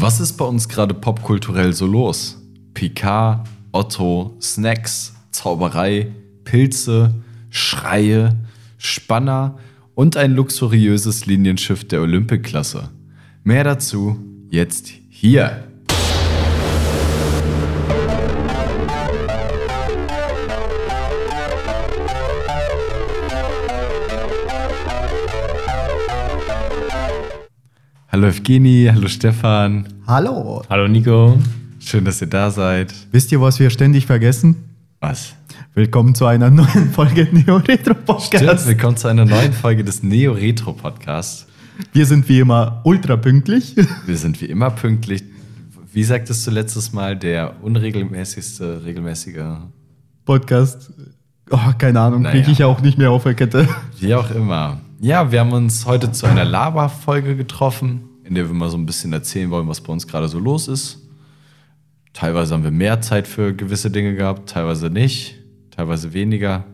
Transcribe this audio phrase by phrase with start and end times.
[0.00, 2.40] Was ist bei uns gerade popkulturell so los?
[2.72, 7.12] Picard, Otto, Snacks, Zauberei, Pilze,
[7.50, 8.36] Schreie,
[8.76, 9.58] Spanner
[9.96, 12.90] und ein luxuriöses Linienschiff der Olympic-Klasse.
[13.42, 14.16] Mehr dazu
[14.50, 15.67] jetzt hier.
[28.18, 29.86] Hallo Evgeni, hallo Stefan.
[30.04, 30.64] Hallo.
[30.68, 31.38] Hallo Nico.
[31.78, 32.92] Schön, dass ihr da seid.
[33.12, 34.56] Wisst ihr, was wir ständig vergessen?
[34.98, 35.34] Was?
[35.74, 38.66] Willkommen zu einer neuen Folge Neo Retro Stimmt, Podcast.
[38.66, 41.46] willkommen zu einer neuen Folge des Neo Retro Podcasts.
[41.92, 43.76] Wir sind wie immer ultra pünktlich.
[44.04, 45.22] Wir sind wie immer pünktlich.
[45.92, 49.44] Wie sagtest du letztes Mal, der unregelmäßigste, regelmäßige,
[50.24, 50.90] Podcast.
[51.50, 52.34] Oh, keine Ahnung, Naja.
[52.34, 53.68] kriege ich auch nicht mehr auf der Kette.
[54.00, 54.80] wie auch immer.
[55.00, 58.84] Ja, wir haben uns heute zu einer Lava-Folge getroffen, in der wir mal so ein
[58.84, 60.98] bisschen erzählen wollen, was bei uns gerade so los ist.
[62.12, 65.36] Teilweise haben wir mehr Zeit für gewisse Dinge gehabt, teilweise nicht,
[65.70, 66.64] teilweise weniger.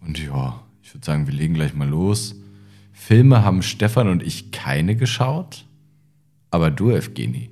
[0.00, 2.34] Und ja, ich würde sagen, wir legen gleich mal los.
[2.92, 5.66] Filme haben Stefan und ich keine geschaut,
[6.50, 7.50] aber du, Evgeni.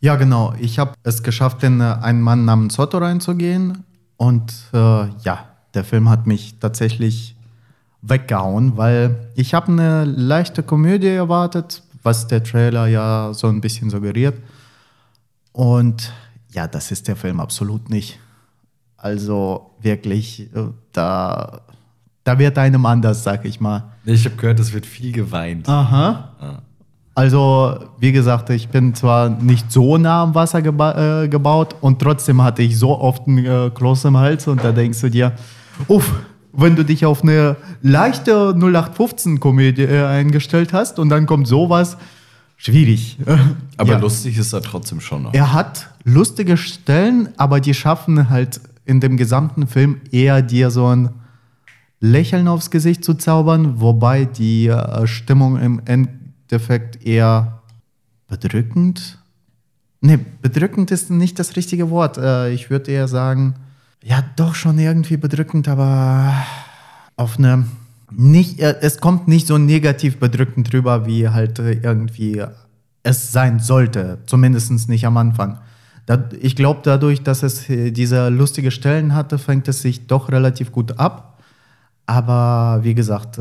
[0.00, 0.52] Ja, genau.
[0.58, 3.84] Ich habe es geschafft, in äh, einen Mann namens Otto reinzugehen.
[4.16, 7.36] Und äh, ja, der Film hat mich tatsächlich
[8.02, 13.90] weggehauen, weil ich habe eine leichte Komödie erwartet, was der Trailer ja so ein bisschen
[13.90, 14.40] suggeriert.
[15.52, 16.12] Und
[16.52, 18.20] ja, das ist der Film absolut nicht.
[18.96, 21.62] Also wirklich, äh, da,
[22.22, 23.92] da wird einem anders, sag ich mal.
[24.04, 25.68] Ich habe gehört, es wird viel geweint.
[25.68, 26.30] Aha.
[26.40, 26.62] Ah.
[27.16, 32.00] Also, wie gesagt, ich bin zwar nicht so nah am Wasser geba äh, gebaut und
[32.00, 35.32] trotzdem hatte ich so oft einen äh, Kloß im Hals und da denkst du dir,
[35.86, 36.12] uff,
[36.56, 41.96] wenn du dich auf eine leichte 0815-Komödie äh, eingestellt hast und dann kommt sowas,
[42.56, 43.18] schwierig.
[43.76, 43.98] Aber Ja.
[43.98, 45.34] lustig ist er trotzdem schon noch.
[45.34, 50.86] Er hat lustige Stellen, aber die schaffen halt in dem gesamten Film eher dir so
[50.86, 51.08] ein
[52.00, 57.62] Lächeln aufs Gesicht zu zaubern, wobei die äh, Stimmung im Endeffekt eher
[58.28, 59.18] bedrückend.
[60.02, 62.18] Ne, bedrückend ist nicht das richtige Wort.
[62.18, 63.54] Äh, ich würde eher sagen,
[64.04, 66.32] ja, doch schon irgendwie bedrückend, aber
[67.16, 67.64] auf eine
[68.10, 72.44] nicht, äh, es kommt nicht so negativ bedrückend drüber, wie halt irgendwie
[73.02, 75.58] es sein sollte, zumindest nicht am Anfang.
[76.06, 80.70] Da, ich glaube, dadurch, dass es diese lustige Stellen hatte, fängt es sich doch relativ
[80.70, 81.42] gut ab.
[82.06, 83.40] Aber wie gesagt,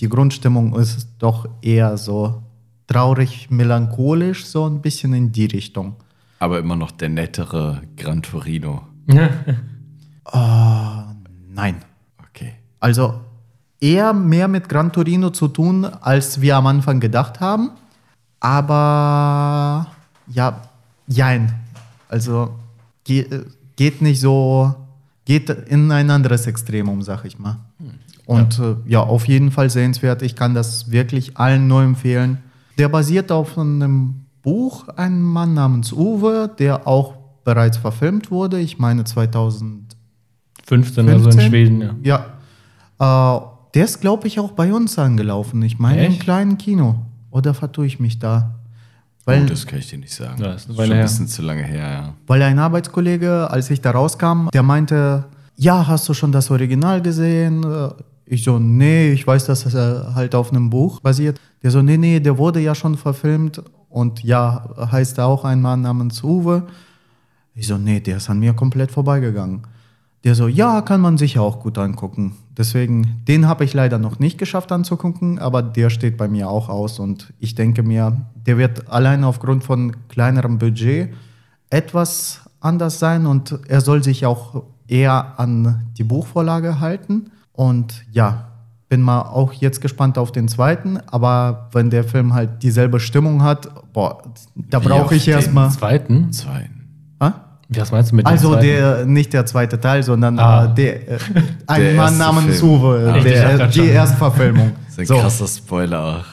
[0.00, 2.42] die Grundstimmung ist doch eher so
[2.88, 5.94] traurig, melancholisch, so ein bisschen in die Richtung.
[6.40, 8.82] Aber immer noch der nettere Gran Torino.
[10.32, 11.76] Nein.
[12.30, 12.54] Okay.
[12.80, 13.20] Also
[13.80, 17.70] eher mehr mit Gran Torino zu tun, als wir am Anfang gedacht haben.
[18.40, 19.86] Aber
[20.26, 20.60] ja,
[21.06, 21.54] jein.
[22.08, 22.54] Also
[23.04, 23.44] ge äh,
[23.76, 24.74] geht nicht so,
[25.24, 27.56] geht in ein anderes Extremum, sag ich mal.
[28.26, 28.70] Und ja.
[28.70, 30.22] Äh, ja, auf jeden Fall sehenswert.
[30.22, 32.38] Ich kann das wirklich allen nur empfehlen.
[32.78, 37.14] Der basiert auf einem Buch, ein Mann namens Uwe, der auch
[37.44, 38.60] bereits verfilmt wurde.
[38.60, 39.83] Ich meine 2000.
[40.66, 41.50] 15 oder so in 15?
[41.50, 42.24] Schweden, ja.
[42.98, 43.40] Ja, äh,
[43.74, 45.62] der ist, glaube ich, auch bei uns angelaufen.
[45.62, 46.22] Ich meine im Echt?
[46.22, 46.96] kleinen Kino.
[47.30, 48.54] Oder vertue ich mich da?
[48.54, 50.40] oh, Weil, das kann ich dir nicht sagen.
[50.40, 51.02] Ja, das ist eine schon ein her.
[51.02, 52.14] bisschen zu lange her, ja.
[52.26, 55.24] weil ein Arbeitskollege, als ich da rauskam, der meinte,
[55.56, 57.64] ja, hast du schon das Original gesehen?
[57.64, 57.88] Äh,
[58.26, 61.38] Ich so, nee, ich weiß, dass es äh, halt auf einem Buch basiert.
[61.62, 63.60] Der so, nee, nee, der wurde ja schon verfilmt
[63.90, 66.62] und ja, heißt auch ein Mann namens Uwe.
[67.54, 69.62] Ich so, nee, der ist an mir komplett vorbeigegangen.
[70.24, 72.34] Der so, ja, kann man sich auch gut angucken.
[72.56, 76.70] Deswegen, den habe ich leider noch nicht geschafft anzugucken, aber der steht bei mir auch
[76.70, 81.12] aus und ich denke mir, der wird allein aufgrund von kleinerem Budget
[81.68, 87.30] etwas anders sein und er soll sich auch eher an die Buchvorlage halten.
[87.52, 88.48] Und ja,
[88.88, 93.42] bin mal auch jetzt gespannt auf den zweiten, aber wenn der Film halt dieselbe Stimmung
[93.42, 94.22] hat, boah,
[94.54, 95.70] da brauche ich den erstmal.
[95.70, 96.32] Zweiten?
[96.32, 96.74] Zweiten.
[97.80, 98.66] Was meinst du mit dem Also zweiten?
[98.66, 100.66] der, nicht der zweite Teil, sondern Ah.
[100.66, 101.18] äh, der, äh,
[101.66, 102.70] ein Der Mann namens Film.
[102.72, 103.20] Uwe, Ah.
[103.20, 103.88] Der, die.
[103.88, 104.72] Erstverfilmung.
[104.86, 106.24] Das ist ein So, krasser Spoiler auch.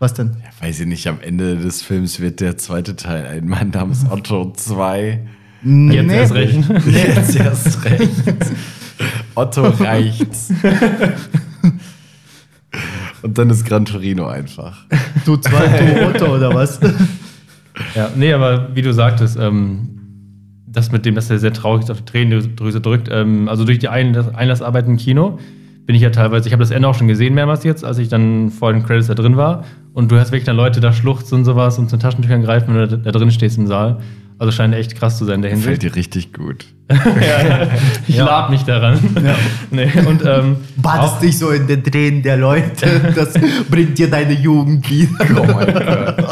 [0.00, 0.36] was denn?
[0.42, 4.04] Ja, weiß ich nicht, am Ende des Films wird der zweite Teil ein Mann namens
[4.10, 5.08] Otto 2.
[5.10, 5.26] Jetzt
[5.62, 5.96] Nee.
[6.16, 6.58] erst recht.
[6.86, 8.10] Jetzt erst recht.
[9.34, 10.52] Otto reicht's.
[13.22, 14.84] Und dann ist Gran Torino einfach.
[15.24, 16.78] Du zwei, du Otto oder was?
[17.94, 19.93] Ja, nee, aber wie du sagtest, ähm,
[20.74, 23.88] das mit dem, dass er sehr traurig auf die Tränendrüse drückt, ähm, also durch die
[23.88, 25.38] Einlass Einlassarbeit im Kino
[25.86, 28.08] bin ich ja teilweise, ich habe das Ende auch schon gesehen mehrmals jetzt, als ich
[28.08, 29.64] dann vor den Credits da drin war.
[29.92, 32.74] Und du hast wirklich dann Leute da schluchzen und sowas und zu den Taschentüchern greifen,
[32.74, 33.98] wenn du da, drin stehst im Saal.
[34.38, 35.82] Also scheint echt krass zu sein, der Fällt Hinsicht.
[35.82, 36.66] dir richtig gut.
[38.08, 38.98] Ich lab mich daran.
[39.70, 43.12] Nee, und ähm, Badest dich so in den Tränen der Leute.
[43.14, 43.34] Das
[43.70, 45.24] bringt dir deine Jugend wieder.
[45.36, 46.26] Oh mein Gott.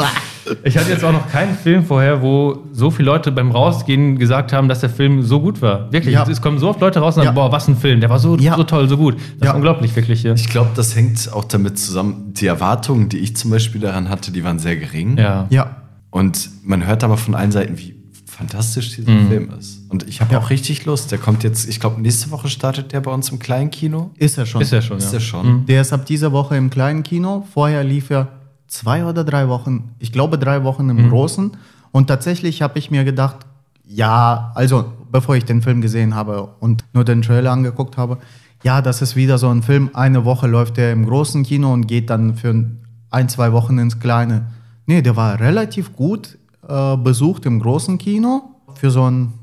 [0.64, 4.52] Ich hatte jetzt auch noch keinen Film vorher, wo so viele Leute beim Rausgehen gesagt
[4.52, 5.92] haben, dass der Film so gut war.
[5.92, 6.26] Wirklich, Ja.
[6.28, 7.42] es kommen so oft Leute raus und sagen, Ja.
[7.42, 8.56] boah, was ein Film, der war so, Ja.
[8.56, 9.14] so toll, so gut.
[9.38, 9.50] Das Ja.
[9.50, 10.34] ist unglaublich, wirklich hier.
[10.34, 12.32] Ich glaube, das hängt auch damit zusammen.
[12.34, 15.16] Die Erwartungen, die ich zum Beispiel daran hatte, die waren sehr gering.
[15.18, 15.46] Ja.
[15.50, 15.76] Ja.
[16.10, 17.94] Und man hört aber von allen Seiten, wie
[18.26, 19.82] fantastisch dieser Film ist.
[19.90, 20.40] Und ich habe Ja.
[20.40, 21.12] auch richtig Lust.
[21.12, 24.10] Der kommt jetzt, ich glaube, nächste Woche startet der bei uns im kleinen Kino.
[24.16, 24.60] Ist er schon.
[24.62, 25.66] Ist ja schon, Ist der schon?
[25.66, 27.46] Der ist ab dieser Woche im kleinen Kino.
[27.52, 28.28] Vorher lief er
[28.72, 31.52] zwei oder drei Wochen, ich glaube drei Wochen im großen.
[31.92, 33.36] Und tatsächlich habe ich mir gedacht,
[33.84, 38.16] ja, also bevor ich den Film gesehen habe und nur den Trailer angeguckt habe,
[38.64, 39.90] ja, das ist wieder so ein Film.
[39.92, 42.64] Eine Woche läuft der im großen Kino und geht dann für
[43.10, 44.46] ein, zwei Wochen ins kleine.
[44.86, 48.54] Nee, der war relativ gut äh, besucht im großen Kino.
[48.74, 49.34] Für so einen,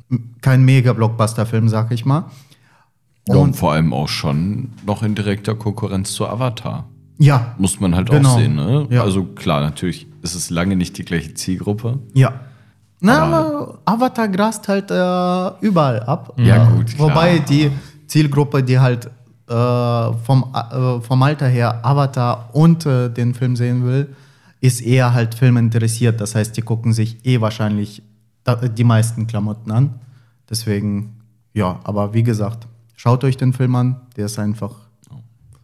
[0.42, 2.26] kein Mega-Blockbuster-Film, sag ich mal.
[3.28, 6.88] Und Und vor allem auch schon noch in direkter Konkurrenz zu Avatar.
[7.20, 8.30] Ja, Muss man halt Genau.
[8.30, 8.56] auch sehen.
[8.56, 8.88] Ne?
[8.90, 9.04] Ja.
[9.04, 12.00] Also klar, natürlich ist es lange nicht die gleiche Zielgruppe.
[12.14, 12.34] Ja.
[13.02, 16.34] Na, aber Avatar grast halt äh, überall ab.
[16.38, 17.10] Ja, gut, klar.
[17.10, 17.72] Wobei die
[18.08, 19.06] Zielgruppe, die halt
[19.48, 24.16] äh, vom, äh, vom Alter her Avatar und äh, den Film sehen will,
[24.62, 26.20] ist eher halt Film interessiert.
[26.20, 28.02] Das heißt, die gucken sich eh wahrscheinlich
[28.78, 29.94] die meisten Klamotten an.
[30.50, 31.22] Deswegen,
[31.54, 34.02] ja, aber wie gesagt, schaut euch den Film an.
[34.18, 34.72] Der ist einfach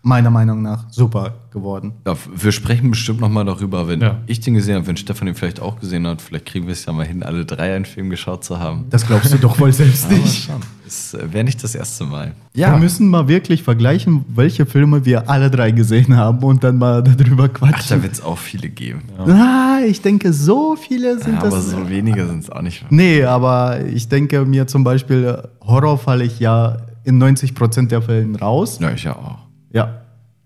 [0.05, 1.93] meiner Meinung nach super geworden.
[2.05, 4.17] Ja, wir sprechen bestimmt noch mal darüber, wenn Ja.
[4.27, 6.21] ich den gesehen habe, wenn Stefan den vielleicht auch gesehen hat.
[6.21, 8.85] Vielleicht kriegen wir es ja mal hin, alle drei einen Film geschaut zu haben.
[8.91, 10.49] Das glaubst du doch wohl selbst nicht.
[10.85, 12.33] Das äh, wäre nicht das erste Mal.
[12.53, 17.01] Wir müssen mal wirklich vergleichen, welche Filme wir alle drei gesehen haben und dann mal
[17.17, 17.97] darüber Ach, quatschen.
[17.97, 19.01] da wird es auch viele geben.
[19.17, 21.71] Ah, ich denke, so viele sind Ja, aber das.
[21.71, 22.85] so wenige sind es auch nicht.
[22.91, 28.03] Nee, aber ich denke mir zum Beispiel, äh, Horror falle ich ja in 90% der
[28.03, 28.77] Fällen raus.
[28.79, 29.39] Ja, ich ja auch.
[29.75, 30.01] Ja.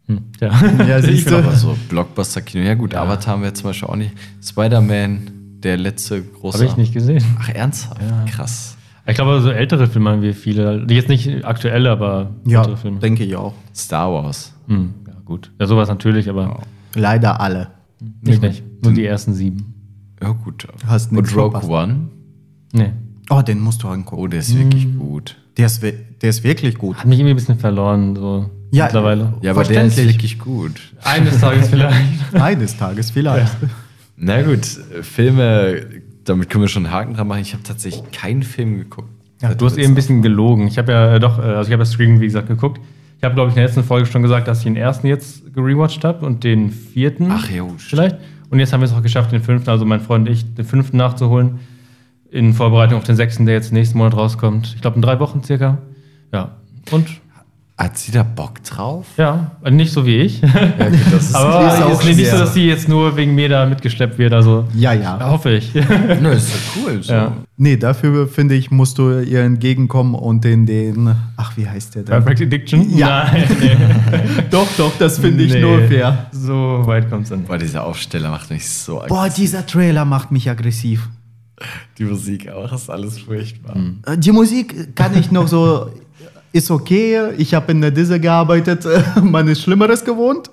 [0.08, 0.52] Hm, ja.
[0.88, 1.38] Ja, siehst du.
[1.38, 2.64] Aber so Blockbuster-Kino.
[2.64, 4.12] Ja gut, Avatar haben wir zum Beispiel auch nicht.
[4.44, 6.58] Spider-Man, der letzte große.
[6.58, 7.24] Habe ich nicht gesehen.
[7.40, 8.02] Ach, ernsthaft?
[8.28, 8.76] Krass.
[9.06, 10.86] Ich glaube, so ältere Filme haben wir viele.
[10.90, 13.00] Jetzt nicht aktuelle, aber Ja, ältere Filme.
[13.00, 13.54] denke ich auch.
[13.76, 14.54] Star Wars.
[14.68, 15.52] Hm, ja, gut.
[15.60, 16.62] Ja, sowas natürlich, aber
[16.96, 17.70] Leider alle.
[18.22, 18.64] nicht, nicht.
[18.84, 19.76] Nur die ersten sieben.
[20.22, 20.68] Ja gut.
[20.86, 21.62] Hast Und Rogue.
[21.70, 22.10] One?
[22.74, 22.92] Nee.
[23.30, 24.22] Oh, den musst du angucken.
[24.22, 25.38] Oh, der ist wirklich gut.
[25.58, 26.98] Der, ist, der ist wirklich gut.
[26.98, 29.34] Hat mich irgendwie ein bisschen verloren, so Ja, mittlerweile.
[29.42, 30.80] Ja, aber der ist wirklich gut.
[31.04, 32.34] Eines Tages vielleicht.
[32.34, 33.56] Eines Tages vielleicht.
[34.18, 35.82] Na gut, äh, Filme,
[36.26, 37.42] damit können wir schon einen Haken dran machen.
[37.42, 39.10] Ich habe tatsächlich keinen Film geguckt.
[39.42, 40.68] Ja, du hast eben ein bisschen gelogen.
[40.68, 42.80] Ich habe ja äh, doch, äh, also ich habe das Scream, wie gesagt, geguckt.
[43.18, 45.54] Ich habe, glaube ich, in der letzten Folge schon gesagt, dass ich den ersten jetzt
[45.54, 47.30] gerewatcht habe und den vierten.
[47.32, 47.82] Ach stimmt.
[47.82, 48.18] vielleicht.
[48.50, 50.66] Und jetzt haben wir es auch geschafft, den fünften, also mein Freund und ich, den
[50.66, 51.60] fünften nachzuholen.
[52.32, 54.74] In Vorbereitung auf den sechsten, der jetzt nächsten Monat rauskommt.
[54.76, 55.80] Ich glaube, in drei Wochen circa.
[56.32, 56.58] Ja.
[56.92, 57.08] Und
[57.82, 59.06] Hat sie da Bock drauf?
[59.16, 60.42] ja, nicht so wie ich.
[60.42, 60.48] Ja,
[60.90, 62.32] gut, das ist Aber ist auch nicht schwer.
[62.32, 64.34] so, dass sie jetzt nur wegen mir da mitgeschleppt wird.
[64.34, 65.18] Also Ja, ja.
[65.32, 65.74] hoffe ich.
[66.22, 67.02] Nö, ist ja cool.
[67.02, 67.14] So.
[67.14, 67.32] Ja.
[67.56, 71.16] Nee, dafür finde ich, musst du ihr entgegenkommen und in den.
[71.38, 72.12] Ach, wie heißt der denn?
[72.24, 72.98] Perfect Addiction?
[72.98, 73.30] Ja.
[73.32, 73.78] Nein, nee.
[74.52, 75.62] Doch, doch, das finde ich Nee.
[75.62, 76.28] nur fair.
[76.34, 77.44] So weit kommt es dann.
[77.46, 79.36] Boah, dieser Aufsteller macht mich so Boah, aggressiv.
[79.36, 81.08] dieser Trailer macht mich aggressiv.
[81.98, 83.76] Die Musik auch, ist alles furchtbar.
[84.06, 85.90] Äh, Die Musik kann ich noch so,
[86.52, 87.32] ist okay.
[87.38, 88.86] Ich habe in der Disse gearbeitet,
[89.24, 90.50] man ist Schlimmeres gewohnt.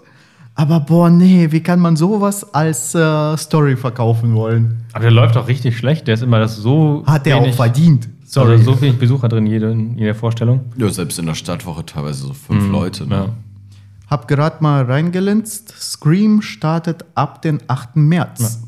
[0.55, 4.79] Aber boah, nee, wie kann man sowas als äh, Story verkaufen wollen?
[4.95, 6.07] Aber der läuft auch richtig schlecht.
[6.07, 7.03] Der ist immer das so.
[7.07, 8.09] Hat er auch wenig- verdient.
[8.25, 8.59] Sorry.
[8.59, 8.63] Sorry.
[8.65, 10.61] so wenig Besucher drin, jede, in jeder Vorstellung.
[10.77, 13.07] Ja, selbst in der Stadtwoche teilweise so fünf Leute.
[13.07, 13.15] Ne?
[13.15, 13.29] Ja.
[14.11, 15.75] Hab gerade mal reingelinst.
[15.79, 17.97] Scream startet ab den 8.
[17.97, 18.66] März.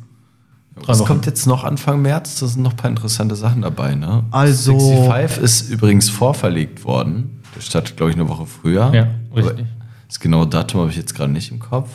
[0.87, 2.39] Was kommt jetzt noch Anfang März?
[2.41, 3.95] Da sind noch ein paar interessante Sachen dabei.
[3.95, 4.25] Ne?
[4.31, 7.41] Also- 65 ist übrigens vorverlegt worden.
[7.57, 8.93] Der startet, glaube ich, eine Woche früher.
[8.95, 9.67] Ja, Aber richtig.
[10.09, 11.89] Das genaue Datum habe ich jetzt gerade nicht im Kopf.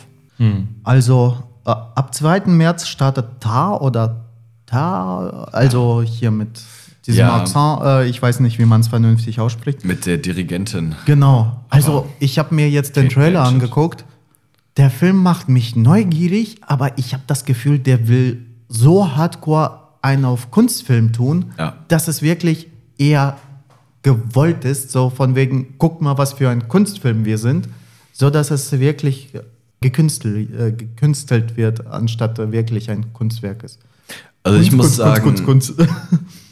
[0.83, 2.41] Also äh, ab 2.
[2.47, 4.25] März startet Tar oder
[4.65, 6.61] Tar, also hier mit
[7.05, 7.35] diesem Ja.
[7.37, 9.85] Akzent, äh, ich weiß nicht, wie man es vernünftig ausspricht.
[9.85, 10.95] Mit der Dirigentin.
[11.05, 11.61] Genau.
[11.69, 14.05] Also ich habe mir jetzt den Trailer angeguckt.
[14.77, 20.25] Der Film macht mich neugierig, aber ich habe das Gefühl, der will so hardcore einen
[20.25, 21.77] auf Kunstfilm tun, Ja.
[21.87, 23.37] dass es wirklich eher
[24.01, 27.69] gewollt ist, so von wegen, guck mal, was für ein Kunstfilm wir sind,
[28.11, 29.29] so dass es wirklich
[29.79, 33.79] gekünstelt, äh, gekünstelt wird, anstatt wirklich ein Kunstwerk ist.
[34.43, 35.91] Also ich Kunst, muss Kunst, sagen, Kunst, Kunst, Kunst.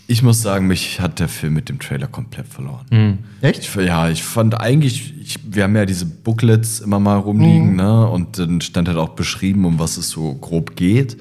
[0.08, 2.86] Ich muss sagen, mich hat der Film mit dem Trailer komplett verloren.
[2.92, 3.18] Mhm.
[3.40, 3.60] Echt?
[3.60, 8.06] Ich, ja, ich fand eigentlich, ich, wir haben ja diese Booklets immer mal rumliegen, ne?
[8.10, 11.16] Und dann stand halt auch beschrieben, um was es so grob geht.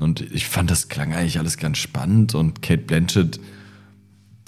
[0.00, 2.34] Und ich fand, das klang eigentlich alles ganz spannend.
[2.34, 3.38] Und Kate Blanchett,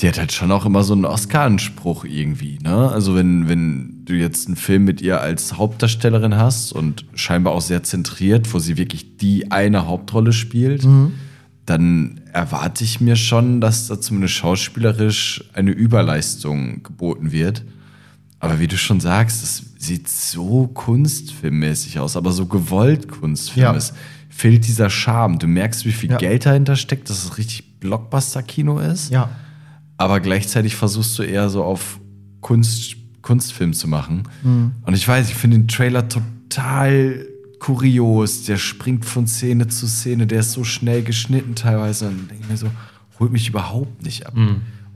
[0.00, 2.90] die hat halt schon auch immer so einen Oscar-Anspruch irgendwie, ne?
[2.90, 7.61] Also wenn, wenn du jetzt einen Film mit ihr als Hauptdarstellerin hast und scheinbar auch
[7.61, 10.85] sehr zentriert, wo sie wirklich die eine Hauptrolle spielt,
[11.66, 17.62] dann erwarte ich mir schon, dass da zumindest schauspielerisch eine Überleistung geboten wird.
[18.40, 23.73] Aber wie du schon sagst, das sieht so kunstfilmmäßig aus, aber so gewollt Kunstfilm Ja.
[23.73, 23.94] ist.
[24.35, 25.39] Fehlt dieser Charme.
[25.39, 26.17] Du merkst, wie viel Ja.
[26.17, 29.11] Geld dahinter steckt, dass es richtig Blockbuster-Kino ist.
[29.11, 29.29] Ja.
[29.99, 32.01] Aber gleichzeitig versuchst du eher so auf
[32.41, 34.25] Kunst, Kunstfilm zu machen.
[34.43, 37.27] Und ich weiß, ich finde den Trailer total
[37.61, 38.45] kurios.
[38.45, 42.09] Der springt von Szene zu Szene, der ist so schnell geschnitten teilweise.
[42.09, 42.67] Und denke ich mir so,
[43.21, 44.35] holt mich überhaupt nicht ab.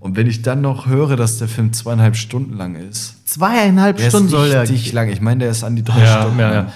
[0.00, 4.08] Und wenn ich dann noch höre, dass der Film zweieinhalb Stunden lang ist, Zweieinhalb der
[4.08, 4.62] Stunden ist soll er.
[4.62, 5.08] richtig lang.
[5.10, 6.38] Ich meine, der ist an die drei Ja, Stunden.
[6.40, 6.72] ja, ja.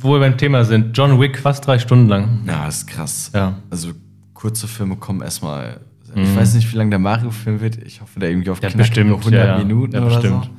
[0.00, 2.40] Wo wir beim Thema sind, John Wick fast drei Stunden lang.
[2.46, 3.30] Ja, das ist krass.
[3.34, 3.54] Ja.
[3.70, 3.88] Also
[4.34, 5.80] kurze Filme kommen erstmal.
[6.14, 7.76] Ich weiß nicht, wie lang der Mario-Film wird.
[7.84, 9.58] Ich hoffe, der irgendwie auf Ja, bestimmt, 100 ja, ja.
[9.58, 10.44] Minuten Ja, oder bestimmt.
[10.44, 10.50] so.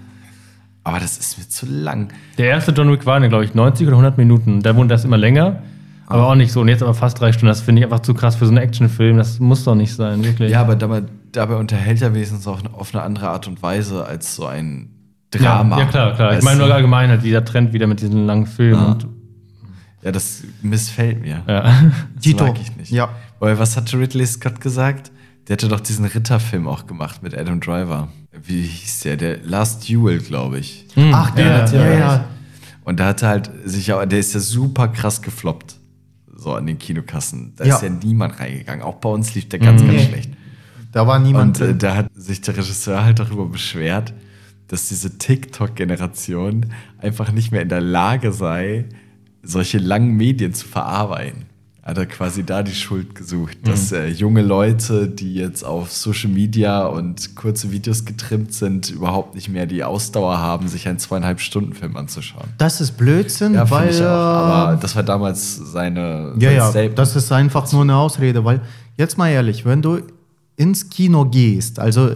[0.83, 2.09] Aber das ist mir zu lang.
[2.37, 4.61] Der erste John Wick war, glaube ich, 90 oder 100 Minuten.
[4.61, 5.61] Da wurde das immer länger,
[6.07, 6.31] aber Ah.
[6.31, 6.61] auch nicht so.
[6.61, 7.47] Und jetzt aber fast drei Stunden.
[7.47, 9.17] Das finde ich einfach zu krass für so einen Actionfilm.
[9.17, 10.51] Das muss doch nicht sein, wirklich.
[10.51, 14.35] Ja, aber dabei, dabei unterhält er wenigstens auch auf eine andere Art und Weise als
[14.35, 14.89] so ein
[15.33, 15.79] ja, Drama.
[15.79, 16.37] ja klar, klar.
[16.37, 18.79] Ich meine nur allgemein halt dieser Trend wieder mit diesen langen Filmen.
[18.81, 18.91] Ja.
[18.91, 19.07] Und,
[20.01, 21.43] Ja, das missfällt mir.
[21.47, 21.61] ja.
[21.61, 22.45] Das Dito.
[22.45, 22.91] mag ich nicht.
[22.91, 23.09] Ja.
[23.39, 25.11] Weil was hatte Ridley Scott gesagt?
[25.47, 28.09] Der hatte doch diesen Ritterfilm auch gemacht mit Adam Driver.
[28.43, 29.17] Wie hieß der?
[29.17, 30.85] Der Last Duel, glaube ich.
[31.11, 31.99] Ach, der, Ja, ja, ja.
[31.99, 32.25] ja.
[32.85, 35.75] Und da hat er halt sich auch, der ist ja super krass gefloppt.
[36.35, 37.53] So an den Kinokassen.
[37.57, 37.75] Da Ja.
[37.75, 38.83] ist ja niemand reingegangen.
[38.83, 40.05] Auch bei uns lief der ganz, ganz Nee.
[40.07, 40.31] schlecht.
[40.91, 41.79] Da war niemand Und äh, drin.
[41.79, 44.13] da hat sich der Regisseur halt darüber beschwert,
[44.67, 46.67] dass diese TikTok-Generation
[46.99, 48.85] einfach nicht mehr in der Lage sei,
[49.43, 51.45] solche langen Medien zu verarbeiten.
[51.81, 56.29] Hat er quasi da die Schuld gesucht, dass äh, junge Leute, die jetzt auf Social
[56.29, 61.39] Media und kurze Videos getrimmt sind, überhaupt nicht mehr die Ausdauer haben, sich einen zweieinhalb
[61.39, 62.49] Stunden Film anzuschauen.
[62.59, 63.89] Das ist Blödsinn, Ja, weil.
[63.89, 64.05] ich auch.
[64.05, 66.99] Aber äh, das war damals seine ja, ja, Statement.
[66.99, 68.61] das ist einfach nur eine Ausrede, weil,
[68.97, 69.99] jetzt mal ehrlich, wenn du
[70.57, 72.11] ins Kino gehst, also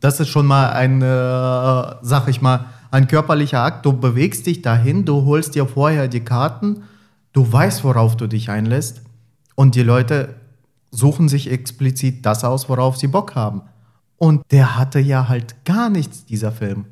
[0.00, 1.04] das ist schon mal ein, äh,
[2.02, 6.20] sag ich mal, ein körperlicher Akt, du bewegst dich dahin, du holst dir vorher die
[6.20, 6.84] Karten,
[7.32, 9.02] du weißt, worauf du dich einlässt
[9.56, 10.34] und die Leute
[10.90, 13.62] suchen sich explizit das aus, worauf sie Bock haben.
[14.18, 16.84] Und der hatte ja halt gar nichts, dieser Film.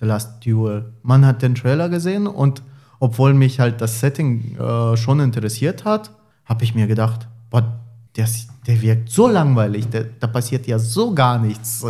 [0.00, 0.94] The Last Duel.
[1.02, 2.62] Man hat den Trailer gesehen und
[2.98, 6.12] obwohl mich halt das Setting äh, schon interessiert hat,
[6.46, 7.78] habe ich mir gedacht, boah,
[8.16, 8.26] der,
[8.66, 9.86] der wirkt so langweilig,
[10.18, 11.84] da passiert ja so gar nichts.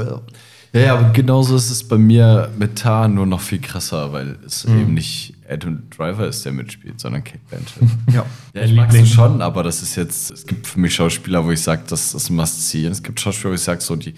[0.73, 4.39] Ja, ja, aber genauso ist es bei mir mit Tar nur noch viel krasser, weil
[4.47, 4.81] es Mhm.
[4.81, 7.83] eben nicht Adam Driver ist, der mitspielt, sondern Kate Blanchett.
[8.15, 8.25] ja.
[8.55, 11.51] ja, ich mag sie schon, aber das ist jetzt, es gibt für mich Schauspieler, wo
[11.51, 12.87] ich sage, das ist ein Must-See.
[12.87, 14.15] Es gibt Schauspieler, wo ich sage, so, die,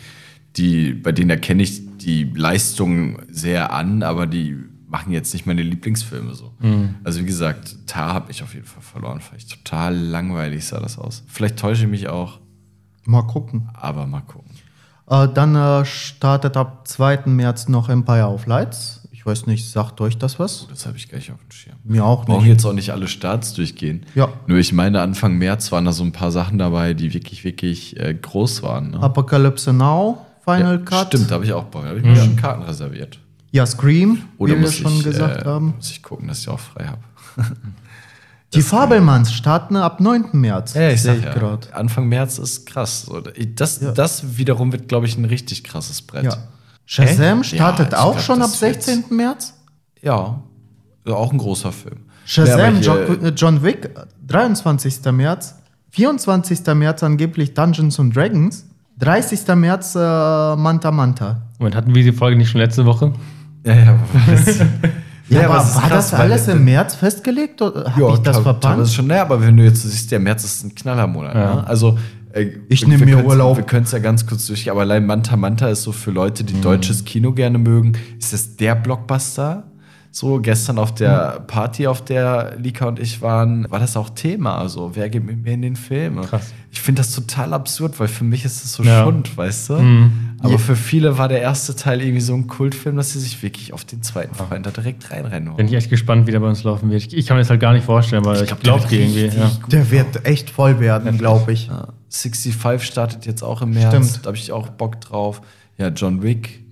[0.57, 4.57] die, bei denen erkenne ich die Leistung sehr an, aber die
[4.87, 6.53] machen jetzt nicht meine Lieblingsfilme so.
[6.61, 6.95] Mhm.
[7.03, 9.21] Also wie gesagt, Tar habe ich auf jeden Fall verloren.
[9.37, 11.25] Ich total langweilig sah das aus.
[11.27, 12.39] Vielleicht täusche ich mich auch,
[13.07, 13.69] Mal gucken.
[13.75, 14.53] aber mal gucken.
[15.09, 17.23] Äh, dann äh, startet ab 2.
[17.27, 19.01] März noch Empire of Lights.
[19.13, 20.67] Ich weiß nicht, sagt euch das was?
[20.69, 21.77] Das habe ich gleich auf dem Schirm.
[21.83, 22.49] Mir auch brauchen nicht.
[22.49, 24.05] jetzt auch nicht alle Starts durchgehen.
[24.15, 24.29] Ja.
[24.47, 27.99] Nur ich meine, Anfang März waren da so ein paar Sachen dabei, die wirklich, wirklich
[27.99, 28.91] äh, groß waren.
[28.91, 29.03] Ne?
[29.03, 31.07] Apocalypse Now, Final Ja, Cut.
[31.09, 31.83] Stimmt, da habe ich auch Bock.
[31.85, 33.19] Da habe ich mir schon Karten reserviert.
[33.51, 35.75] Ja, Scream, Oder wie wir schon ich, gesagt äh, haben.
[35.77, 37.01] muss ich gucken, dass ich auch frei habe.
[38.55, 40.27] Die Fabelmanns starten ab 9.
[40.33, 40.73] März.
[40.73, 41.73] sehe sag ja, grad.
[41.75, 43.07] Anfang März ist krass.
[43.57, 43.93] Das, Ja.
[43.93, 46.25] das wiederum wird, glaube ich, ein richtig krasses Brett.
[46.25, 46.37] Ja.
[46.87, 48.87] Shazam startet Ja, ich auch glaub, schon ab das wird's.
[48.87, 49.17] 16.
[49.17, 49.55] März.
[50.03, 50.41] Ja.
[51.07, 51.97] Ja, auch ein großer Film.
[52.27, 53.91] Shazam, Ja, John, äh, John Wick,
[54.27, 55.13] 23.
[55.13, 55.55] März.
[55.91, 56.67] 24.
[56.75, 58.67] März angeblich Dungeons and Dragons.
[58.99, 59.47] 30.
[59.57, 61.43] März äh, Manta Manta.
[61.59, 63.13] Moment, hatten wir die Folge nicht schon letzte Woche?
[63.67, 63.99] Ja, ja,
[65.29, 67.61] das, Ja, aber war krass, das alles im März festgelegt?
[67.63, 68.63] Oder habe ich das verpannt?
[68.63, 71.35] teilweise schon, naja, aber wenn du jetzt siehst, der März ist ein Knallermonat.
[71.35, 71.55] Ja.
[71.57, 71.67] Ne?
[71.67, 71.99] Also,
[72.33, 73.57] äh, Ich wir- nehm wir mir Urlaub.
[73.57, 76.43] Wir können es ja ganz kurz durchgehen, aber allein Manta Manta ist so für Leute,
[76.43, 76.47] Mhm.
[76.49, 79.65] die deutsches Kino gerne mögen, ist das der Blockbuster.
[80.17, 81.47] So, gestern auf der Mhm.
[81.49, 84.57] Party, auf der Lika und ich waren, war das auch Thema.
[84.59, 86.21] Also, wer geht mit mir in den Film?
[86.21, 86.55] Krass.
[86.71, 89.03] Ich finde das total absurd, weil für mich ist das so Ja.
[89.03, 89.75] Schund, weißt du?
[89.75, 90.13] Mhm.
[90.39, 90.59] Aber Ja.
[90.59, 93.85] für viele war der erste Teil irgendwie so ein Kultfilm, dass sie sich wirklich auf
[93.85, 95.57] den zweiten Freund da direkt reinrennen.
[95.57, 97.03] Bin ich echt gespannt, wie der bei uns laufen wird.
[97.07, 99.17] Ich, ich kann mir das halt gar nicht vorstellen, weil ich glaub, glaube der wird
[99.17, 99.37] irgendwie.
[99.37, 99.51] Ja.
[99.69, 101.67] Der wird echt voll werden, glaube ich.
[101.67, 103.89] Ja, 65 startet jetzt auch im März.
[103.93, 104.21] Stimmt.
[104.23, 105.41] Da habe ich auch Bock drauf.
[105.77, 106.63] Ja, John Wick.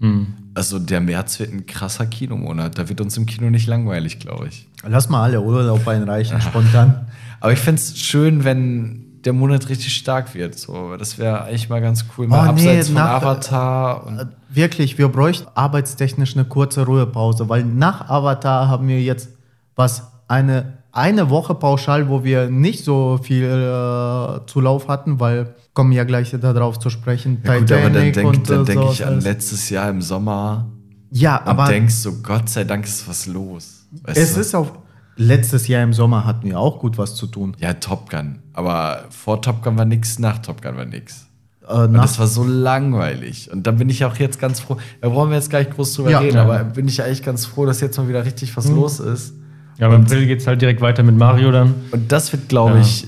[0.54, 2.78] Also der März wird ein krasser Kinomonat.
[2.78, 4.68] Da wird uns im Kino nicht langweilig, glaube ich.
[4.86, 7.06] Lass mal alle Urlaub einreichen, spontan.
[7.40, 10.58] Aber ich fände es schön, wenn der Monat richtig stark wird.
[10.58, 12.26] So, das wäre eigentlich mal ganz cool.
[12.26, 14.06] Mal Oh, nee, abseits von nach- Avatar.
[14.06, 19.30] Und Äh, Wirklich, wir bräuchten arbeitstechnisch eine kurze Ruhepause, weil nach Avatar haben wir jetzt
[19.76, 25.92] was, eine, eine Woche pauschal, wo wir nicht so viel äh, Zulauf hatten, weil kommen
[25.92, 27.40] ja gleich darauf zu sprechen.
[27.44, 30.02] ja, gut, aber dann denke und, dann äh, denk so ich an letztes Jahr im
[30.02, 30.70] Sommer
[31.10, 33.86] Ja, und aber denkst so, Gott sei Dank ist was los.
[34.02, 34.40] Weißt es du?
[34.40, 34.70] ist auch,
[35.16, 37.56] letztes Jahr im Sommer hatten wir auch gut was zu tun.
[37.58, 38.40] Ja, Top Gun.
[38.52, 41.26] Aber vor Top Gun war nix, nach Top Gun war nix.
[41.66, 43.50] Äh, Und das war so langweilig.
[43.50, 44.76] Und da bin ich auch jetzt ganz froh.
[45.00, 46.18] Da brauchen wir jetzt gar nicht groß drüber Ja.
[46.18, 46.42] reden, Ja.
[46.44, 48.76] aber bin ich eigentlich ganz froh, dass jetzt mal wieder richtig was Mhm.
[48.76, 49.34] los ist.
[49.78, 51.74] Ja, aber im April geht es halt direkt weiter mit Mario dann.
[51.90, 52.80] Und das wird, glaube Ja.
[52.80, 53.06] ich,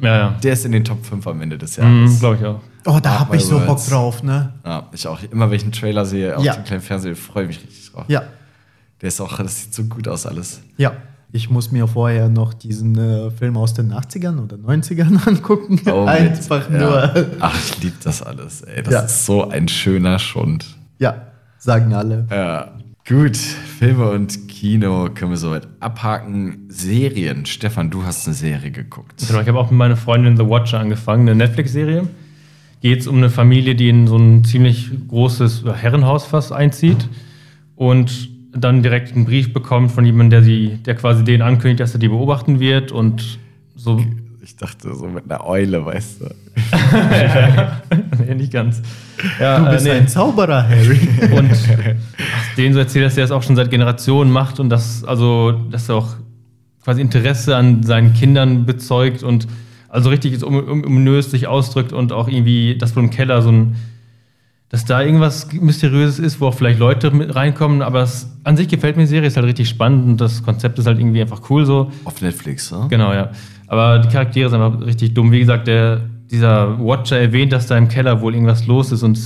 [0.00, 0.28] Ja, ja.
[0.42, 2.10] der ist in den Top 5 am Ende des Jahres.
[2.12, 2.60] Mhm, Glaube ich auch.
[2.86, 4.52] oh, da habe ich so Bock drauf, ne?
[4.64, 5.20] Ja, ich auch.
[5.30, 6.54] Immer wenn ich einen Trailer sehe auf Ja.
[6.54, 8.04] dem kleinen Fernseher, freue ich mich richtig drauf.
[8.08, 8.22] Ja,
[9.02, 10.60] Der ist auch, das sieht so gut aus alles.
[10.76, 10.92] ja.
[11.32, 15.80] Ich muss mir vorher noch diesen äh, Film aus den 80ern oder 90ern angucken.
[15.90, 16.78] Oh, mit- Einfach ja.
[16.78, 17.26] nur.
[17.40, 18.82] Ach, ich liebe das alles, ey.
[18.84, 19.00] Das Ja.
[19.00, 20.64] ist so ein schöner Schund.
[20.98, 21.26] Ja,
[21.58, 22.26] sagen alle.
[22.30, 22.68] Ja.
[23.06, 26.64] Gut, Filme und Kino können wir soweit abhaken.
[26.68, 27.44] Serien.
[27.44, 29.22] Stefan, du hast eine Serie geguckt.
[29.28, 32.08] Genau, ich habe auch mit meiner Freundin The Watcher angefangen, eine Netflix-Serie.
[32.80, 37.06] Geht es um eine Familie, die in so ein ziemlich großes Herrenhaus fast einzieht
[37.74, 41.92] und dann direkt einen Brief bekommt von jemandem, der sie, der quasi denen ankündigt, dass
[41.92, 43.38] er die beobachten wird und
[43.74, 44.02] so.
[44.46, 46.26] Ich dachte so mit einer Eule, weißt du.
[48.24, 48.80] nee, nicht ganz.
[49.40, 49.96] Ja, Du bist äh, nee.
[49.98, 51.00] ein Zauberer, Harry.
[51.36, 51.50] Und
[52.56, 55.88] denen so erzählt, dass er das auch schon seit Generationen macht und dass, also, dass
[55.88, 56.10] er auch
[56.84, 59.48] quasi Interesse an seinen Kindern bezeugt und
[59.88, 63.42] also richtig so um- um- ominös sich ausdrückt und auch irgendwie, dass wohl im Keller
[63.42, 63.74] so ein,
[64.68, 68.68] dass da irgendwas Mysteriöses ist, wo auch vielleicht Leute mit reinkommen, aber es, an sich
[68.68, 71.40] gefällt mir die Serie, ist halt richtig spannend und das Konzept ist halt irgendwie einfach
[71.50, 71.92] cool so.
[72.04, 72.86] Auf Netflix, ne?
[72.90, 73.30] Genau, ja.
[73.68, 75.30] Aber die Charaktere sind einfach richtig dumm.
[75.30, 79.18] Wie gesagt, der, dieser Watcher erwähnt, dass da im Keller wohl irgendwas los ist und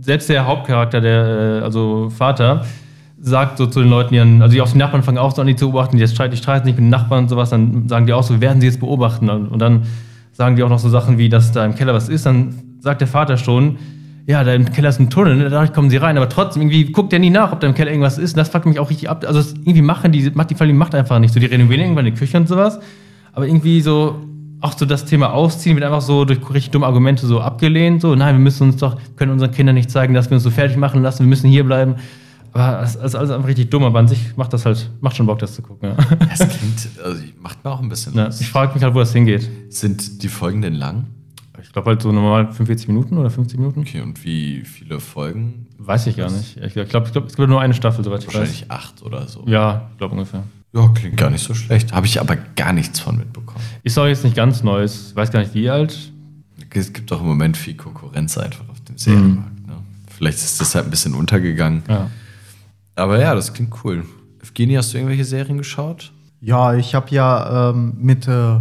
[0.00, 2.64] selbst der Hauptcharakter, der, äh, also Vater,
[3.18, 5.46] sagt so zu den Leuten, dann, also die auch die Nachbarn fangen auch so an,
[5.46, 7.88] die zu beobachten, die jetzt streiten, die streiten nicht mit den Nachbarn und sowas, dann
[7.88, 9.30] sagen die auch so, werden sie jetzt beobachten?
[9.30, 9.84] Und dann
[10.32, 13.00] sagen die auch noch so Sachen wie, dass da im Keller was ist, dann sagt
[13.00, 13.78] der Vater schon,
[14.26, 16.90] ja, da im Keller ist ein Tunnel, ne, dadurch kommen sie rein, aber trotzdem, irgendwie
[16.92, 18.32] guckt der nie nach, ob da im Keller irgendwas ist.
[18.32, 19.24] Und das fuckt mich auch richtig ab.
[19.26, 21.40] Also irgendwie machen die, macht die Familie macht einfach nicht so.
[21.40, 22.78] Die renovieren irgendwann die Küche und sowas.
[23.32, 24.24] Aber irgendwie so,
[24.60, 28.00] auch so das Thema Ausziehen wird einfach so durch richtig dumme Argumente so abgelehnt.
[28.00, 30.50] So, nein, wir müssen uns doch, können unseren Kindern nicht zeigen, dass wir uns so
[30.50, 31.96] fertig machen lassen, wir müssen hier bleiben.
[32.54, 35.26] Aber das ist alles einfach richtig dumm, aber an sich macht das halt, macht schon
[35.26, 35.90] Bock, das zu gucken.
[35.90, 36.16] Ja.
[36.20, 39.12] Das klingt, also macht mir auch ein bisschen Ja, ich frage mich halt, wo das
[39.12, 39.50] hingeht.
[39.68, 41.08] Sind die Folgen denn lang?
[41.62, 43.80] Ich glaube halt so normal 45 Minuten oder 50 Minuten.
[43.80, 45.66] Okay, und wie viele Folgen?
[45.78, 46.56] Weiß ich gar nicht.
[46.56, 48.34] Ich glaube, ich glaub, es gibt nur eine Staffel, soweit ich weiß.
[48.34, 49.44] Wahrscheinlich acht oder so.
[49.46, 50.42] Ja, ich glaube ungefähr.
[50.72, 51.92] Ja, klingt gar nicht so schlecht.
[51.92, 53.64] Habe ich aber gar nichts von mitbekommen.
[53.84, 54.82] Ist auch jetzt nicht ganz neu.
[54.82, 56.12] Ich weiß gar nicht, wie alt.
[56.70, 59.66] Es gibt auch im Moment viel Konkurrenz einfach auf dem Serienmarkt.
[59.68, 59.74] Ne?
[60.08, 61.84] Vielleicht ist das halt ein bisschen untergegangen.
[61.88, 62.10] Ja.
[62.96, 64.04] Aber ja, das klingt cool.
[64.42, 66.12] Evgenie, hast du irgendwelche Serien geschaut?
[66.40, 68.58] Ja, ich habe ja ähm, mit äh,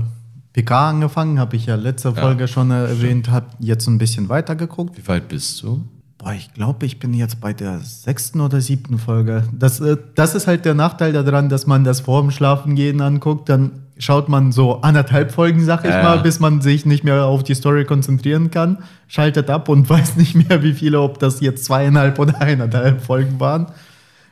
[0.53, 4.97] PK angefangen, habe ich ja letzte Folge schon äh, erwähnt, habe jetzt ein bisschen weitergeguckt.
[4.97, 5.83] Wie weit bist du?
[6.19, 9.43] Boah, ich glaube, ich bin jetzt bei der sechsten oder siebten Folge.
[9.51, 13.49] Das, äh, das ist halt der Nachteil daran, dass man das vor dem Schlafengehen anguckt.
[13.49, 16.03] Dann schaut man so anderthalb Folgen, sag ich Ja.
[16.03, 20.15] mal, bis man sich nicht mehr auf die Story konzentrieren kann, schaltet ab und weiß
[20.17, 23.67] nicht mehr, wie viele, ob das jetzt zweieinhalb oder eineinhalb Folgen waren.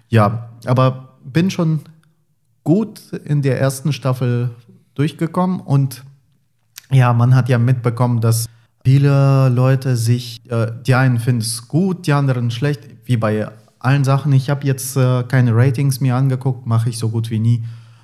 [0.10, 1.81] Ja, aber bin schon
[2.63, 4.51] gut in der ersten Staffel
[4.95, 6.03] durchgekommen und
[6.91, 8.47] ja, man hat ja mitbekommen, dass
[8.84, 13.47] viele Leute sich, äh, die einen finden es gut, die anderen schlecht, wie bei
[13.80, 14.32] allen Sachen.
[14.34, 17.63] Ich habe jetzt äh, keine Ratings mir angeguckt, mache ich so gut wie nie.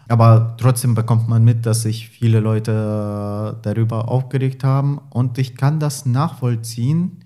[0.10, 5.00] Aber trotzdem bekommt man mit, dass sich viele Leute äh, darüber aufgeregt haben.
[5.10, 7.24] Und ich kann das nachvollziehen,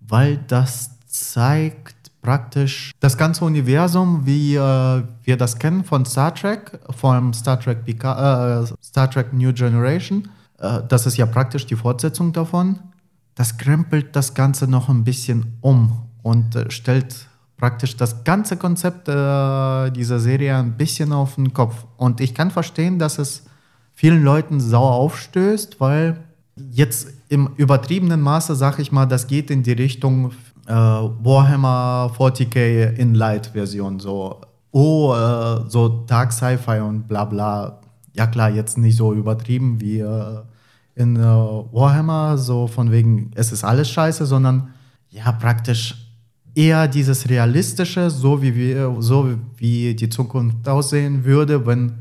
[0.00, 6.78] weil das zeigt praktisch das ganze Universum, wie äh, wir das kennen von Star Trek,
[6.90, 10.28] von Star Trek, Beca äh, Star Trek New Generation.
[10.64, 12.78] Äh, das ist ja praktisch die Fortsetzung davon.
[13.34, 19.08] Das krempelt das Ganze noch ein bisschen um und äh, stellt praktisch das ganze Konzept
[19.08, 21.86] äh, dieser Serie ein bisschen auf den Kopf.
[21.96, 23.44] Und ich kann verstehen, dass es
[23.92, 26.18] vielen Leuten sauer aufstößt, weil
[26.70, 30.32] jetzt im übertriebenen Maße, sag ich mal, das geht in die Richtung
[30.66, 34.00] äh, Warhammer 40k in Light-Version.
[34.00, 34.40] So,
[34.72, 37.80] oh, äh, so Dark Sci-Fi und bla bla.
[38.14, 40.42] Ja klar, jetzt nicht so übertrieben wie äh,
[40.94, 44.68] in Warhammer, so von wegen, es ist alles scheiße, sondern
[45.10, 45.96] ja, praktisch
[46.54, 51.94] eher dieses Realistische, so wie, wir, so wie die Zukunft aussehen würde, wenn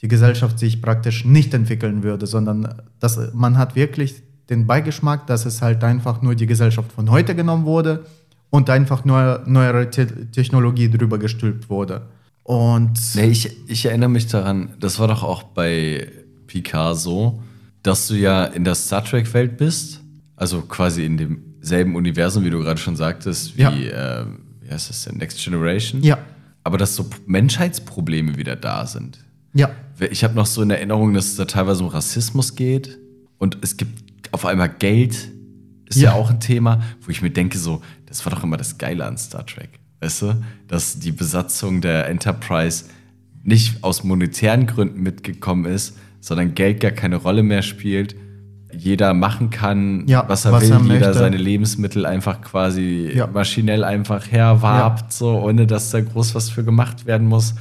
[0.00, 5.46] die Gesellschaft sich praktisch nicht entwickeln würde, sondern dass man hat wirklich den Beigeschmack, dass
[5.46, 8.04] es halt einfach nur die Gesellschaft von heute genommen wurde
[8.50, 12.02] und einfach nur neuere Te Technologie drüber gestülpt wurde.
[12.42, 16.08] Und Nee, ich, ich erinnere mich daran, das war doch auch bei
[16.48, 17.40] Picard so,
[17.82, 20.00] dass du ja in der Star Trek-Welt bist,
[20.36, 23.72] also quasi in demselben Universum, wie du gerade schon sagtest, wie, Ja.
[23.72, 24.26] äh,
[24.60, 26.02] wie heißt das denn, Next Generation?
[26.02, 26.18] ja,
[26.64, 29.18] Aber dass so Menschheitsprobleme wieder da sind.
[29.54, 29.70] ja,
[30.10, 32.98] Ich habe noch so in Erinnerung, dass es da teilweise um Rassismus geht
[33.38, 35.30] und es gibt auf einmal Geld,
[35.86, 36.10] ist ja.
[36.10, 36.12] Ja.
[36.14, 39.18] auch ein Thema, wo ich mir denke, so, das war doch immer das Geile an
[39.18, 39.68] Star Trek.
[40.00, 42.84] Weißt du, dass die Besatzung der Enterprise
[43.44, 48.14] nicht aus monetären Gründen mitgekommen ist, sondern Geld gar keine Rolle mehr spielt.
[48.74, 51.14] Jeder machen kann, Ja, was er was will, er jeder möchte.
[51.14, 53.26] seine Lebensmittel einfach quasi Ja.
[53.26, 57.54] maschinell einfach herwarbt, so ohne dass da groß was für gemacht werden muss.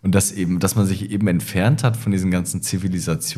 [0.00, 2.62] Und dass eben, dass man sich eben entfernt hat von diesen ganzen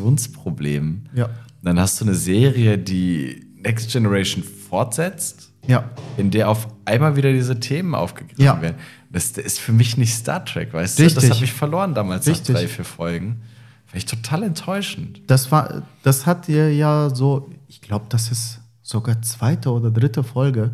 [0.01, 1.09] Zivilisationsproblemen.
[1.15, 1.29] ja,
[1.63, 5.91] Dann hast du eine Serie, die Next Generation fortsetzt, ja.
[6.17, 8.61] in der auf einmal wieder diese Themen aufgegriffen Ja.
[8.63, 8.77] werden.
[9.11, 11.03] Das ist für mich nicht Star Trek, weißt du?
[11.05, 11.31] Das Richtig.
[11.35, 12.51] habe ich verloren damals Richtig.
[12.55, 13.41] nach drei, vier Folgen.
[13.97, 15.23] Ich total enttäuschend.
[15.27, 20.23] Das war, das hat ihr ja so, ich glaube, das ist sogar zweite oder dritte
[20.23, 20.73] Folge,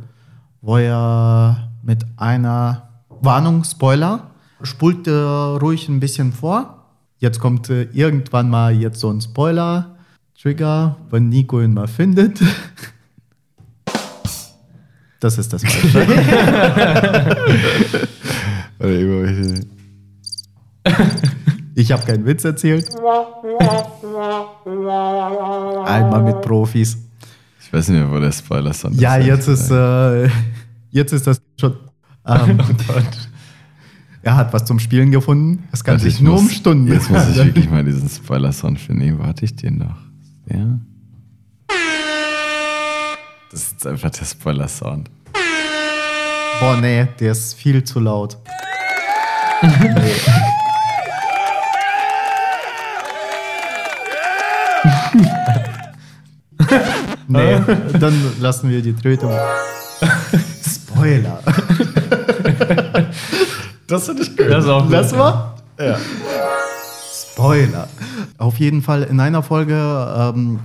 [0.60, 4.32] wo er mit einer Warnung, Spoiler,
[4.62, 6.84] spult äh, ruhig ein bisschen vor.
[7.18, 9.94] Jetzt kommt äh, irgendwann mal jetzt so ein Spoiler,
[10.40, 12.40] Trigger, wenn Nico ihn mal findet.
[15.20, 16.48] Das ist das Falsche.
[21.74, 22.88] Ich habe keinen Witz erzählt.
[25.84, 26.98] Einmal mit Profis.
[27.60, 29.00] Ich weiß nicht mehr, wo der Spoiler stand.
[29.00, 30.28] Ja, jetzt ist, äh,
[30.90, 31.76] jetzt ist das schon.
[32.26, 32.58] Ähm,
[34.22, 35.66] er hat was zum Spielen gefunden.
[35.72, 39.18] Es kann sich nur um Stunden Jetzt muss ich wirklich mal diesen Spoiler-Sound finden.
[39.18, 39.96] Wo hatte ich den noch?
[40.50, 40.78] Ja.
[43.50, 45.10] Das ist jetzt einfach der Spoiler-Sound.
[46.60, 48.36] Boah, nee, der ist viel zu laut.
[49.62, 50.14] nee,
[57.98, 59.32] dann lassen wir die Trötung.
[60.64, 61.40] Spoiler.
[63.86, 64.54] Das hätte ich gehört.
[64.54, 64.92] Das ist auch gut.
[64.92, 65.54] Lass mal.
[65.78, 65.98] Ja.
[67.12, 67.88] Spoiler.
[68.38, 70.60] Auf jeden Fall in einer Folge ähm,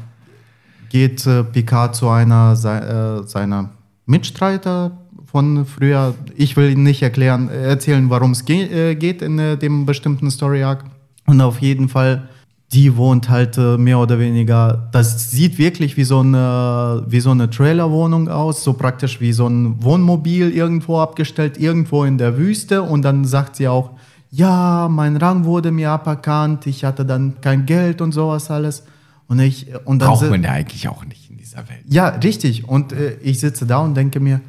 [0.90, 3.70] geht äh, Picard zu einer sei, äh, seiner
[4.06, 4.92] Mitstreiter
[5.26, 6.14] von früher.
[6.36, 9.86] Ich will Ihnen nicht erklären, äh, erzählen, warum es ge äh, geht in äh, dem
[9.86, 10.84] bestimmten Story Arc.
[11.26, 12.30] Und auf jeden Fall,
[12.74, 14.90] die wohnt halt äh, mehr oder weniger.
[14.92, 19.48] Das sieht wirklich wie so eine, wie so eine Trailerwohnung aus, so praktisch wie so
[19.48, 22.82] ein Wohnmobil irgendwo abgestellt, irgendwo in der Wüste.
[22.84, 23.92] Und dann sagt sie auch,
[24.32, 28.84] ja, mein Rang wurde mir aberkannt, ich hatte dann kein Geld und sowas alles.
[29.30, 31.84] Und ich und dann Braucht man ja eigentlich auch nicht in dieser Welt.
[31.90, 32.68] ja, richtig.
[32.68, 34.42] Und äh, ich sitze da und denke mir,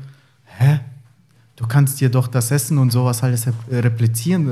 [0.58, 0.80] hä?
[1.54, 3.54] Du kannst dir doch das Essen und sowas alles rep-
[3.84, 4.48] replizieren.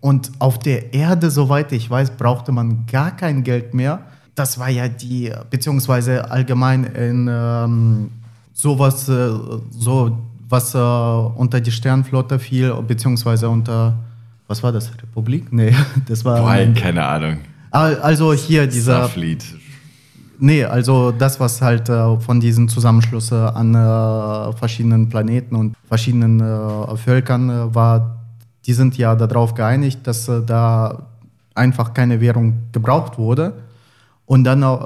[0.00, 4.00] Und auf der Erde, soweit ich weiß, brauchte man gar kein Geld mehr.
[4.34, 8.10] Das war ja die, beziehungsweise allgemein in ähm,
[8.54, 9.28] sowas, äh,
[9.70, 13.98] so was äh, unter die Sternflotte fiel, beziehungsweise unter,
[14.48, 15.52] was war das, Republik?
[15.52, 15.74] Nee,
[16.08, 16.40] das war.
[16.40, 17.38] Boah, keine Ahnung.
[17.70, 18.96] Al- also hier dieser.
[18.96, 19.44] Starfleet.
[20.42, 26.40] Nee, also das, was halt äh, von diesen Zusammenschlüsse an äh, verschiedenen Planeten und verschiedenen
[26.40, 28.19] äh, Völkern äh, war,
[28.66, 31.06] die sind ja darauf geeinigt, dass äh, da
[31.54, 33.54] einfach keine Währung gebraucht wurde
[34.26, 34.76] und dann äh,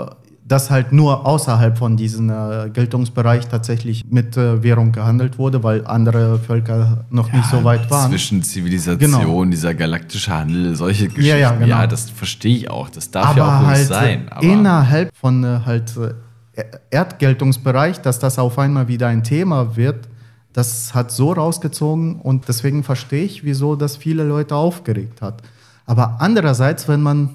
[0.47, 5.87] dass halt nur außerhalb von diesem äh, Geltungsbereich tatsächlich mit äh, Währung gehandelt wurde, weil
[5.87, 8.11] andere Völker noch nicht so weit waren.
[8.11, 9.45] Zwischen Zivilisation, Genau.
[9.47, 11.29] dieser galaktische Handel, solche Geschichten.
[11.31, 11.87] Ja, ja, genau.
[11.87, 12.91] das verstehe ich auch.
[12.91, 14.27] Das darf ja auch aber halt sein.
[14.27, 19.77] äh, Aber innerhalb von äh, halt äh, Erdgeltungsbereich, dass das auf einmal wieder ein Thema
[19.77, 20.09] wird,
[20.55, 25.43] das hat so rausgezogen und deswegen verstehe ich, wieso das viele Leute aufgeregt hat.
[25.85, 27.35] Aber andererseits, wenn man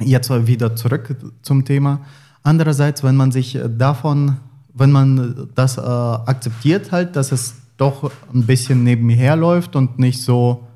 [0.00, 2.00] jetzt wieder zurück zum Thema,
[2.42, 4.38] andererseits, wenn man sich davon,
[4.74, 10.22] wenn man das äh, akzeptiert halt, dass es doch ein bisschen nebenher läuft und nicht
[10.22, 10.66] so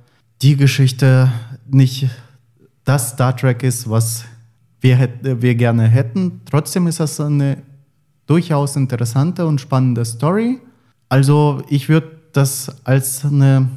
[0.43, 1.31] die Geschichte
[1.69, 2.09] nicht
[2.85, 4.25] das Star Trek ist, was
[4.81, 6.41] wir, wir gerne hätten.
[6.49, 7.59] Trotzdem ist das eine
[8.27, 10.61] durchaus interessante und spannende Story.
[11.11, 13.69] Also ich würde das als eine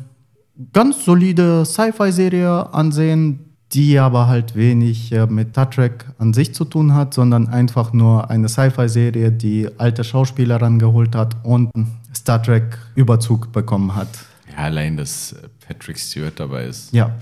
[0.72, 3.40] ganz solide Sci-Fi-Serie ansehen,
[3.72, 7.92] die aber halt wenig äh, mit Star Trek an sich zu tun hat, sondern einfach
[7.92, 11.72] nur eine Sci-Fi-Serie, die alte Schauspieler rangeholt hat und
[12.16, 14.10] Star Trek-Überzug bekommen hat.
[14.56, 15.36] Ja, allein, dass
[15.68, 16.94] Patrick Stewart dabei ist.
[16.94, 17.16] Ja.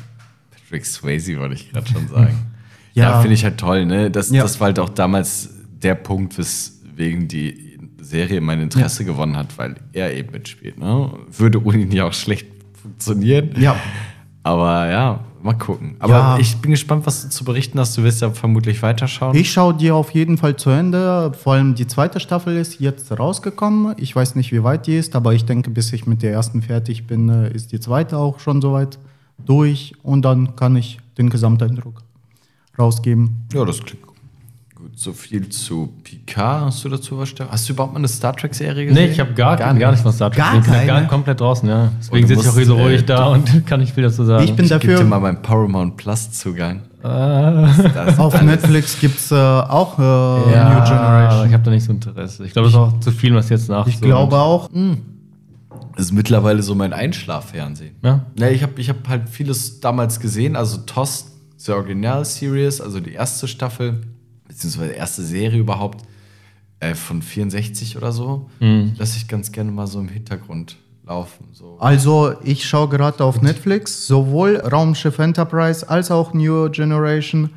[0.51, 2.37] Patrick Swayze, wollte ich gerade schon sagen.
[2.93, 3.11] Ja.
[3.11, 4.11] ja, finde ich halt toll, ne?
[4.11, 4.43] Das, Ja.
[4.43, 5.47] das war halt auch damals
[5.81, 7.70] der Punkt, weswegen die
[8.11, 10.77] Serie mein Interesse gewonnen hat, weil er eben mitspielt.
[10.77, 11.11] Ne?
[11.37, 12.47] Würde ohne ihn ja auch schlecht
[12.81, 13.49] funktionieren.
[13.57, 13.75] Ja.
[14.43, 15.95] Aber ja, mal gucken.
[15.99, 16.37] Aber Ja.
[16.39, 17.95] ich bin gespannt, was du zu berichten hast.
[17.97, 19.35] Du wirst ja vermutlich weiterschauen.
[19.35, 21.31] Ich schaue die auf jeden Fall zu Ende.
[21.43, 23.93] Vor allem die zweite Staffel ist jetzt rausgekommen.
[23.97, 26.61] Ich weiß nicht, wie weit die ist, aber ich denke, bis ich mit der ersten
[26.63, 28.97] fertig bin, äh, ist die zweite auch schon soweit
[29.45, 29.93] durch.
[30.01, 32.01] Und dann kann ich den Gesamteindruck
[32.79, 33.45] rausgeben.
[33.53, 34.01] Ja, das klingt.
[34.07, 34.10] Gut,
[34.95, 36.65] so viel zu Picard.
[36.65, 37.33] Hast du dazu was?
[37.49, 39.05] Hast du überhaupt mal eine Star Trek-Serie gesehen?
[39.05, 40.37] Nee, ich habe gar, gar, gar nicht von Star Trek.
[40.39, 41.91] Gar Ich bin gar komplett draußen, ja.
[41.99, 44.03] Deswegen Oh, du sitze ich auch hier so ruhig äh, da und kann nicht viel
[44.03, 44.43] dazu sagen.
[44.43, 44.97] Ich bin Ich dafür.
[44.97, 46.81] dir mal meinen Paramount Plus-Zugang.
[47.03, 47.73] Ah.
[47.95, 51.47] Das Auf Netflix gibt es äh, auch äh, ja, New Generation.
[51.47, 52.45] ich habe da nicht so Interesse.
[52.45, 53.87] Ich glaube, es ist auch zu viel, was jetzt nach.
[53.87, 54.69] Ich glaube auch.
[55.95, 57.95] Das ist mittlerweile so mein Einschlaffernsehen.
[58.03, 58.25] Ja.
[58.37, 60.55] Ja, ich habe ich hab halt vieles damals gesehen.
[60.55, 64.01] Also TOS, The Original Series, also die erste Staffel,
[64.51, 66.03] beziehungsweise erste Serie überhaupt,
[66.81, 68.49] äh, von 64 oder so.
[68.97, 71.47] Lasse ich ganz gerne mal so im Hintergrund laufen.
[71.53, 71.77] So.
[71.79, 77.51] Also, ich schaue gerade auf Netflix sowohl Raumschiff Enterprise als auch New Generation,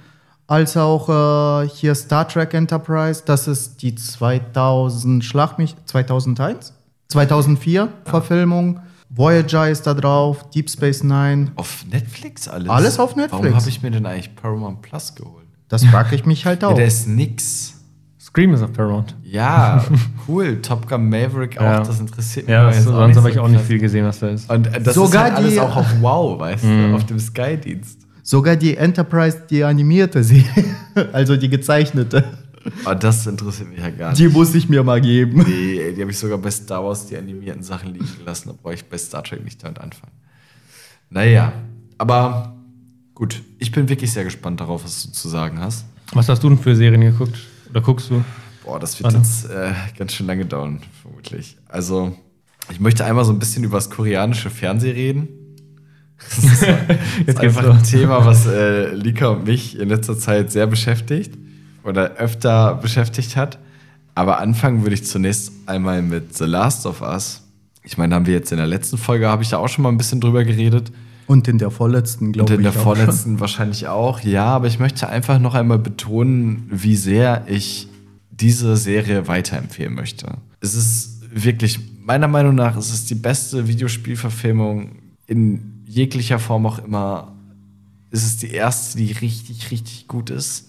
[0.46, 3.22] als auch äh, hier Star Trek Enterprise.
[3.24, 6.74] Das ist die 2000, schlag mich, 2001?
[7.09, 8.80] 2004 Verfilmung.
[9.11, 11.52] Voyager ist da drauf, Deep Space Nine.
[11.57, 12.68] Auf Netflix alles?
[12.68, 13.42] Alles auf Netflix.
[13.44, 15.43] Warum habe ich mir denn eigentlich Paramount Plus geholt?
[15.68, 16.74] Das frage ich mich halt Ja, auch.
[16.74, 17.72] der ist nix.
[18.20, 19.14] Scream ist auf Paramount.
[19.22, 19.85] Ja,
[20.27, 20.61] cool.
[20.61, 21.79] Top Gun Maverick auch, Ja.
[21.81, 22.53] das interessiert mich.
[22.53, 24.50] Ja, das, sonst habe so ich auch nicht viel gesehen, was da ist.
[24.50, 27.18] Und äh, das Sogar ist halt alles die- auch auf Wow, weißt du, auf dem
[27.18, 28.00] Sky-Dienst.
[28.22, 30.64] Sogar die Enterprise, die animierte Serie,
[31.12, 32.24] also die gezeichnete,
[32.85, 34.18] Aber das interessiert mich ja gar nicht.
[34.20, 35.44] die muss ich mir mal geben.
[35.44, 38.72] Die, ey, die habe ich sogar bei Star Wars, die animierten Sachen liegen gelassen, obwohl
[38.74, 40.12] ich bei Star Trek nicht damit anfangen.
[41.11, 41.53] Naja,
[41.98, 42.54] aber
[43.14, 43.42] gut.
[43.59, 45.85] Ich bin wirklich sehr gespannt darauf, was du zu sagen hast.
[46.12, 47.38] Was hast du denn für Serien geguckt?
[47.70, 48.24] Oder guckst du?
[48.64, 49.18] Boah, das wird Warte.
[49.18, 51.57] jetzt äh, ganz schön lange dauern, vermutlich.
[51.68, 52.16] Also,
[52.70, 55.29] ich möchte einmal so ein bisschen über das koreanische Fernsehen reden.
[56.16, 56.62] Das ist,
[57.27, 61.37] das ist einfach ein Thema, was äh, Lika und mich in letzter Zeit sehr beschäftigt
[61.83, 63.59] oder öfter beschäftigt hat.
[64.14, 67.42] Aber anfangen würde ich zunächst einmal mit The Last of Us.
[67.83, 69.90] Ich meine, haben wir jetzt in der letzten Folge, habe ich da auch schon mal
[69.90, 70.92] ein bisschen drüber geredet.
[71.26, 72.56] Und in der vorletzten, Und glaube ich.
[72.58, 72.76] in der auch.
[72.76, 74.20] vorletzten wahrscheinlich auch.
[74.20, 77.88] Ja, aber ich möchte einfach noch einmal betonen, wie sehr ich
[78.30, 80.38] diese Serie weiterempfehlen möchte.
[80.60, 84.90] Es ist wirklich, meiner Meinung nach, es ist die beste Videospielverfilmung
[85.26, 87.32] in jeglicher Form auch immer.
[88.10, 90.68] Es ist die erste, die richtig, richtig gut ist.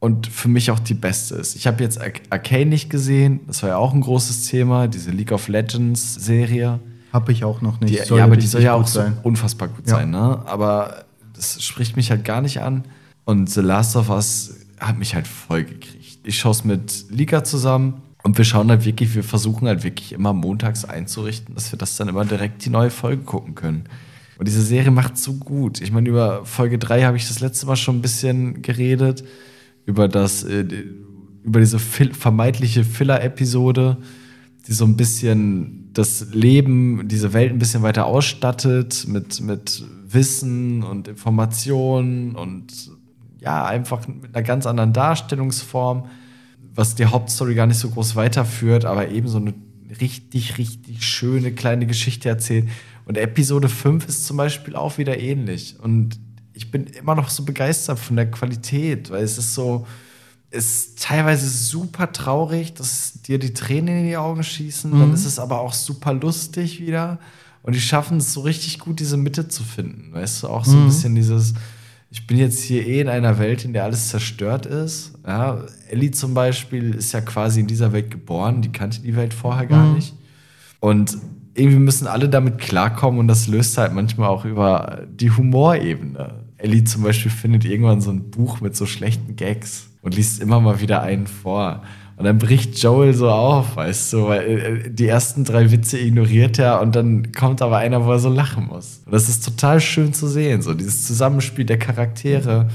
[0.00, 1.54] Und für mich auch die beste ist.
[1.54, 3.40] Ich habe jetzt Ar- Arcane nicht gesehen.
[3.46, 6.80] Das war ja auch ein großes Thema, diese League of Legends Serie.
[7.12, 8.08] Habe ich auch noch nicht.
[8.08, 9.96] Die, ja, aber die soll ja auch so unfassbar gut Ja.
[9.96, 10.42] sein, ne?
[10.46, 12.84] Aber das spricht mich halt gar nicht an.
[13.24, 16.18] Und The Last of Us hat mich halt voll gekriegt.
[16.24, 20.12] Ich schaue es mit Lika zusammen und wir schauen halt wirklich, wir versuchen halt wirklich
[20.12, 23.84] immer montags einzurichten, dass wir das dann immer direkt die neue Folge gucken können.
[24.38, 25.80] Und diese Serie macht so gut.
[25.80, 29.22] Ich meine, über Folge 3 habe ich das letzte Mal schon ein bisschen geredet.
[29.84, 30.64] Über das, äh,
[31.44, 33.98] über diese vermeintliche Filler-Episode,
[34.66, 40.82] die so ein bisschen das Leben, diese Welt ein bisschen weiter ausstattet mit, mit Wissen
[40.82, 42.90] und Informationen und
[43.38, 46.06] ja, einfach mit einer ganz anderen Darstellungsform,
[46.74, 49.54] was die Hauptstory gar nicht so groß weiterführt, aber eben so eine
[50.00, 52.68] richtig, richtig schöne kleine Geschichte erzählt.
[53.04, 55.76] Und Episode 5 ist zum Beispiel auch wieder ähnlich.
[55.80, 56.18] Und
[56.54, 59.86] ich bin immer noch so begeistert von der Qualität, weil es ist so,
[60.52, 64.90] ist teilweise super traurig, dass dir die Tränen in die Augen schießen.
[64.92, 67.18] Dann ist es aber auch super lustig wieder.
[67.62, 70.12] Und die schaffen es so richtig gut, diese Mitte zu finden.
[70.12, 71.54] Weißt du, auch so ein bisschen dieses,
[72.10, 75.12] ich bin jetzt hier eh in einer Welt, in der alles zerstört ist.
[75.26, 79.32] Ja, Ellie zum Beispiel ist ja quasi in dieser Welt geboren, die kannte die Welt
[79.32, 80.14] vorher gar nicht.
[80.80, 81.16] Und
[81.54, 86.42] irgendwie müssen alle damit klarkommen und das löst halt manchmal auch über die Humorebene.
[86.58, 90.60] Ellie zum Beispiel findet irgendwann so ein Buch mit so schlechten Gags und liest immer
[90.60, 91.82] mal wieder einen vor.
[92.16, 96.58] Und dann bricht Joel so auf, weißt du, weil äh, die ersten drei Witze ignoriert
[96.58, 99.02] er und dann kommt aber einer, wo er so lachen muss.
[99.06, 102.68] Und das ist total schön zu sehen, so dieses Zusammenspiel der Charaktere.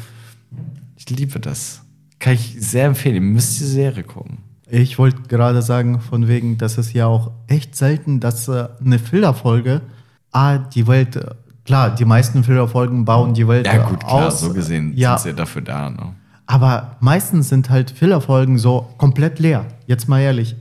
[0.98, 1.82] Ich liebe das.
[2.20, 3.16] Kann ich sehr empfehlen.
[3.16, 4.40] Ihr müsst die Serie gucken.
[4.70, 9.00] Ich wollte gerade sagen, von wegen, das ist ja auch echt selten, dass äh, eine
[9.00, 9.82] Filler-Folge
[10.32, 11.26] A, die Welt äh,
[11.64, 14.42] klar, die meisten Fillerfolgen bauen die Welt Ja, gut, klar, aus.
[14.42, 15.90] so gesehen ja, sind sie ja dafür da.
[15.90, 16.16] Ne?
[16.48, 19.66] Aber meistens sind halt Fillerfolgen so komplett leer.
[19.86, 20.56] Jetzt mal ehrlich,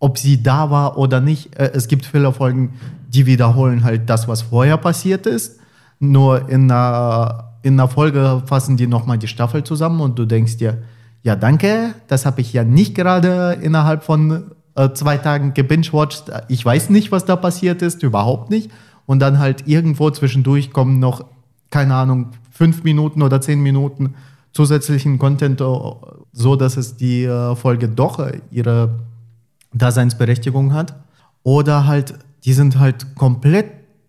[0.00, 1.56] ob sie da war oder nicht.
[1.58, 2.70] äh, Es gibt Fillerfolgen,
[3.08, 5.60] die wiederholen halt das, was vorher passiert ist.
[6.00, 10.56] Nur in einer, in einer Folge fassen die nochmal die Staffel zusammen und du denkst
[10.56, 10.78] dir,
[11.22, 16.30] ja, danke, das habe ich ja nicht gerade innerhalb von äh, zwei Tagen gebingewatcht.
[16.48, 18.70] Ich weiß nicht, was da passiert ist, überhaupt nicht.
[19.06, 21.24] Und dann halt irgendwo zwischendurch kommen noch,
[21.70, 24.14] keine Ahnung, fünf Minuten oder zehn Minuten
[24.52, 25.64] zusätzlichen Content, äh,
[26.32, 29.00] so dass es die äh, Folge doch äh, ihre
[29.72, 30.94] Daseinsberechtigung hat.
[31.42, 33.66] Oder halt, die sind halt komplett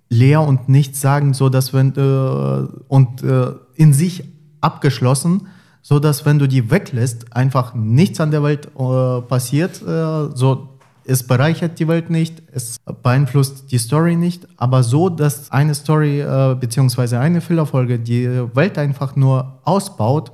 [0.09, 4.23] leer und nichts sagen, so dass wenn äh, und äh, in sich
[4.59, 5.47] abgeschlossen,
[5.81, 9.77] so dass wenn du die weglässt, einfach nichts an der Welt äh, passiert.
[9.77, 10.70] So
[11.05, 16.21] es bereichert die Welt nicht, es beeinflusst die Story nicht, aber so, dass eine Story
[16.21, 20.31] äh, beziehungsweise eine Fillerfolge die Welt einfach nur ausbaut,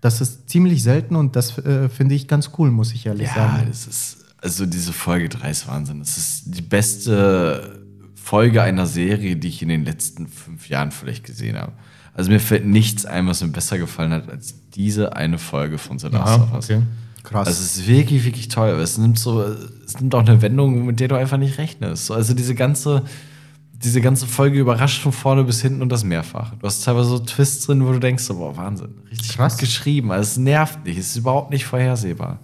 [0.00, 3.34] das ist ziemlich selten und das äh, finde ich ganz cool, muss ich ehrlich Ja,
[3.34, 3.66] sagen.
[3.68, 5.98] das ist, also diese Folge 3 ist Wahnsinn.
[6.00, 7.80] Das ist die beste
[8.14, 11.72] Folge einer Serie, die ich in den letzten fünf Jahren vielleicht gesehen habe.
[12.14, 15.98] Also mir fällt nichts ein, was mir besser gefallen hat, als diese eine Folge von
[15.98, 16.64] The Last of Us.
[16.70, 16.82] okay.
[17.22, 17.46] Krass.
[17.46, 18.70] Also es ist wirklich, wirklich toll.
[18.80, 22.06] Es nimmt so, es nimmt auch eine Wendung, mit der du einfach nicht rechnest.
[22.06, 23.02] So, Also diese ganze,
[23.72, 26.54] diese ganze Folge überrascht von vorne bis hinten und das mehrfach.
[26.56, 28.94] Du hast teilweise so Twists drin, wo du denkst, so, boah, Wahnsinn.
[29.10, 29.54] Richtig Krass.
[29.54, 30.12] gut geschrieben.
[30.12, 32.40] Also es nervt nicht, es ist überhaupt nicht vorhersehbar.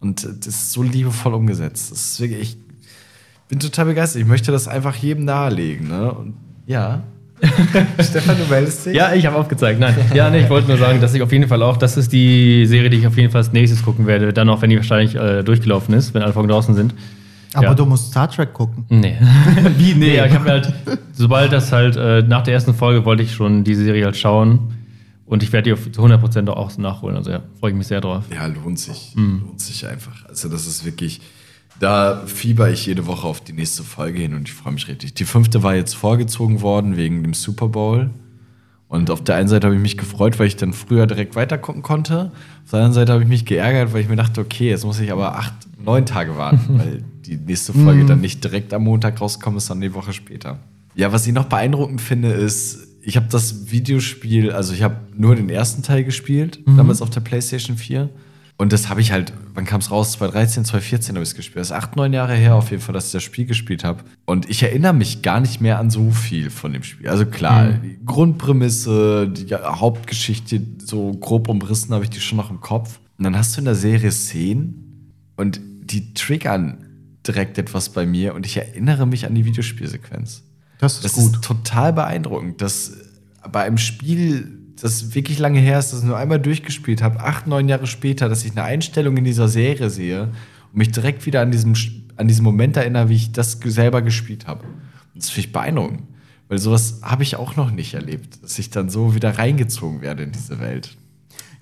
[0.00, 1.90] Und das ist so liebevoll umgesetzt.
[1.90, 4.22] Das ist wirklich, ich bin total begeistert.
[4.22, 5.88] Ich möchte das einfach jedem nahelegen.
[5.88, 6.12] Ne?
[6.12, 6.34] Und
[6.66, 7.02] ja.
[8.00, 8.94] Stefan, du meldest dich?
[8.94, 9.78] Ja, ich habe aufgezeigt.
[9.80, 9.94] Nein.
[10.14, 12.66] Ja, nee, ich wollte nur sagen, dass ich auf jeden Fall auch, das ist die
[12.66, 14.32] Serie, die ich auf jeden Fall als nächstes gucken werde.
[14.32, 16.94] Dann auch, wenn die wahrscheinlich äh, durchgelaufen ist, wenn alle Folgen draußen sind.
[17.54, 17.74] aber ja.
[17.74, 18.84] du musst Star Trek gucken.
[18.88, 19.16] Nee.
[19.78, 19.94] Wie?
[19.94, 20.72] Nee, ja, ich habe halt,
[21.12, 24.74] sobald das halt, äh, nach der ersten Folge wollte ich schon diese Serie halt schauen.
[25.26, 27.16] Und ich werde die auf- zu 100% auch nachholen.
[27.16, 28.24] Also ja, freue ich mich sehr drauf.
[28.34, 29.12] Ja, lohnt sich.
[29.14, 30.24] Lohnt sich einfach.
[30.26, 31.20] Also, das ist wirklich.
[31.80, 35.14] Da fieber ich jede Woche auf die nächste Folge hin und ich freue mich richtig.
[35.14, 38.10] Die fünfte war jetzt vorgezogen worden wegen dem Super Bowl.
[38.88, 41.82] Und auf der einen Seite habe ich mich gefreut, weil ich dann früher direkt weitergucken
[41.82, 42.32] konnte.
[42.64, 44.98] Auf der anderen Seite habe ich mich geärgert, weil ich mir dachte, okay, jetzt muss
[44.98, 49.20] ich aber acht, neun Tage warten, weil die nächste Folge dann nicht direkt am Montag
[49.20, 50.58] rauskommt, sondern die Woche später.
[50.94, 55.36] Ja, was ich noch beeindruckend finde, ist, ich habe das Videospiel, also ich habe nur
[55.36, 58.08] den ersten Teil gespielt, damals auf der PlayStation 4.
[58.60, 60.12] Und das habe ich halt, wann kam es raus?
[60.12, 61.58] 2013, 2014 habe ich es gespielt.
[61.60, 64.02] Das ist acht, neun Jahre her auf jeden Fall, dass ich das Spiel gespielt habe.
[64.24, 67.08] Und ich erinnere mich gar nicht mehr an so viel von dem Spiel.
[67.08, 72.60] Also klar, die Grundprämisse, die Hauptgeschichte, so grob umrissen habe ich die schon noch im
[72.60, 72.98] Kopf.
[73.16, 76.84] Und dann hast du in der Serie Szenen und die triggern
[77.26, 80.42] direkt etwas bei mir und ich erinnere mich an die Videospielsequenz.
[80.78, 81.34] Das ist Das gut.
[81.34, 82.92] ist total beeindruckend, dass
[83.52, 87.46] bei einem Spiel, das wirklich lange her ist, das ich nur einmal durchgespielt habe, acht,
[87.46, 90.24] neun Jahre später, dass ich eine Einstellung in dieser Serie sehe
[90.72, 91.74] und mich direkt wieder an, diesem,
[92.16, 94.64] an diesen Moment erinnere, wie ich das selber gespielt habe.
[94.64, 96.02] Und das finde ich beeindruckend,
[96.48, 100.22] weil sowas habe ich auch noch nicht erlebt, dass ich dann so wieder reingezogen werde
[100.22, 100.96] in diese Welt.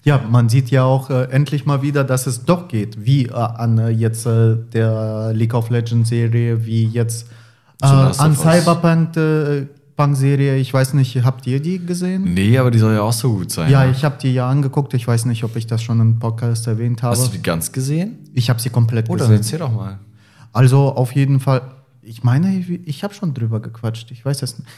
[0.02, 3.33] Ja, man sieht ja auch äh, endlich mal wieder, dass es doch geht, wie äh,
[3.33, 7.26] an äh, jetzt äh, der League of Legends Serie, wie jetzt
[7.83, 8.37] äh, an.
[8.37, 9.16] Cyberpunk
[9.96, 10.56] äh, Punk Serie.
[10.56, 12.35] Ich weiß nicht, habt ihr die gesehen?
[12.35, 13.70] Nee, aber die soll ja auch so gut sein.
[13.70, 13.90] Ja, ne?
[13.90, 14.94] ich habe die ja angeguckt.
[14.94, 17.16] Ich weiß nicht, ob ich das schon im Podcast erwähnt habe.
[17.16, 18.18] Hast du die ganz gesehen?
[18.35, 19.37] Ich habe sie komplett dann gesehen.
[19.37, 19.98] erzähl doch mal.
[20.52, 21.62] Also auf jeden Fall,
[22.02, 24.11] ich meine, ich habe schon drüber gequatscht.
[24.11, 24.68] Ich weiß es nicht.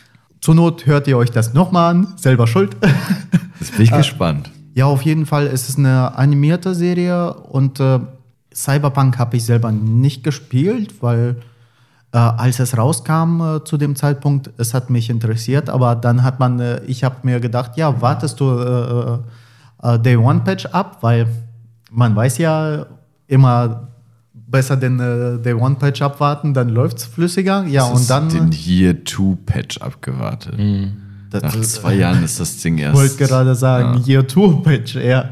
[0.40, 2.76] Zur Not hört ihr euch das nochmal an, selber schuld.
[3.60, 4.50] Jetzt bin ich gespannt.
[4.74, 7.98] ja, auf jeden Fall ist es eine animierte Serie und äh,
[8.54, 11.36] Cyberpunk habe ich selber nicht gespielt, weil
[12.12, 16.38] äh, als es rauskam äh, zu dem Zeitpunkt, es hat mich interessiert, aber dann hat
[16.40, 19.18] man, äh, ich habe mir gedacht, ja, wartest du äh,
[19.94, 21.26] äh, Day One Patch ab, weil
[21.90, 22.86] man weiß ja
[23.26, 23.88] immer
[24.32, 27.64] besser den äh, Day One Patch abwarten, dann läuft es flüssiger.
[27.64, 28.28] Ja, Das und dann.
[28.30, 30.54] den Year 2 Patch abgewartet.
[31.30, 32.96] das Nach zwei Jahren ist das Ding erst.
[32.96, 34.06] wollte gerade sagen, Ja.
[34.20, 35.26] Year 2 Patch, ja.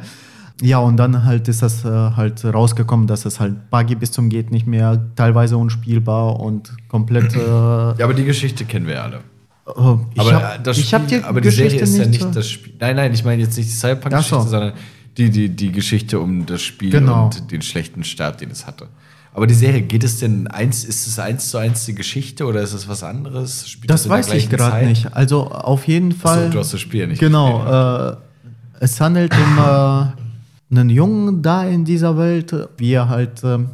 [0.62, 4.28] Ja, und dann halt ist das äh, halt rausgekommen, dass es halt buggy bis zum
[4.30, 7.34] geht nicht mehr, teilweise unspielbar und komplett.
[7.34, 9.16] Äh, Ja, aber die Geschichte kennen wir ja alle.
[9.16, 12.06] äh, ich Aber, hab- äh, das hab Spiel, die aber die Geschichte Serie ist ja
[12.06, 12.72] nicht so- das Spiel.
[12.80, 14.48] Nein, nein, ich meine jetzt nicht die Cyberpunk-Geschichte, so.
[14.48, 14.72] sondern
[15.18, 17.24] die, die, die Geschichte um das Spiel Genau.
[17.26, 18.88] und den schlechten Start, den es hatte.
[19.34, 22.62] Aber die Serie, geht es denn eins, ist es eins zu eins die Geschichte oder
[22.62, 23.68] ist es was anderes?
[23.68, 25.14] Spielt Das weiß ich gerade nicht.
[25.14, 26.48] Also auf jeden Fall.
[26.48, 27.58] du hast das Spiel ja nicht Genau.
[27.58, 28.16] gespielt.
[28.80, 30.06] Äh, es handelt um äh,
[30.70, 33.70] einen Jungen da in dieser Welt, wie er halt ähm,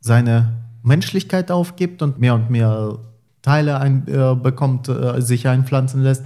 [0.00, 0.52] seine
[0.82, 2.98] Menschlichkeit aufgibt und mehr und mehr
[3.42, 6.24] Teile ein, äh, bekommt, äh, sich einpflanzen lässt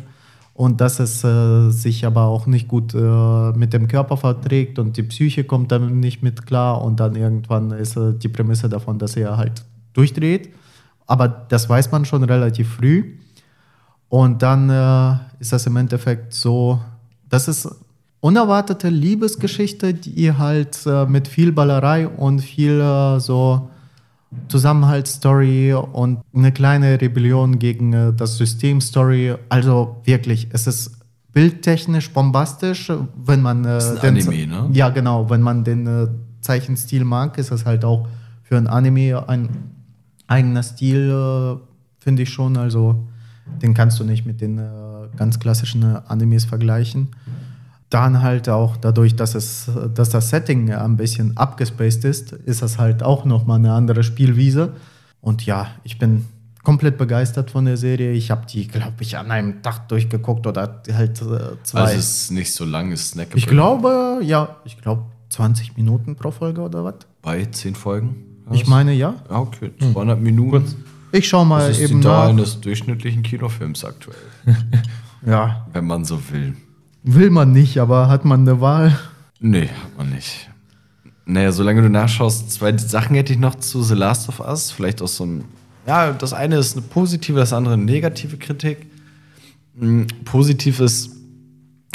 [0.55, 4.97] und dass es äh, sich aber auch nicht gut äh, mit dem Körper verträgt und
[4.97, 8.99] die Psyche kommt dann nicht mit klar und dann irgendwann ist äh, die Prämisse davon,
[8.99, 10.55] dass er halt durchdreht.
[11.07, 13.18] Aber das weiß man schon relativ früh.
[14.09, 16.80] Und dann äh, ist das im Endeffekt so,
[17.28, 17.68] das ist
[18.25, 23.68] unerwartete Liebesgeschichte, die halt äh, mit viel Ballerei und viel äh, so
[24.49, 29.35] Zusammenhaltsstory und eine kleine Rebellion gegen äh, das System-Story.
[29.51, 30.93] Also wirklich, es ist
[31.35, 34.70] bildtechnisch bombastisch, wenn man äh, ist ein den, Anime, ne?
[34.72, 36.09] ja genau, wenn man den äh,
[36.41, 38.09] Zeichenstil mag, ist es halt auch
[38.43, 39.51] für ein Anime ein
[40.29, 42.57] eigener Stil, äh, finde ich schon.
[42.57, 43.07] Also
[43.61, 44.62] den kannst du nicht mit den äh,
[45.14, 47.09] ganz klassischen Animes vergleichen.
[47.95, 52.78] Dann halt auch dadurch, dass, es, dass das Setting ein bisschen abgespaced ist, ist das
[52.78, 54.72] halt auch nochmal eine andere Spielwiese.
[55.20, 56.24] Und ja, ich bin
[56.64, 58.12] komplett begeistert von der Serie.
[58.12, 61.80] Ich habe die, glaube ich, an einem Tag durchgeguckt oder halt äh, zwei.
[61.80, 63.38] Also es ist nicht so lang, ist snackable.
[63.38, 66.95] ich glaube, ja, ich glaube 20 Minuten pro Folge oder was?
[67.22, 68.16] Bei zehn Folgen?
[68.51, 69.14] Ich meine ja.
[69.30, 69.70] Ja, okay.
[69.80, 70.74] 200 Minuten.
[71.12, 72.28] Ich schaue mal Das ist eben die Dauer nach.
[72.30, 74.16] eines durchschnittlichen Kinofilms aktuell.
[75.26, 76.55] Ja, wenn man so will.
[77.05, 78.98] Will man nicht, aber hat man eine Wahl?
[79.38, 80.50] Nee, hat man nicht.
[81.26, 84.70] Naja, solange du nachschaust, zwei Sachen hätte ich noch zu The Last of Us.
[84.70, 85.44] Vielleicht auch so ein.
[85.86, 88.86] Ja, das eine ist eine positive, das andere eine negative Kritik.
[89.76, 91.11] Mm, Positiv ist,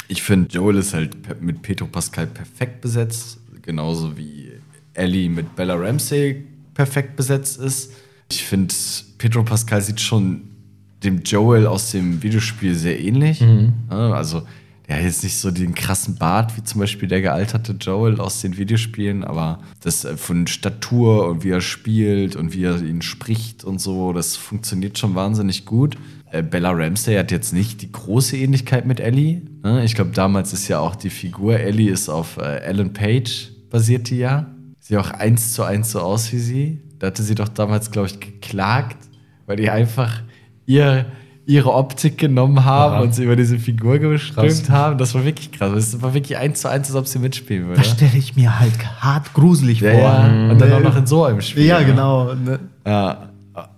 [0.08, 3.38] ich finde, Joel ist halt mit Pedro Pascal perfekt besetzt.
[3.62, 4.50] Genauso wie
[4.94, 6.44] Ellie mit Bella Ramsey
[6.74, 7.92] perfekt besetzt ist.
[8.30, 8.74] Ich finde,
[9.18, 10.42] Pedro Pascal sieht schon
[11.02, 13.40] dem Joel aus dem Videospiel sehr ähnlich.
[13.40, 14.42] Ja, Also,
[14.96, 18.56] hat jetzt nicht so den krassen Bart wie zum Beispiel der gealterte Joel aus den
[18.56, 23.64] Videospielen, aber das äh, von Statur und wie er spielt und wie er ihn spricht
[23.64, 25.96] und so, das funktioniert schon wahnsinnig gut.
[26.30, 29.42] Äh, Bella Ramsey hat jetzt nicht die große Ähnlichkeit mit Ellie.
[29.62, 29.84] ne?
[29.84, 34.10] Ich glaube, damals ist ja auch die Figur Ellie ist auf äh, Ellen Page basiert
[34.10, 34.54] die ja.
[34.80, 36.82] Sieht auch eins zu eins so aus wie sie.
[36.98, 38.98] Da hatte sie doch damals, glaube ich, geklagt,
[39.46, 40.22] weil die einfach
[40.66, 41.06] ihr,
[41.50, 43.00] ihre Optik genommen haben Ja.
[43.00, 44.70] und sie über diese Figur geströmt Krass.
[44.70, 44.98] haben.
[44.98, 45.72] Das war wirklich krass.
[45.74, 47.80] Das war wirklich eins zu eins, als ob sie mitspielen würde.
[47.80, 48.72] Das stelle ich mir halt
[49.02, 50.00] hart gruselig Ja, vor.
[50.00, 50.50] ja.
[50.50, 51.64] Und dann auch noch in so einem Spiel.
[51.66, 51.86] Ja, ne?
[51.86, 52.34] genau.
[52.34, 52.60] Ne?
[52.86, 53.30] Ja,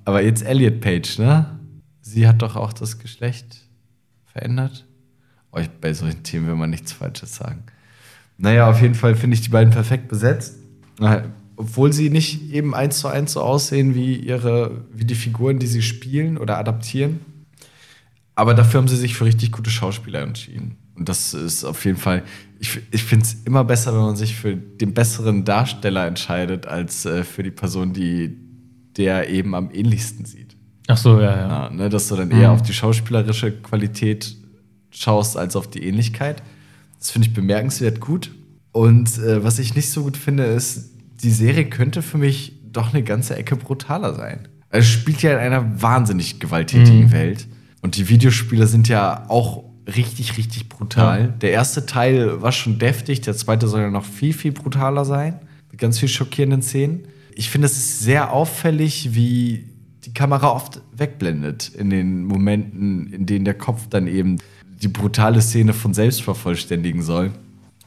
[0.04, 1.46] aber jetzt Elliot Page, ne?
[2.00, 3.56] Sie hat doch auch das Geschlecht
[4.26, 4.84] verändert.
[5.52, 7.62] Oh, ich, bei solchen Themen will man nichts Falsches sagen.
[8.38, 10.56] Naja, auf jeden Fall finde ich die beiden perfekt besetzt.
[11.56, 15.66] Obwohl sie nicht eben eins zu eins so aussehen wie ihre, wie die Figuren, die
[15.66, 17.20] sie spielen oder adaptieren.
[18.34, 20.76] Aber dafür haben sie sich für richtig gute Schauspieler entschieden.
[20.94, 22.22] Und das ist auf jeden Fall,
[22.58, 27.04] ich, ich finde es immer besser, wenn man sich für den besseren Darsteller entscheidet, als
[27.04, 28.38] äh, für die Person, die
[28.96, 30.56] der eben am ähnlichsten sieht.
[30.86, 31.48] Ach so, ja, ja.
[31.48, 34.36] Ja, ne, dass du dann eher auf die schauspielerische Qualität
[34.90, 36.42] schaust als auf die Ähnlichkeit.
[36.98, 38.30] Das finde ich bemerkenswert gut.
[38.72, 40.90] Und äh, was ich nicht so gut finde, ist,
[41.22, 44.48] die Serie könnte für mich doch eine ganze Ecke brutaler sein.
[44.70, 47.46] Es spielt ja in einer wahnsinnig gewalttätigen Welt.
[47.82, 51.34] Und die Videospiele sind ja auch richtig, richtig brutal.
[51.40, 55.40] Der erste Teil war schon deftig, der zweite soll ja noch viel, viel brutaler sein.
[55.70, 57.04] Mit ganz viel schockierenden Szenen.
[57.34, 59.66] Ich finde, es ist sehr auffällig, wie
[60.04, 64.38] die Kamera oft wegblendet in den Momenten, in denen der Kopf dann eben
[64.82, 67.30] die brutale Szene von selbst vervollständigen soll.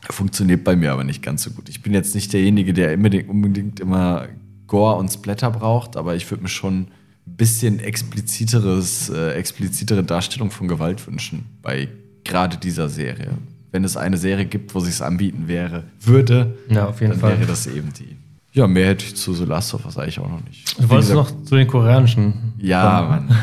[0.09, 1.69] Funktioniert bei mir aber nicht ganz so gut.
[1.69, 4.27] Ich bin jetzt nicht derjenige, der unbedingt, unbedingt immer
[4.67, 6.87] Gore und Splatter braucht, aber ich würde mir schon
[7.25, 11.87] bisschen expliziteres, äh, explizitere Darstellung von Gewalt wünschen bei
[12.23, 13.29] gerade dieser Serie.
[13.71, 17.19] Wenn es eine Serie gibt, wo sich es anbieten wäre, würde, Ja, auf jeden dann
[17.21, 17.37] Fall.
[17.39, 18.15] wäre das eben die.
[18.53, 20.79] Ja, mehr hätte ich zu The Last of Us eigentlich auch noch nicht.
[20.79, 22.53] Du wolltest noch zu den koreanischen.
[22.57, 23.27] ja, kommen.
[23.27, 23.37] Mann.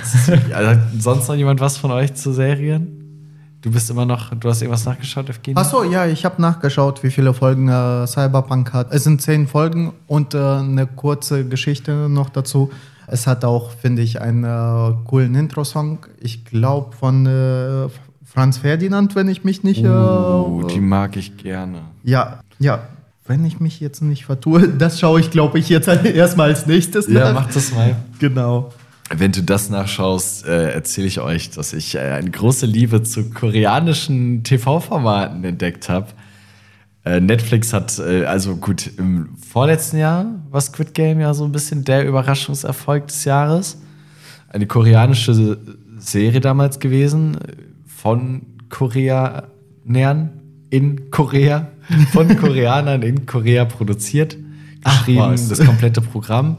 [0.55, 2.99] Also, hat sonst noch jemand was von euch zu Serien?
[3.61, 5.57] Du bist immer noch, du hast irgendwas nachgeschaut, Evgeny?
[5.57, 8.91] Achso, ja, ich habe nachgeschaut, wie viele Folgen äh, Cyberpunk hat.
[8.91, 12.71] Es sind zehn Folgen und äh, eine kurze Geschichte noch dazu.
[13.07, 15.99] Es hat auch, finde ich, einen äh, coolen Intro-Song.
[16.21, 17.89] Ich glaube von äh,
[18.25, 19.85] Franz Ferdinand, wenn ich mich nicht.
[19.85, 21.83] Oh, die mag ich gerne.
[22.03, 22.81] ja, ja.
[23.25, 27.07] Wenn ich mich jetzt nicht vertue, das schaue ich, glaube ich, jetzt erstmal als nächstes
[27.07, 27.35] Ja, nach.
[27.43, 27.95] mach das mal.
[28.19, 28.73] Genau.
[29.15, 33.31] Wenn du das nachschaust, äh, erzähle ich euch, dass ich äh, eine große Liebe zu
[33.31, 36.09] koreanischen TV-Formaten entdeckt habe.
[37.05, 41.51] Äh, Netflix hat, äh, also gut, im vorletzten Jahr war Squid Game ja so ein
[41.53, 43.79] bisschen der Überraschungserfolg des Jahres.
[44.49, 45.59] Eine koreanische
[45.99, 47.53] Serie damals gewesen, äh,
[47.87, 50.31] von Koreanern
[50.71, 51.69] in Korea,
[52.13, 54.37] von Koreanern in Korea produziert,
[54.85, 56.59] geschrieben, das komplette Programm.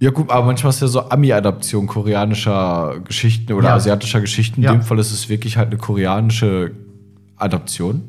[0.00, 3.74] Ja, gut, aber manchmal ist ja so Ami-Adaption koreanischer Geschichten oder Ja.
[3.76, 4.56] asiatischer Geschichten.
[4.60, 4.72] In Ja.
[4.72, 6.72] dem Fall ist es wirklich halt eine koreanische
[7.36, 8.02] Adaption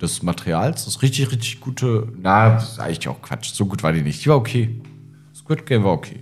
[0.00, 0.84] des Materials.
[0.84, 2.08] Das ist richtig, richtig gute.
[2.20, 3.52] Na, das ist eigentlich auch Quatsch.
[3.52, 4.24] So gut war die nicht.
[4.24, 4.80] Die war okay.
[5.34, 6.20] Squid Game war okay.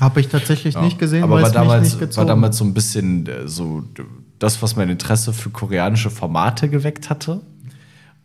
[0.00, 3.84] Habe ich tatsächlich nicht gesehen, aber war damals, war damals so ein bisschen äh, so
[4.40, 7.40] das, was mein Interesse für koreanische Formate geweckt hatte.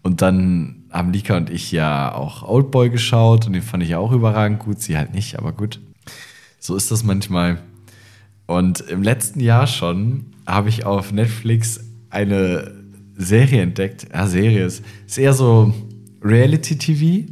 [0.01, 3.99] Und dann haben Lika und ich ja auch Oldboy geschaut und den fand ich ja
[3.99, 4.81] auch überragend gut.
[4.81, 5.79] Sie halt nicht, aber gut.
[6.59, 7.59] So ist das manchmal.
[8.47, 12.78] Und im letzten Jahr schon habe ich auf Netflix eine
[13.19, 14.07] Serie entdeckt.
[14.11, 15.73] Ja, Serie ist, ist eher so
[16.23, 17.31] Reality-TV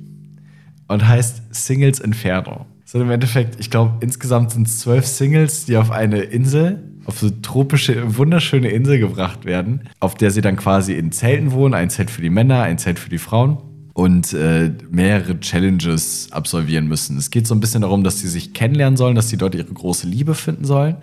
[0.88, 2.66] und heißt Singles Inferno.
[2.86, 7.20] So im Endeffekt, ich glaube, insgesamt sind es zwölf Singles, die auf eine Insel, auf
[7.20, 11.74] so tropische, wunderschöne Insel gebracht werden, auf der sie dann quasi in Zelten wohnen.
[11.74, 13.58] Ein Zelt für die Männer, ein Zelt für die Frauen
[13.94, 17.18] und äh, mehrere Challenges absolvieren müssen.
[17.18, 19.66] Es geht so ein bisschen darum, dass sie sich kennenlernen sollen, dass sie dort ihre
[19.66, 20.98] große Liebe finden sollen.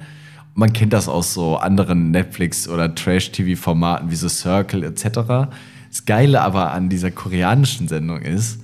[0.55, 5.51] Man kennt das aus so anderen Netflix- oder Trash-TV-Formaten wie The Circle etc.
[5.89, 8.61] Das Geile aber an dieser koreanischen Sendung ist,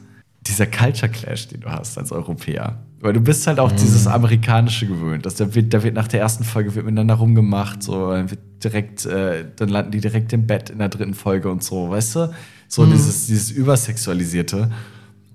[0.47, 2.79] dieser Culture Clash, den du hast als Europäer.
[3.01, 5.25] Weil du bist halt auch dieses Amerikanische gewöhnt.
[5.27, 8.41] Das, da, wird, da wird nach der ersten Folge wird miteinander rumgemacht, so, dann wird
[8.63, 12.17] direkt, äh, dann landen die direkt im Bett in der dritten Folge und so, weißt
[12.17, 12.35] du?
[12.69, 14.71] So dieses, dieses Übersexualisierte.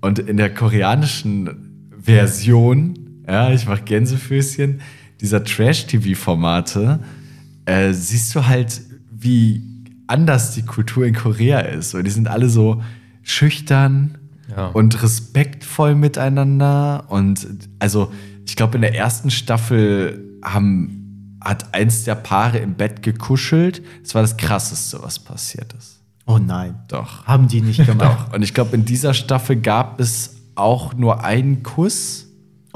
[0.00, 4.80] Und in der koreanischen Version, ja, ich mach Gänsefüßchen,
[5.20, 7.00] dieser Trash-TV-Formate,
[7.64, 9.62] äh, siehst du halt, wie
[10.06, 11.94] anders die Kultur in Korea ist.
[11.94, 12.82] Weil die sind alle so
[13.22, 14.18] schüchtern
[14.54, 14.68] Ja.
[14.68, 17.04] und respektvoll miteinander.
[17.08, 17.46] Und
[17.80, 18.12] also,
[18.46, 23.82] ich glaube, in der ersten Staffel haben, hat eins der Paare im Bett gekuschelt.
[24.04, 26.00] Das war das Krasseste, was passiert ist.
[26.26, 26.76] Oh nein.
[26.88, 27.24] Doch.
[27.26, 28.32] Haben die nicht gemacht.
[28.34, 32.25] Und ich glaube, in dieser Staffel gab es auch nur einen Kuss.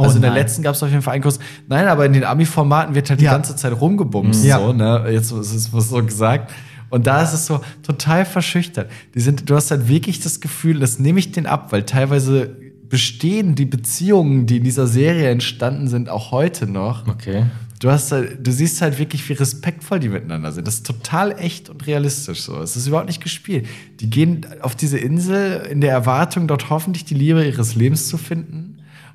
[0.00, 0.40] Oh Also in der nein.
[0.40, 1.38] letzten gab es auf jeden Fall einen Kuss.
[1.68, 3.30] Nein, aber in den Ami-Formaten wird halt Ja.
[3.30, 4.44] die ganze Zeit rumgebumst.
[4.44, 4.58] Ja.
[4.58, 5.04] So, ne?
[5.10, 6.50] Jetzt ist es so gesagt.
[6.88, 8.90] Und da ist es so total verschüchtert.
[9.14, 12.56] Die sind, du hast halt wirklich das Gefühl, das nehme ich den ab, weil teilweise
[12.88, 17.06] bestehen die Beziehungen, die in dieser Serie entstanden sind, auch heute noch.
[17.06, 17.44] Okay.
[17.78, 20.66] Du, hast halt, du siehst halt wirklich, wie respektvoll die miteinander sind.
[20.66, 22.60] Das ist total echt und realistisch so.
[22.60, 23.66] Es ist überhaupt nicht gespielt.
[24.00, 28.18] Die gehen auf diese Insel in der Erwartung, dort hoffentlich die Liebe ihres Lebens zu
[28.18, 28.59] finden.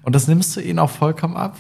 [0.06, 1.58] Und das nimmst du ihnen auch vollkommen ab.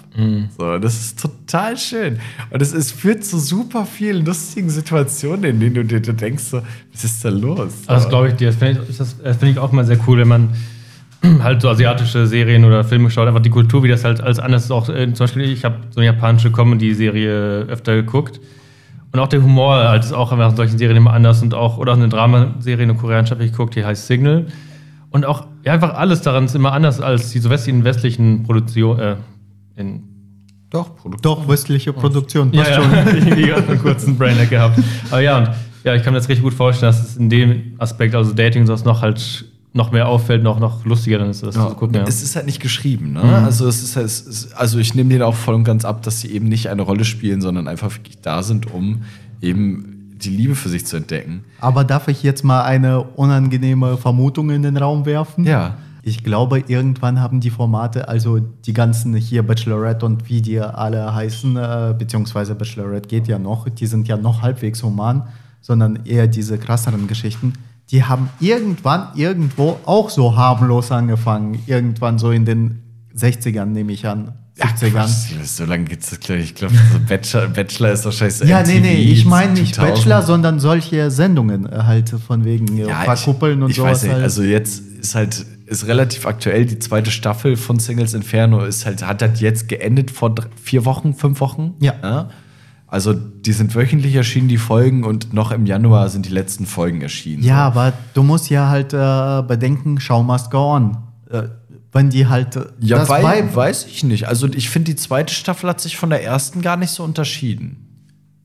[0.56, 2.20] So, das ist total schön.
[2.52, 6.62] Und es, führt zu super vielen lustigen Situationen, in denen du dir du denkst, so,
[6.93, 7.74] was ist da los?
[7.88, 8.50] Also das glaube ich dir.
[8.50, 10.50] Das finde ich, das, das find ich auch mal sehr cool, wenn man
[11.41, 14.66] halt so asiatische Serien oder Filme schaut, einfach die Kultur, wie das halt alles anders
[14.66, 14.72] ist.
[14.72, 18.39] Auch äh, zum Beispiel, ich habe so eine japanische Comedy-Serie öfter geguckt.
[19.12, 21.93] Und auch der Humor halt ist auch in solchen Serien immer anders und auch, oder
[21.93, 24.46] auch eine Dramaserie, eine koreanische habe ich geguckt, die heißt Signal.
[25.16, 28.43] Und auch, ja, einfach alles daran ist immer anders als die so west- in westlichen
[28.43, 29.16] Produktionen, äh,
[29.78, 30.03] in
[30.70, 31.24] Doch, Produkt.
[31.24, 32.51] Doch, westliche Produktion.
[32.51, 32.74] ja, ja.
[32.82, 32.91] schon.
[33.16, 34.78] irgendwie gerade einen kurzen Brainer gehabt.
[35.09, 35.49] Aber ja, und
[35.86, 38.63] ja, ich kann mir das richtig gut vorstellen, dass es in dem Aspekt, also Dating
[38.63, 41.76] und sowas, noch halt noch mehr auffällt, noch, noch lustiger dann ist, das Ja, zu
[41.76, 41.95] gucken.
[41.95, 42.03] Ja.
[42.05, 43.22] Es ist halt nicht geschrieben, ne?
[43.22, 46.01] Also es ist, halt- es ist also ich nehme denen auch voll und ganz ab,
[46.03, 49.03] dass sie eben nicht eine Rolle spielen, sondern einfach wirklich da sind, um
[49.41, 51.43] eben die Liebe für sich zu entdecken.
[51.59, 55.45] Aber darf ich jetzt mal eine unangenehme Vermutung in den Raum werfen?
[55.45, 55.78] Ja.
[56.01, 61.13] Ich glaube, irgendwann haben die Formate, also die ganzen hier Bachelorette und wie die alle
[61.13, 65.24] heißen, äh, beziehungsweise Bachelorette geht ja noch, die sind ja noch halbwegs human,
[65.61, 67.53] sondern eher diese krasseren Geschichten.
[67.89, 71.59] Die haben irgendwann irgendwo auch so harmlos angefangen.
[71.66, 72.84] Irgendwann so in den
[73.16, 74.34] 60ern, nehme ich an.
[74.58, 74.91] 70ern.
[74.91, 76.45] Quatsch, so lange gibt es, glaube ich.
[76.51, 79.95] Ich glaube, so Bachelor, Bachelor ist wahrscheinlich so Ja, nee, nee, ich meine nicht 2000.
[79.95, 83.91] Bachelor, sondern solche Sendungen halt von wegen äh, Ja, Verkuppeln ich, und ich sowas.
[83.91, 84.24] weiß nicht, halt.
[84.24, 89.06] also jetzt ist halt ist relativ aktuell die zweite Staffel von Singles Inferno ist halt
[89.06, 91.74] hat halt jetzt geendet vor dr- vier Wochen, fünf Wochen.
[91.80, 92.30] Ja.
[92.88, 97.01] Also die sind wöchentlich erschienen die Folgen und noch im Januar sind die letzten Folgen
[97.01, 97.43] erschienen.
[97.43, 100.97] Ja, aber du musst ja halt äh, bedenken, Show must go on.
[101.32, 101.43] Äh,
[101.96, 104.28] wenn die halt Ja, das weil, bei, weiß ich nicht.
[104.28, 107.82] Also ich finde, die zweite Staffel hat sich von der ersten gar nicht so unterschieden.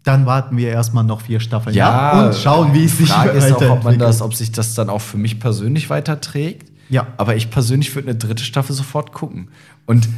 [0.04, 3.30] dann warten wir erstmal noch vier Staffeln Ja, und schauen, wie es die sich Frage
[3.30, 6.70] ist auch, ob man das, ob sich das dann auch für mich persönlich weiterträgt.
[6.88, 7.08] Ja.
[7.18, 9.50] Aber ich persönlich würde eine dritte Staffel sofort gucken.
[9.84, 10.08] Und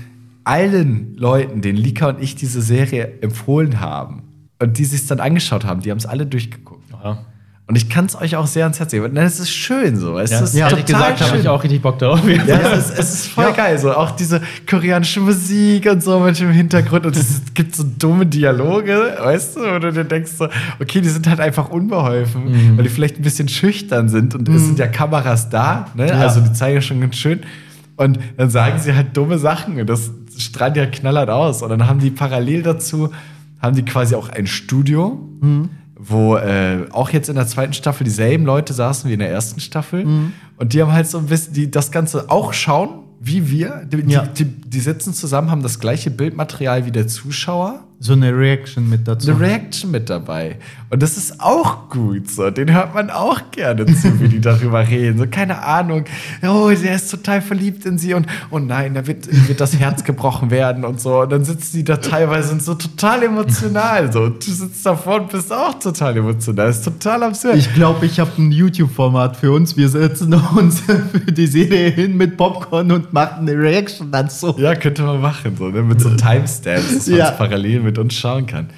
[0.45, 4.23] allen Leuten, denen Lika und ich diese Serie empfohlen haben
[4.61, 6.91] und die sich dann angeschaut haben, die haben es alle durchgeguckt.
[6.91, 7.25] Ja.
[7.69, 9.15] Und ich kann es euch auch sehr ans Herz legen.
[9.15, 10.19] Das ist schön so.
[10.19, 12.21] Es Ja, ist ja, ehrlich gesagt habe ich auch richtig Bock darauf.
[12.29, 13.51] Ja, es ist, es ist voll Ja.
[13.53, 13.79] geil.
[13.79, 13.93] So.
[13.95, 17.07] Auch diese koreanische Musik und so mit im Hintergrund.
[17.07, 20.49] Und es gibt so dumme Dialoge, weißt du, wo du dir denkst, so,
[20.81, 24.35] okay, die sind halt einfach unbeholfen, weil die vielleicht ein bisschen schüchtern sind.
[24.35, 26.09] Und es sind ja Kameras da, ne?
[26.09, 26.15] Ja.
[26.19, 27.41] also die zeigen ja schon ganz schön.
[27.97, 29.79] Und dann sagen sie halt dumme Sachen.
[29.81, 31.63] Und das strahlen ja knallert aus.
[31.63, 33.13] Und dann haben die parallel dazu,
[33.63, 35.21] haben die quasi auch ein Studio,
[36.05, 39.61] wo äh, auch jetzt in der zweiten Staffel dieselben Leute saßen wie in der ersten
[39.61, 40.05] Staffel.
[40.57, 43.85] Und die haben halt so ein bisschen, die das Ganze auch schauen, wie wir.
[43.87, 44.27] Die, Ja.
[44.27, 47.85] die, die, die sitzen zusammen, haben das gleiche Bildmaterial wie der Zuschauer.
[48.05, 49.31] So eine Reaction mit dazu.
[49.31, 50.57] Eine Reaction mit dabei.
[50.91, 52.51] Und das ist auch gut so.
[52.51, 55.19] Den hört man auch gerne zu, wie die darüber reden.
[55.19, 56.05] So, keine Ahnung.
[56.43, 60.03] Oh, der ist total verliebt in sie und, oh nein, da wird, wird das Herz
[60.05, 61.21] gebrochen werden und so.
[61.21, 64.13] Und dann sitzen die da teilweise und so total emotional.
[64.13, 64.23] So.
[64.23, 66.67] Und du sitzt davor und bist auch total emotional.
[66.67, 67.55] Das ist total absurd.
[67.57, 69.77] Ich glaube, ich habe ein YouTube-Format für uns.
[69.77, 70.99] Wir setzen uns für
[71.31, 74.57] die Serie hin mit Popcorn und machen eine Reaction dazu.
[74.59, 75.83] Ja, könnte man machen, so, ne?
[75.83, 77.31] mit so Timestamps, Ja.
[77.31, 78.69] parallel mit uns schauen kann.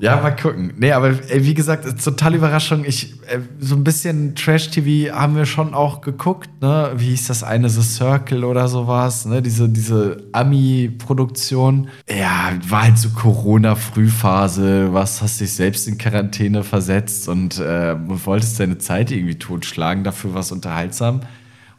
[0.00, 0.72] Ja, mal gucken.
[0.78, 2.84] Nee, aber ey, wie gesagt, ist total Überraschung.
[2.86, 6.92] Ich, äh, so ein bisschen Trash-TV haben wir schon auch geguckt, ne?
[6.96, 9.42] Wie hieß das eine, The Circle oder sowas, ne?
[9.42, 11.88] Diese, diese Ami-Produktion.
[12.08, 17.94] Ja, war halt so Corona-Frühphase, was hast dich selbst in Quarantäne versetzt und äh,
[18.24, 21.20] wolltest deine Zeit irgendwie totschlagen, dafür was unterhaltsam.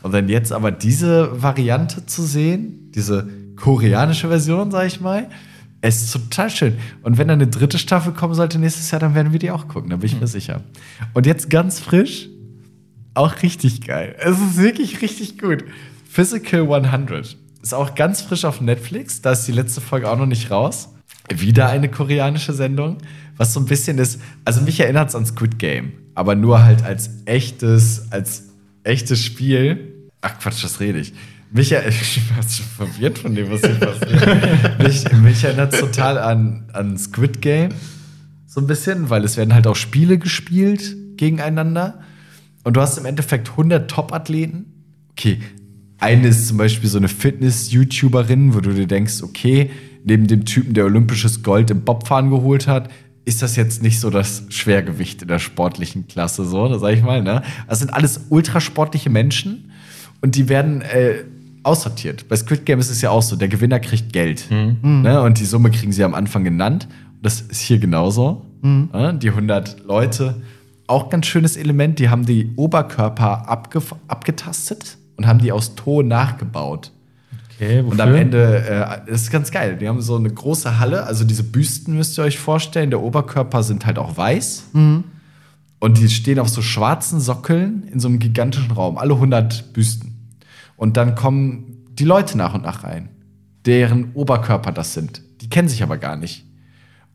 [0.04, 5.28] Und dann jetzt aber diese Variante zu sehen, diese koreanische Version, sag ich mal,
[5.82, 6.78] es ist total schön.
[7.02, 9.68] Und wenn dann eine dritte Staffel kommen sollte nächstes Jahr, dann werden wir die auch
[9.68, 10.62] gucken, da bin ich mir sicher.
[11.14, 12.30] Und jetzt ganz frisch,
[13.14, 14.16] auch richtig geil.
[14.20, 15.64] Es ist wirklich richtig gut.
[16.08, 19.22] Physical 100 ist auch ganz frisch auf Netflix.
[19.22, 20.90] Da ist die letzte Folge auch noch nicht raus.
[21.34, 22.98] Wieder eine koreanische Sendung,
[23.38, 24.22] was so ein bisschen ist.
[24.46, 28.50] Also mich erinnert es an Squid Game, aber nur halt als echtes, als
[28.84, 30.10] echtes Spiel.
[30.22, 31.14] Ach Quatsch, was rede ich?
[31.52, 34.80] Mich, er- ich war schon verwirrt von dem, was hier passiert.
[34.82, 37.70] mich, mich erinnert es total an, an Squid Game.
[38.48, 42.00] So ein bisschen, weil es werden halt auch Spiele gespielt gegeneinander.
[42.64, 44.66] Und du hast im Endeffekt 100 Top-Athleten.
[45.12, 45.40] Okay,
[46.00, 49.70] eine ist zum Beispiel so eine Fitness-YouTuberin, wo du dir denkst, okay,
[50.04, 52.90] neben dem Typen, der olympisches Gold im Bobfahren geholt hat,
[53.24, 57.22] ist das jetzt nicht so das Schwergewicht in der sportlichen Klasse, so, sag ich mal,
[57.22, 57.44] ne?
[57.70, 59.72] Das sind alles ultrasportliche Menschen
[60.22, 61.24] und die werden äh,
[61.64, 62.28] aussortiert.
[62.28, 64.46] Bei Squid Game ist es ja auch so, der Gewinner kriegt Geld.
[65.04, 65.22] Ne?
[65.22, 66.88] Und die Summe kriegen sie am Anfang genannt.
[67.22, 68.46] Das ist hier genauso.
[68.94, 69.18] Ne?
[69.22, 70.42] Die 100 Leute.
[70.88, 76.08] Auch ganz schönes Element, die haben die Oberkörper abge abgetastet und haben die aus Ton
[76.08, 76.92] nachgebaut.
[77.56, 79.78] Okay, Und am Ende, äh, das ist ganz geil.
[79.80, 82.90] Die haben so eine große Halle, also diese Büsten müsst ihr euch vorstellen.
[82.90, 84.72] Der Oberkörper sind halt auch weiß.
[85.80, 90.11] Und die stehen auf so schwarzen Sockeln in so einem gigantischen Raum, alle 100 Büsten.
[90.82, 93.10] Und dann kommen die Leute nach und nach rein,
[93.68, 95.22] deren Oberkörper das sind.
[95.40, 96.44] Die kennen sich aber gar nicht.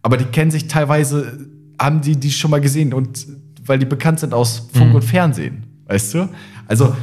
[0.03, 3.27] Aber die kennen sich teilweise, haben die die schon mal gesehen und
[3.64, 6.29] weil die bekannt sind aus Funk und Fernsehen, weißt du?
[6.69, 6.95] Also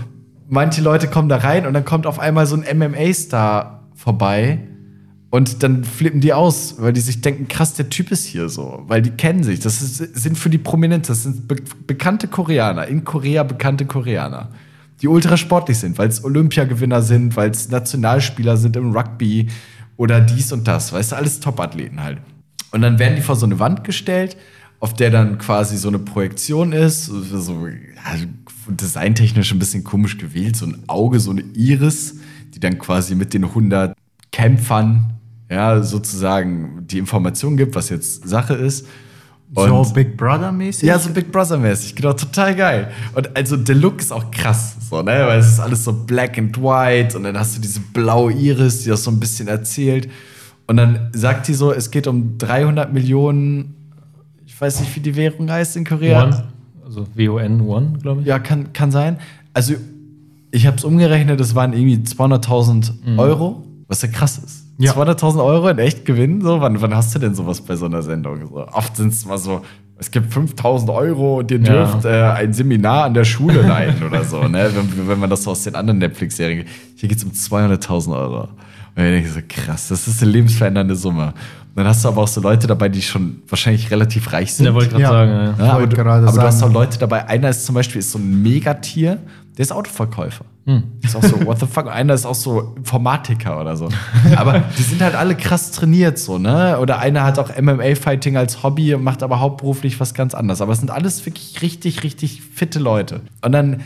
[0.48, 4.60] manche Leute kommen da rein und dann kommt auf einmal so ein MMA-Star vorbei
[5.32, 8.84] und dann flippen die aus, weil die sich denken, krass, der Typ ist hier so,
[8.88, 9.60] weil die kennen sich.
[9.60, 14.48] Das ist, sind für die Prominente, das sind be bekannte Koreaner, in Korea bekannte Koreaner,
[15.04, 19.50] die ultra sportlich sind, weil es Olympiagewinner sind, weil es Nationalspieler sind im Rugby
[19.98, 22.20] oder dies und das, weißt du, alles Topathleten halt.
[22.72, 24.38] Und dann werden die vor so eine Wand gestellt,
[24.80, 28.26] auf der dann quasi so eine Projektion ist, so ja,
[28.70, 32.16] designtechnisch ein bisschen komisch gewählt, so ein Auge, so eine Iris,
[32.54, 33.94] die dann quasi mit den 100
[34.32, 38.88] Kämpfern ja, sozusagen die Information gibt, was jetzt Sache ist.
[39.56, 40.88] So Und- Big Brother-mäßig?
[40.88, 42.92] ja, so Big Brother-mäßig, genau, total geil.
[43.14, 45.12] Und also der Look ist auch krass, so, ne?
[45.28, 48.84] Weil es ist alles so black and white und dann hast du diese blaue Iris,
[48.84, 50.10] die das so ein bisschen erzählt.
[50.66, 53.76] Und dann sagt die so, es geht um 300 Millionen,
[54.46, 56.24] ich weiß nicht, wie die Währung heißt in Korea.
[56.24, 56.44] One,
[56.86, 58.28] also W-O-N, One, glaube ich.
[58.28, 59.18] Ja, kann, kann sein.
[59.54, 59.76] Also,
[60.52, 64.63] ich habe es umgerechnet, das waren irgendwie 200.000 Euro, was ja krass ist.
[64.78, 64.94] Ja.
[64.94, 66.42] 200.000 Euro in echt Gewinn?
[66.42, 68.48] So, wann, wann hast du denn sowas bei so einer Sendung?
[68.48, 69.62] So, oft sind es mal so,
[69.98, 71.74] es gibt 5.000 Euro und ihr Ja.
[71.74, 74.70] dürft äh, ein Seminar an der Schule leiten oder so, ne?
[74.98, 76.66] wenn, wenn man das so aus den anderen Netflix-Serien
[76.96, 78.42] Hier geht es um 200.000 Euro.
[78.96, 81.28] Und ich denke so, krass, das ist eine lebensverändernde Summe.
[81.28, 84.66] Und dann hast du aber auch so Leute dabei, die schon wahrscheinlich relativ reich sind.
[84.68, 85.10] Da wollte ich gerade Ja.
[85.10, 85.66] sagen, ja.
[85.68, 86.72] Ja, aber du, aber du hast auch.
[86.72, 87.28] Leute dabei.
[87.28, 89.18] Einer ist zum Beispiel ist so ein Megatier,
[89.58, 90.46] der ist Autoverkäufer.
[90.66, 90.84] Hm.
[91.02, 91.88] Ist auch so, what the fuck?
[91.88, 93.90] Einer ist auch so Informatiker oder so.
[94.36, 96.80] Aber die sind halt alle krass trainiert, so, ne?
[96.80, 100.62] Oder einer hat auch MMA-Fighting als Hobby und macht aber hauptberuflich was ganz anderes.
[100.62, 103.22] Aber es sind alles wirklich richtig, richtig fitte Leute.
[103.42, 103.82] Und dann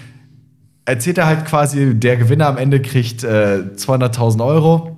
[0.85, 4.97] erzählt er halt quasi, der Gewinner am Ende kriegt äh, 200.000 Euro.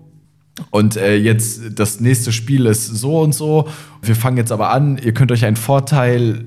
[0.72, 3.68] Und äh, jetzt das nächste Spiel ist so und so.
[4.02, 5.00] Wir fangen jetzt aber an.
[5.04, 6.46] Ihr könnt euch einen Vorteil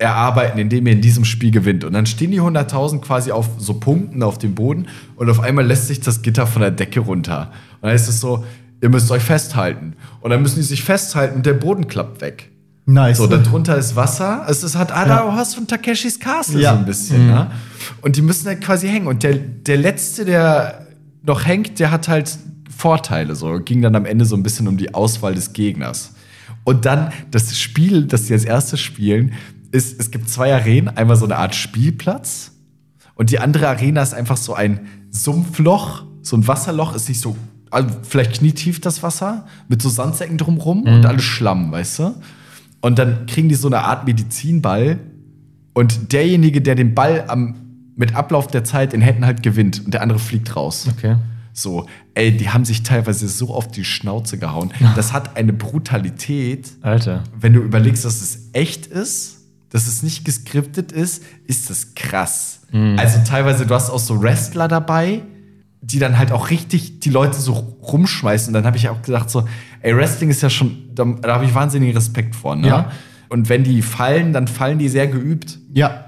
[0.00, 1.84] erarbeiten, indem ihr in diesem Spiel gewinnt.
[1.84, 4.86] Und dann stehen die 100.000 quasi auf so Punkten auf dem Boden
[5.16, 7.50] und auf einmal lässt sich das Gitter von der Decke runter.
[7.80, 8.44] Und dann ist es so,
[8.80, 9.94] ihr müsst euch festhalten.
[10.22, 12.50] Und dann müssen die sich festhalten und der Boden klappt weg.
[12.86, 13.18] Nice.
[13.18, 14.46] So, darunter ist Wasser.
[14.48, 15.44] Es ist halt, ah, da Ja.
[15.44, 16.72] von Takeshis Castle Ja.
[16.72, 17.50] so ein bisschen, ne?
[18.00, 19.06] Und die müssen halt quasi hängen.
[19.06, 20.86] Und der, der Letzte, der
[21.22, 22.36] noch hängt, der hat halt
[22.74, 23.34] Vorteile.
[23.36, 26.14] So, ging dann am Ende so ein bisschen um die Auswahl des Gegners.
[26.64, 29.32] Und dann das Spiel, das sie als erstes spielen,
[29.72, 30.88] ist, es gibt zwei Arenen.
[30.88, 32.52] Einmal so eine Art Spielplatz.
[33.14, 37.36] Und die andere Arena ist einfach so ein Sumpfloch, so ein Wasserloch, ist nicht so,
[37.70, 42.14] also vielleicht knietief das Wasser, mit so Sandsäcken drumrum und alles Schlamm, weißt du?
[42.80, 44.98] Und dann kriegen die so eine Art Medizinball
[45.74, 47.56] und derjenige, der den Ball am,
[47.94, 50.88] mit Ablauf der Zeit in Händen halt gewinnt und der andere fliegt raus.
[50.90, 51.16] Okay.
[51.52, 54.72] So, ey, die haben sich teilweise so auf die Schnauze gehauen.
[54.96, 57.24] Das hat eine Brutalität Alter.
[57.38, 59.39] wenn du überlegst, dass es echt ist,
[59.70, 62.60] dass es nicht geskriptet ist, ist das krass.
[62.96, 65.22] Also teilweise, du hast auch so Wrestler dabei,
[65.80, 68.48] die dann halt auch richtig die Leute so rumschmeißen.
[68.48, 69.48] Und dann habe ich auch gesagt so,
[69.80, 72.54] ey, Wrestling ist ja schon, da, da habe ich wahnsinnigen Respekt vor.
[72.54, 72.68] Ne?
[72.68, 72.92] Ja.
[73.28, 76.04] Und wenn die fallen, dann fallen die sehr geübt, ja.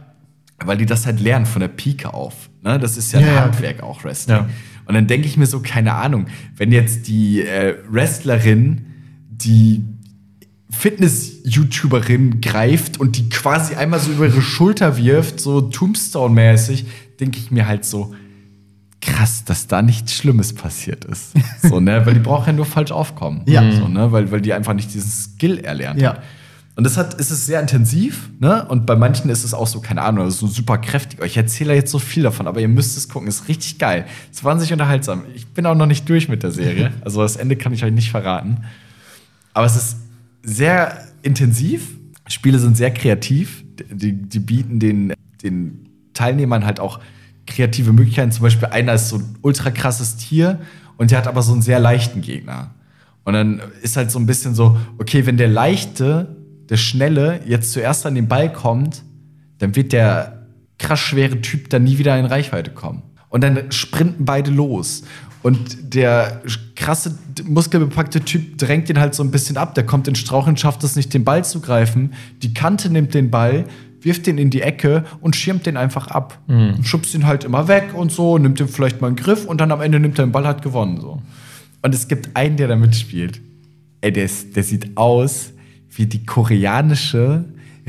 [0.65, 2.51] weil die das halt lernen von der Pike auf.
[2.63, 2.79] Ne?
[2.79, 3.41] Das ist ja ein Ja, ja.
[3.43, 4.37] Handwerk auch, Wrestling.
[4.37, 4.49] Ja.
[4.85, 8.87] Und dann denke ich mir so, keine Ahnung, wenn jetzt die äh, Wrestlerin,
[9.31, 9.85] die
[10.73, 16.87] Fitness-YouTuberin greift und die quasi einmal so über ihre Schulter wirft, so Tombstone-mäßig,
[17.21, 18.15] denke ich mir halt so,
[19.01, 21.33] krass, dass da nichts Schlimmes passiert ist.
[21.63, 22.05] So, ne?
[22.05, 23.43] Weil die braucht ja nur falsch aufkommen.
[23.47, 23.71] Ja.
[23.73, 24.11] So, ne?
[24.11, 26.15] weil, weil die einfach nicht diesen Skill erlernt Ja.
[26.15, 26.23] hat.
[26.75, 28.67] Und das hat, ist es sehr intensiv, ne?
[28.67, 31.21] Und bei manchen ist es auch so, keine Ahnung, so super kräftig.
[31.23, 34.07] Ich erzähle jetzt so viel davon, aber ihr müsst es gucken, ist richtig geil.
[34.31, 35.25] Es ist wahnsinnig unterhaltsam.
[35.35, 36.93] Ich bin auch noch nicht durch mit der Serie.
[37.05, 38.65] Also das Ende kann ich euch nicht verraten.
[39.53, 39.97] Aber es ist
[40.43, 41.97] sehr intensiv.
[42.29, 43.65] Spiele sind sehr kreativ.
[43.91, 45.13] Die, die bieten den,
[45.43, 47.01] den Teilnehmern halt auch
[47.47, 48.33] kreative Möglichkeiten.
[48.33, 50.61] Zum Beispiel einer ist so ein ultra krasses Tier
[50.97, 52.75] und der hat aber so einen sehr leichten Gegner.
[53.25, 56.37] Und dann ist halt so ein bisschen so, okay, wenn der leichte,
[56.69, 59.03] der schnelle jetzt zuerst an den Ball kommt,
[59.59, 60.47] dann wird der
[60.79, 63.03] krass schwere Typ dann nie wieder in Reichweite kommen.
[63.29, 65.05] Und dann sprinten beide los.
[65.43, 66.43] Und der
[66.77, 69.75] krasse, muskelbepackte Typ drängt ihn halt so ein bisschen ab.
[69.75, 72.13] Der kommt in Strauch und schafft es nicht, den Ball zu greifen.
[72.43, 73.65] Die Kante nimmt den Ball,
[74.01, 76.39] wirft den in die Ecke und schirmt den einfach ab.
[76.77, 79.61] Und schubst ihn halt immer weg und so, nimmt ihm vielleicht mal einen Griff und
[79.61, 81.01] dann am Ende nimmt er den Ball, hat gewonnen.
[81.01, 81.21] So.
[81.83, 83.41] Und es gibt einen, der da mitspielt.
[84.01, 85.53] Ey, der, ist, der sieht aus
[85.91, 87.45] wie die koreanische,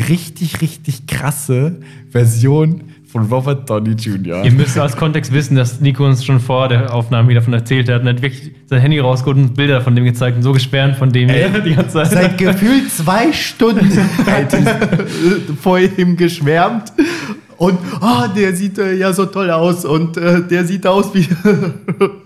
[0.10, 1.80] richtig, richtig krasse
[2.10, 4.43] Version von Robert Downey Jr.
[4.43, 7.88] Ihr müsst als Kontext wissen, dass Nico uns schon vor der Aufnahme wieder davon erzählt
[7.88, 10.95] hat und hat wirklich sein Handy rausgeholt und Bilder von dem gezeigt und so gesperrt
[10.95, 12.07] von dem Ey, die ganze Zeit.
[12.07, 13.91] Seit gefühlt zwei Stunden
[15.61, 16.91] vor ihm geschwärmt.
[17.57, 21.28] Und ah, der sieht äh, ja so toll aus und äh, der sieht aus wie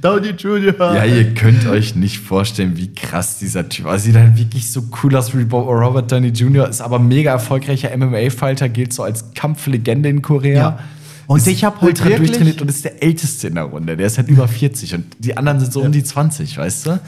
[0.00, 0.74] Downey Jr.
[0.78, 4.14] Ja, ihr könnt euch nicht vorstellen, wie krass dieser Typ aussieht.
[4.14, 8.68] Sieht halt wirklich so cool aus wie Robert Downey Jr., ist aber mega erfolgreicher MMA-Fighter,
[8.68, 10.58] gilt so als Kampflegende in Korea.
[10.58, 10.78] Ja.
[11.26, 13.96] Und ich hab halt ultra durchtrainiert und ist der Älteste in der Runde.
[13.96, 16.90] Der ist halt über 40 und die anderen sind so um die 20, weißt du?
[16.90, 17.00] Und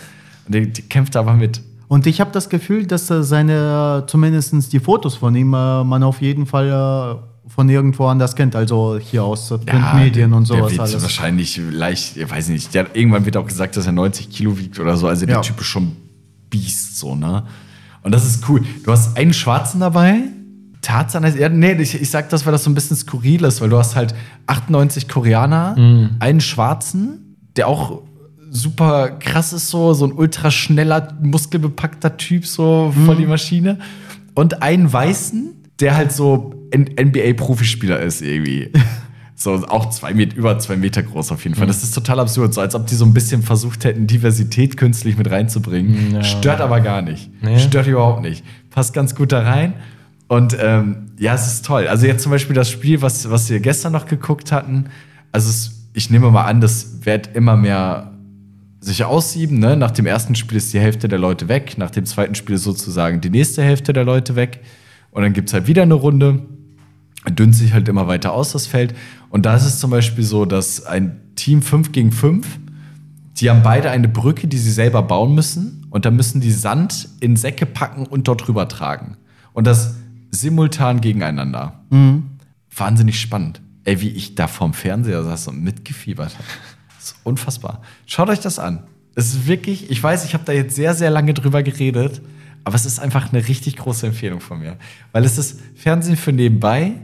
[0.49, 1.61] der, der kämpft aber mit.
[1.89, 6.21] Und ich habe das Gefühl, dass seine, zumindest die Fotos von ihm, äh, man auf
[6.21, 8.55] jeden Fall äh, von irgendwo anders kennt.
[8.57, 11.03] Also hier aus äh, Printmedien und der sowas wird alles.
[11.03, 14.79] wahrscheinlich leicht, ich weiß nicht, der, irgendwann wird auch gesagt, dass er 90 Kilo wiegt
[14.79, 15.09] oder so.
[15.09, 15.41] Also der Ja.
[15.43, 15.97] Typ ist schon
[16.51, 17.45] Biest, so, ne?
[18.03, 18.63] Und das ist cool.
[18.85, 20.21] Du hast einen Schwarzen dabei.
[20.83, 23.61] Tarzan heißt, ja, nee, ich, ich sag das, weil das so ein bisschen skurril ist,
[23.61, 24.15] weil du hast halt
[24.47, 25.77] 98 Koreaner,
[26.19, 28.03] einen Schwarzen, der auch
[28.51, 33.79] super krass ist, so, so ein ultra schneller, muskelbepackter Typ, so voll die Maschine.
[34.35, 38.71] Und einen Weißen, der halt so NBA-Profispieler ist, irgendwie.
[39.35, 41.67] So, auch zwei Meter, über zwei Meter groß auf jeden Fall.
[41.67, 42.55] Das ist total absurd.
[42.55, 46.15] So als ob die so ein bisschen versucht hätten, Diversität künstlich mit reinzubringen.
[46.15, 46.23] Ja.
[46.23, 47.29] Stört aber gar nicht.
[47.43, 47.59] Nee.
[47.59, 48.45] Stört überhaupt nicht.
[48.71, 49.75] Passt ganz gut da rein.
[50.29, 51.89] Und ähm, ja, es ist toll.
[51.89, 54.87] Also jetzt zum Beispiel das Spiel, was, was wir gestern noch geguckt hatten.
[55.33, 58.13] Also es, ich nehme mal an, das wird immer mehr
[58.81, 59.59] sich aussieben.
[59.59, 59.77] Ne?
[59.77, 61.79] Nach dem ersten Spiel ist die Hälfte der Leute weg.
[61.79, 64.61] Nach dem zweiten Spiel ist sozusagen die nächste Hälfte der Leute weg.
[65.11, 66.47] Und dann gibt es halt wieder eine Runde
[67.31, 68.95] dünnt sich halt immer weiter aus, das Feld.
[69.31, 72.47] Und da ist es zum Beispiel so, dass ein Team 5 gegen 5,
[73.39, 75.87] die haben beide eine Brücke, die sie selber bauen müssen.
[75.91, 79.17] Und da müssen die Sand in Säcke packen und dort rüber tragen.
[79.53, 79.97] Und das
[80.31, 81.85] simultan gegeneinander.
[82.75, 83.61] Wahnsinnig spannend.
[83.85, 86.45] Ey, wie ich da vorm Fernseher saß und mitgefiebert habe.
[86.97, 87.83] Das ist unfassbar.
[88.07, 88.85] Schaut euch das an.
[89.15, 92.23] Es ist wirklich, ich weiß, ich habe da jetzt sehr, sehr lange drüber geredet,
[92.65, 94.77] aber es ist einfach eine richtig große Empfehlung von mir.
[95.11, 96.95] Weil es ist Fernsehen für nebenbei,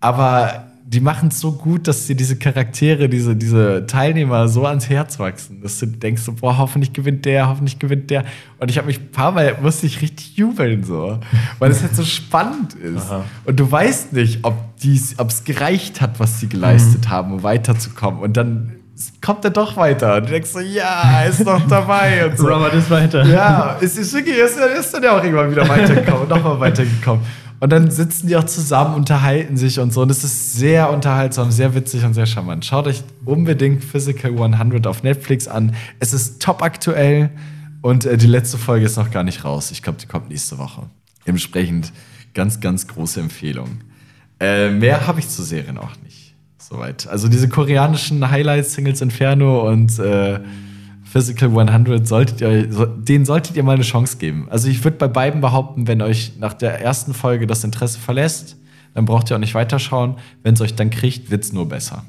[0.00, 4.88] aber die machen es so gut, dass dir diese Charaktere, diese, diese Teilnehmer so ans
[4.88, 8.24] Herz wachsen, dass du denkst, so, boah, hoffentlich gewinnt der, hoffentlich gewinnt der.
[8.58, 11.20] Und ich habe mich ein paar Mal, musste ich richtig jubeln, so,
[11.60, 13.08] weil es halt so spannend ist.
[13.08, 13.24] Aha.
[13.44, 14.56] Und du weißt nicht, ob
[15.28, 17.10] es gereicht hat, was sie geleistet Mhm.
[17.10, 18.18] haben, um weiterzukommen.
[18.20, 18.72] Und dann
[19.20, 20.16] kommt er doch weiter.
[20.16, 22.26] Und du denkst so, ja, er ist doch dabei.
[22.26, 22.46] Und so.
[22.48, 23.24] Robert ist weiter.
[23.26, 27.24] Ja, es ist wirklich, ist, ist dann ja auch irgendwann wieder weitergekommen, nochmal weitergekommen.
[27.60, 30.00] Und dann sitzen die auch zusammen, unterhalten sich und so.
[30.00, 32.64] Und es ist sehr unterhaltsam, sehr witzig und sehr charmant.
[32.64, 35.74] Schaut euch unbedingt Physical 100 auf Netflix an.
[35.98, 37.30] Es ist top aktuell
[37.82, 39.70] und äh, die letzte Folge ist noch gar nicht raus.
[39.70, 40.84] Ich glaube, die kommt nächste Woche.
[41.26, 41.92] Entsprechend
[42.32, 43.82] ganz, ganz große Empfehlung.
[44.40, 46.34] Äh, mehr habe ich zur Serie noch nicht.
[46.56, 47.08] Soweit.
[47.08, 50.40] Also diese koreanischen Highlights, Singles Inferno und äh,
[51.10, 54.46] Physical 100, solltet ihr, denen solltet ihr mal eine Chance geben.
[54.48, 58.56] Also ich würde bei beiden behaupten, wenn euch nach der ersten Folge das Interesse verlässt,
[58.94, 60.16] dann braucht ihr auch nicht weiterschauen.
[60.44, 62.04] Wenn es euch dann kriegt, wird es nur besser.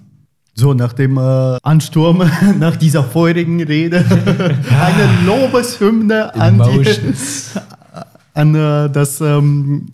[0.54, 2.22] So, nach dem äh, Ansturm,
[2.60, 6.86] nach dieser feurigen Rede, eine Lobeshymne an, die,
[8.36, 9.88] an äh, das ähm,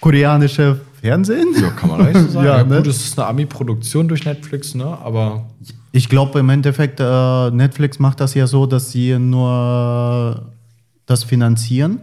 [0.00, 1.48] koreanische Fernsehen.
[1.58, 2.46] Ja, kann man eigentlich so sagen.
[2.46, 2.76] Ja, ja, ne?
[2.76, 4.84] gut, es ist eine Ami-Produktion durch Netflix, ne?
[4.84, 5.46] Aber
[5.96, 10.50] Ich glaube im Endeffekt, äh, Netflix macht das ja so, dass sie nur
[11.06, 12.00] das finanzieren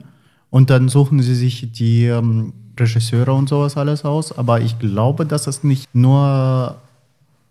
[0.50, 4.32] und dann suchen sie sich die ähm, Regisseure und sowas alles aus.
[4.32, 6.78] Aber ich glaube, dass es nicht nur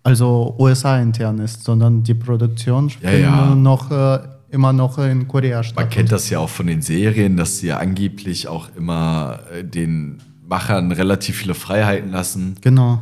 [0.03, 3.55] also USA intern ist, sondern die Produktion Ja, ja.
[3.55, 5.77] noch äh, immer noch in Korea statt.
[5.77, 9.63] Man kennt das ja auch von den Serien, dass sie ja angeblich auch immer äh,
[9.63, 12.57] den Machern relativ viele Freiheiten lassen.
[12.63, 13.01] Genau.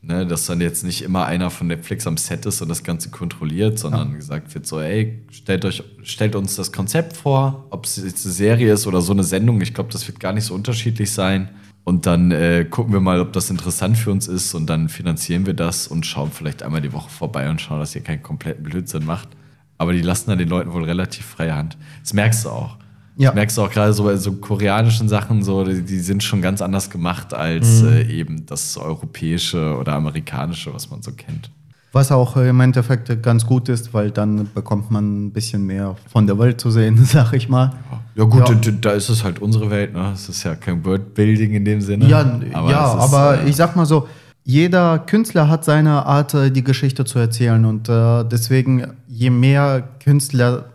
[0.00, 3.10] Ne, dass dann jetzt nicht immer einer von Netflix am Set ist und das Ganze
[3.10, 7.96] kontrolliert, sondern gesagt wird so, ey, stellt, euch, stellt uns das Konzept vor, ob es
[7.96, 9.60] jetzt eine Serie ist oder so eine Sendung.
[9.60, 11.50] Ich glaube, das wird gar nicht so unterschiedlich sein.
[11.82, 15.46] Und dann äh, gucken wir mal, ob das interessant für uns ist und dann finanzieren
[15.46, 18.62] wir das und schauen vielleicht einmal die Woche vorbei und schauen, dass ihr keinen kompletten
[18.62, 19.30] Blödsinn macht.
[19.78, 21.76] Aber die lassen dann den Leuten wohl relativ freie Hand.
[22.02, 22.77] Das merkst du auch.
[23.18, 23.30] Ja.
[23.30, 26.40] Das merkst du auch gerade so bei so koreanischen Sachen, so, die, die sind schon
[26.40, 31.50] ganz anders gemacht als äh, eben das europäische oder amerikanische, was man so kennt.
[31.90, 36.28] Was auch im Endeffekt ganz gut ist, weil dann bekommt man ein bisschen mehr von
[36.28, 37.72] der Welt zu sehen, sag ich mal.
[38.14, 38.72] Ja, gut, Ja.
[38.80, 40.12] Da, ist es halt unsere Welt, ne?
[40.14, 42.06] Es ist ja kein Wordbuilding in dem Sinne.
[42.06, 44.06] Ja, ja es ist, aber äh, ich sag mal so,
[44.44, 47.64] jeder Künstler hat seine Art, äh, die Geschichte zu erzählen.
[47.64, 50.66] Und äh, deswegen, je mehr Künstler,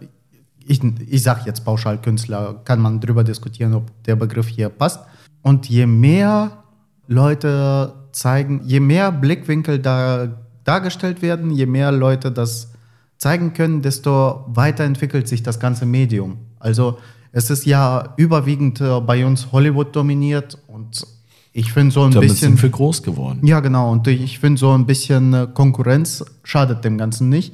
[0.66, 5.02] ich, ich sag jetzt pauschal Künstler, kann man drüber diskutieren, ob der Begriff hier passt.
[5.42, 6.64] Und je mehr
[7.08, 10.30] Leute zeigen, je mehr Blickwinkel da
[10.64, 12.72] dargestellt werden, je mehr Leute das
[13.18, 16.38] zeigen können, desto weiterentwickelt sich das ganze Medium.
[16.60, 16.98] Also
[17.32, 21.06] es ist ja überwiegend äh, bei uns Hollywood dominiert und
[21.52, 22.50] ich finde so ein damit bisschen.
[22.54, 23.46] sind wir groß geworden.
[23.46, 23.92] Ja, genau.
[23.92, 27.54] Und ich finde so ein bisschen äh, Konkurrenz schadet dem Ganzen nicht.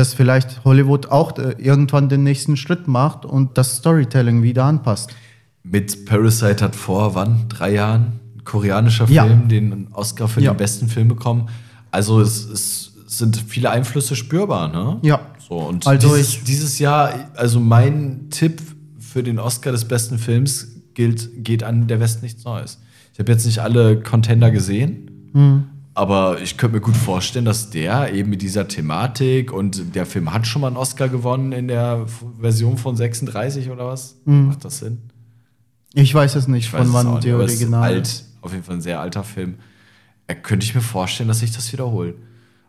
[0.00, 5.10] Dass vielleicht Hollywood auch äh, irgendwann den nächsten Schritt macht und das Storytelling wieder anpasst.
[5.62, 7.44] Mit Parasite hat vor, wann?
[7.50, 8.18] Drei Jahren?
[8.36, 9.26] Ein koreanischer Ja.
[9.26, 10.52] Film, den Oscar für Ja.
[10.54, 11.50] den besten Film bekommen.
[11.90, 14.96] Also es, es sind viele Einflüsse spürbar, ne?
[15.02, 15.20] Ja.
[15.46, 18.62] So, und Also dieses, dieses Jahr, also mein Tipp
[18.98, 22.78] für den Oscar des besten Films gilt, geht an Der West nichts Neues.
[23.12, 25.64] Ich habe jetzt nicht alle Contender gesehen, Hm.
[25.94, 30.32] Aber ich könnte mir gut vorstellen, dass der eben mit dieser Thematik und der Film
[30.32, 32.06] hat schon mal einen Oscar gewonnen in der
[32.40, 34.16] Version von 36 oder was?
[34.24, 34.98] Macht das Sinn?
[35.94, 37.82] Ich weiß es nicht, Ich von wann nicht, die aber es ist Original.
[37.82, 39.56] alt, auf jeden Fall ein sehr alter Film.
[40.28, 42.14] Äh, könnte ich mir vorstellen, dass sich das wiederholt.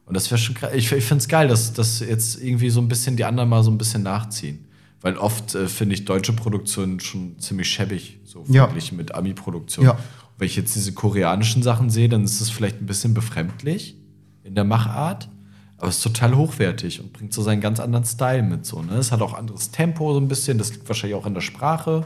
[0.05, 0.55] Und das wäre schon.
[0.73, 3.63] Ich, ich finde es geil, dass, dass jetzt irgendwie so ein bisschen die anderen mal
[3.63, 4.65] so ein bisschen nachziehen.
[5.01, 8.65] Weil oft äh, finde ich deutsche Produktionen schon ziemlich schäbig, so Ja.
[8.65, 9.89] verglichen mit Ami-Produktionen.
[9.89, 9.97] Ja.
[10.41, 13.95] Und Wenn ich jetzt diese koreanischen Sachen sehe, dann ist es vielleicht ein bisschen befremdlich
[14.43, 15.29] in der Machart.
[15.77, 18.65] Aber es ist total hochwertig und bringt so seinen ganz anderen Style mit.
[18.65, 18.95] So, ne?
[18.95, 20.57] Es hat auch anderes Tempo so ein bisschen.
[20.57, 22.05] Das liegt wahrscheinlich auch in der Sprache.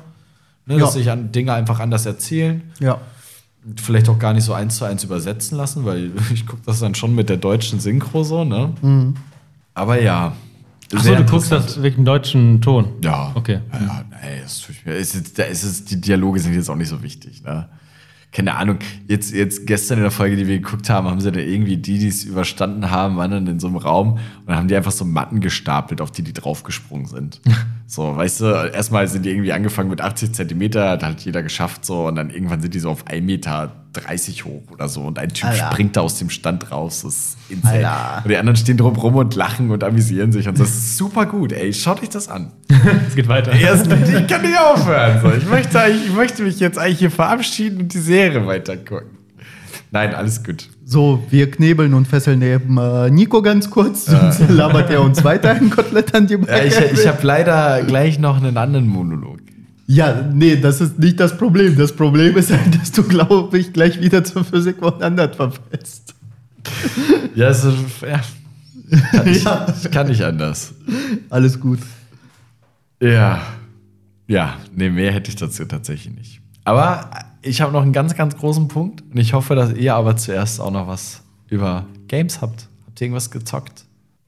[0.66, 0.74] Ne?
[0.74, 0.80] Ja.
[0.82, 2.62] Dass sich an Dinge einfach anders erzählen.
[2.82, 3.00] Ja.
[3.78, 6.94] Vielleicht auch gar nicht so eins zu eins übersetzen lassen, weil ich gucke das dann
[6.94, 8.74] schon mit der deutschen Synchro so, ne?
[9.74, 10.34] Aber ja.
[10.94, 12.96] Achso, du guckst das wegen deutschen Ton.
[13.02, 13.32] Ja.
[13.34, 13.60] Okay.
[13.72, 16.70] Ja, ja, nee, das tut mir, ist jetzt, da ist es, die Dialoge sind jetzt
[16.70, 17.70] auch nicht so wichtig, ne?
[18.36, 18.80] Keine Ahnung.
[19.08, 22.00] Jetzt, jetzt gestern in der Folge, die wir geguckt haben, haben sie da irgendwie die,
[22.00, 24.92] die es überstanden haben, waren dann in so einem Raum und dann haben die einfach
[24.92, 27.40] so Matten gestapelt, auf die die draufgesprungen sind.
[27.88, 31.86] so, weißt du, erstmal sind die irgendwie angefangen mit 80 Zentimeter, hat halt jeder geschafft
[31.86, 33.72] so und dann irgendwann sind die so auf 1,30 Meter
[34.02, 35.72] hoch oder so und ein Typ Alter.
[35.72, 37.02] springt da aus dem Stand raus.
[37.04, 37.90] Das ist insane.
[37.90, 38.22] Alter.
[38.24, 41.26] Und die anderen stehen drum rum und lachen und amüsieren sich und das ist super
[41.26, 41.74] gut, ey.
[41.74, 42.52] Schaut euch das an.
[43.08, 43.52] Es geht weiter.
[43.60, 45.22] Erst, ich kann nicht aufhören.
[45.22, 45.32] So.
[45.32, 49.16] Ich, möchte ich möchte mich jetzt eigentlich hier verabschieden und die Serie weiter gucken.
[49.92, 50.68] Nein, alles gut.
[50.84, 55.52] So, wir knebeln und fesseln eben äh, Nico ganz kurz, sonst labert er uns weiter
[55.52, 59.40] ein Kotelett an die Ja, ich ich habe leider gleich noch einen anderen Monolog.
[59.88, 61.78] Ja, nee, das ist nicht das Problem.
[61.78, 66.16] Das Problem ist halt, dass du, glaube ich, gleich wieder zur Physik woanders verfällst.
[67.36, 67.72] Ja, also,
[68.02, 68.22] ja.
[69.12, 69.68] Kann ich, Ja.
[69.84, 70.74] ich kann nicht anders.
[71.30, 71.80] Alles gut.
[73.02, 73.42] Ja.
[74.28, 76.42] Ja, nee, mehr hätte ich dazu tatsächlich nicht.
[76.64, 77.10] Aber
[77.44, 80.60] ich habe noch einen ganz, ganz großen Punkt und ich hoffe, dass ihr aber zuerst
[80.60, 82.68] auch noch was über Games habt.
[82.88, 83.86] Habt ihr irgendwas gezockt,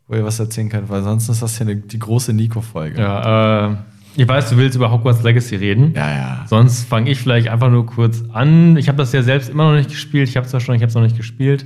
[0.08, 0.89] wo ihr was erzählen könnt?
[0.89, 3.01] Weil sonst ist das hier eine, die große Nico-Folge.
[3.01, 3.76] Ja, äh,
[4.18, 5.93] ich weiß, du willst über Hogwarts Legacy reden.
[5.95, 6.09] ja.
[6.11, 6.45] ja.
[6.47, 8.76] Sonst fange ich vielleicht einfach nur kurz an.
[8.78, 10.28] Ich habe das ja selbst immer noch nicht gespielt.
[10.28, 11.65] Ich habe es ja schon, ich habe es noch nicht gespielt.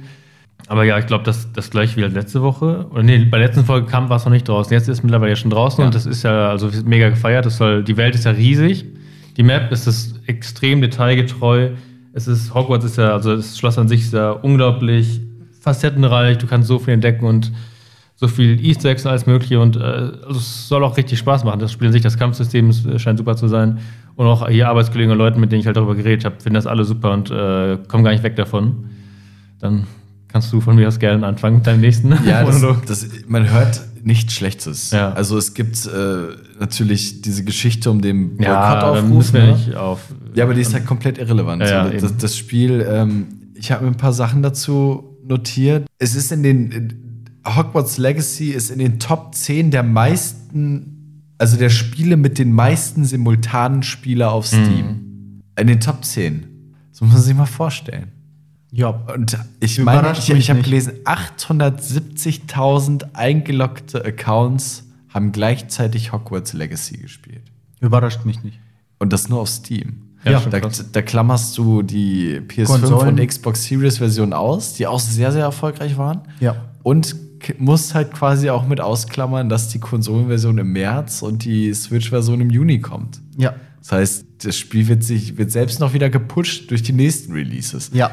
[0.68, 2.88] Aber ja, ich glaube, das, das gleich wie letzte Woche.
[2.92, 4.72] Oder nee, bei der letzten Folge kam, war es noch nicht draußen.
[4.74, 5.86] Jetzt ist es mittlerweile ja schon draußen Ja.
[5.88, 7.46] und das ist ja also mega gefeiert.
[7.46, 8.86] Das soll, die Welt ist ja riesig.
[9.38, 11.70] Die Map ist das extrem detailgetreu.
[12.14, 15.22] Es ist, Hogwarts ist ja, also das Schloss an sich ist ja unglaublich
[15.62, 16.38] facettenreich.
[16.38, 17.52] Du kannst so viel entdecken und
[18.22, 19.60] so viel Easter Eggs und alles Mögliche.
[19.60, 21.60] Und äh, also es soll auch richtig Spaß machen.
[21.60, 23.80] Das Spiel an sich, das Kampfsystem scheint super zu sein.
[24.16, 26.68] Und auch hier Arbeitskollegen und Leuten, mit denen ich halt darüber geredet habe, finden das
[26.68, 28.92] alle super und äh, kommen gar nicht weg davon.
[29.60, 29.88] Dann
[30.28, 33.82] kannst du von mir aus gerne anfangen mit deinem nächsten Ja, das, das, man hört
[34.04, 34.92] nichts Schlechtes.
[34.92, 35.14] Ja.
[35.14, 39.34] Also es gibt äh, natürlich diese Geschichte um den Ja, Boykottaufruf.
[39.34, 39.52] wir ne?
[39.54, 40.00] nicht auf.
[40.36, 41.64] Ja, aber die ist halt komplett irrelevant.
[41.64, 45.88] Ja, ja, das, das Spiel, ähm, ich habe mir ein paar Sachen dazu notiert.
[45.98, 47.11] Es ist in den
[47.46, 53.06] Hogwarts Legacy ist in den Top 10 der meisten, also der Spiele mit den meisten
[53.06, 54.86] simultanen Spieler auf Steam.
[54.86, 55.42] Mhm.
[55.58, 56.48] In den Top 10.
[56.92, 58.12] Das muss man sich mal vorstellen.
[58.72, 66.98] Ja, Und ich meine, ich, ich habe gelesen, 870.000 eingeloggte Accounts haben gleichzeitig Hogwarts Legacy
[66.98, 67.42] gespielt.
[67.82, 68.60] überrascht mich nicht.
[68.98, 70.04] Und das nur auf Steam.
[70.24, 73.20] Ja, da, da klammerst du die PS5 Konsolen.
[73.20, 76.22] und Xbox Series Version aus, die auch sehr, sehr erfolgreich waren.
[76.40, 76.56] Ja.
[76.84, 77.16] Und
[77.58, 82.50] musst halt quasi auch mit ausklammern, dass die Konsolenversion im März und die Switch-Version im
[82.50, 83.22] Juni kommt.
[83.38, 83.54] Ja.
[83.80, 87.92] Das heißt, das Spiel wird sich wird selbst noch wieder gepusht durch die nächsten Releases.
[87.94, 88.12] Ja.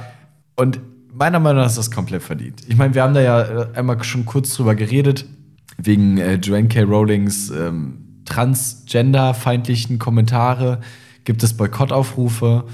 [0.56, 0.80] Und
[1.12, 2.62] meiner Meinung nach ist das komplett verdient.
[2.68, 5.26] Ich meine, wir haben da ja äh, einmal schon kurz drüber geredet,
[5.76, 6.82] wegen äh, Joanne K.
[6.82, 10.80] Rowlings ähm, transgender-feindlichen Kommentare,
[11.24, 12.64] gibt es Boykottaufrufe.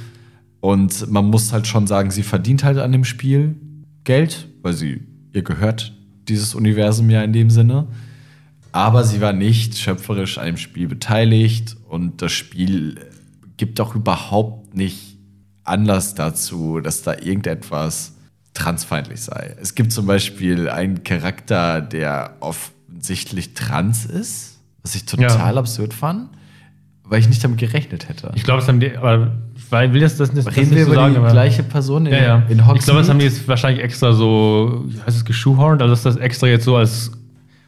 [0.60, 3.56] Und man muss halt schon sagen, sie verdient halt an dem Spiel
[4.04, 5.02] Geld, weil sie
[5.32, 5.92] ihr gehört
[6.28, 7.86] dieses Universum ja in dem Sinne.
[8.72, 12.98] Aber sie war nicht schöpferisch an dem Spiel beteiligt und das Spiel
[13.56, 15.16] gibt auch überhaupt nicht
[15.62, 18.14] Anlass dazu, dass da irgendetwas
[18.52, 19.56] transfeindlich sei.
[19.60, 25.58] Es gibt zum Beispiel einen Charakter, der offensichtlich trans ist, was ich total Ja.
[25.60, 26.28] absurd fand,
[27.04, 28.32] weil ich nicht damit gerechnet hätte.
[28.34, 29.36] Ich glaube, das haben die, aber
[29.70, 32.12] weiß- will das, das, das Reden nicht wir so über sagen, die gleiche Person in,
[32.12, 32.34] Ja, ja.
[32.36, 32.98] in ich glaube, Hogsmeade?
[33.00, 36.46] das haben die jetzt wahrscheinlich extra so, wie heißt es, geschuhhornt, also dass das extra
[36.46, 37.10] jetzt so als,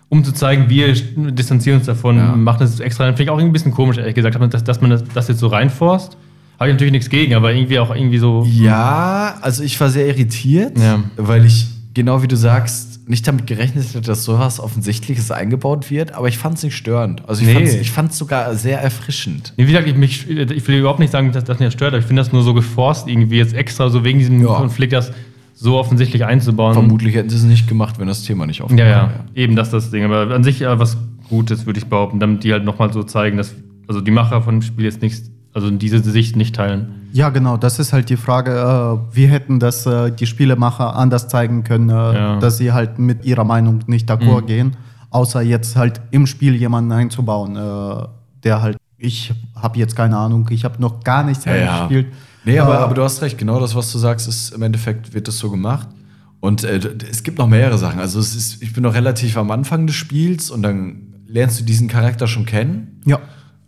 [0.09, 0.92] um zu zeigen, wir
[1.32, 2.36] distanzieren uns davon, Ja.
[2.36, 3.05] machen das extra.
[3.05, 5.40] Dann finde ich auch ein bisschen komisch, ehrlich gesagt, dass, dass man das, das jetzt
[5.40, 6.16] so reinforst.
[6.59, 8.47] Habe ich natürlich nichts gegen, aber irgendwie auch irgendwie so.
[8.49, 11.01] Ja, also ich war sehr irritiert, Ja.
[11.16, 16.13] weil ich, genau wie du sagst, nicht damit gerechnet hätte, dass sowas Offensichtliches eingebaut wird,
[16.13, 17.23] aber ich fand es nicht störend.
[17.29, 17.85] Also ich Nee.
[17.85, 19.53] fand es sogar sehr erfrischend.
[19.57, 22.01] Nee, wie gesagt, ich, mich, ich will überhaupt nicht sagen, dass das mich stört, aber
[22.01, 24.55] ich finde das nur so geforst, irgendwie jetzt extra so wegen diesem Ja.
[24.55, 25.13] Konflikt das
[25.55, 26.75] so offensichtlich einzubauen.
[26.75, 29.25] Vermutlich hätten sie es nicht gemacht, wenn das Thema nicht Ja, aufgekommen ja, wäre.
[29.35, 30.05] eben das ist das Ding.
[30.05, 30.97] Aber an sich ja was
[31.29, 33.55] Gutes, würde ich behaupten, damit die halt nochmal so zeigen, dass
[33.89, 37.09] also die Macher von dem Spiel jetzt nichts, also diese Sicht nicht teilen.
[37.13, 41.29] Ja, genau, das ist halt die Frage, äh, wie hätten das äh, die Spielemacher anders
[41.29, 42.39] zeigen können, äh, Ja.
[42.39, 44.47] dass sie halt mit ihrer Meinung nicht d'accord Mhm.
[44.47, 44.77] gehen,
[45.11, 48.07] außer jetzt halt im Spiel jemanden einzubauen, äh,
[48.45, 51.79] der halt, ich habe jetzt keine Ahnung, ich habe noch gar nichts Ja, ja.
[51.81, 52.07] gespielt.
[52.45, 55.15] Nee, aber, Äh, aber du hast recht, genau das, was du sagst, ist im Endeffekt
[55.15, 55.89] wird das so gemacht.
[56.41, 56.79] Und äh,
[57.11, 57.99] es gibt noch mehrere Sachen.
[57.99, 61.65] Also es ist, ich bin noch relativ am Anfang des Spiels und dann lernst du
[61.65, 63.01] diesen Charakter schon kennen.
[63.07, 63.19] Ja,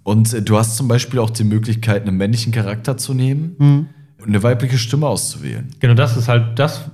[0.08, 3.86] Und äh, du hast zum Beispiel auch die Möglichkeit, einen männlichen Charakter zu nehmen Mhm.
[4.22, 5.68] und eine weibliche Stimme auszuwählen.
[5.80, 6.90] Genau, das ist halt das.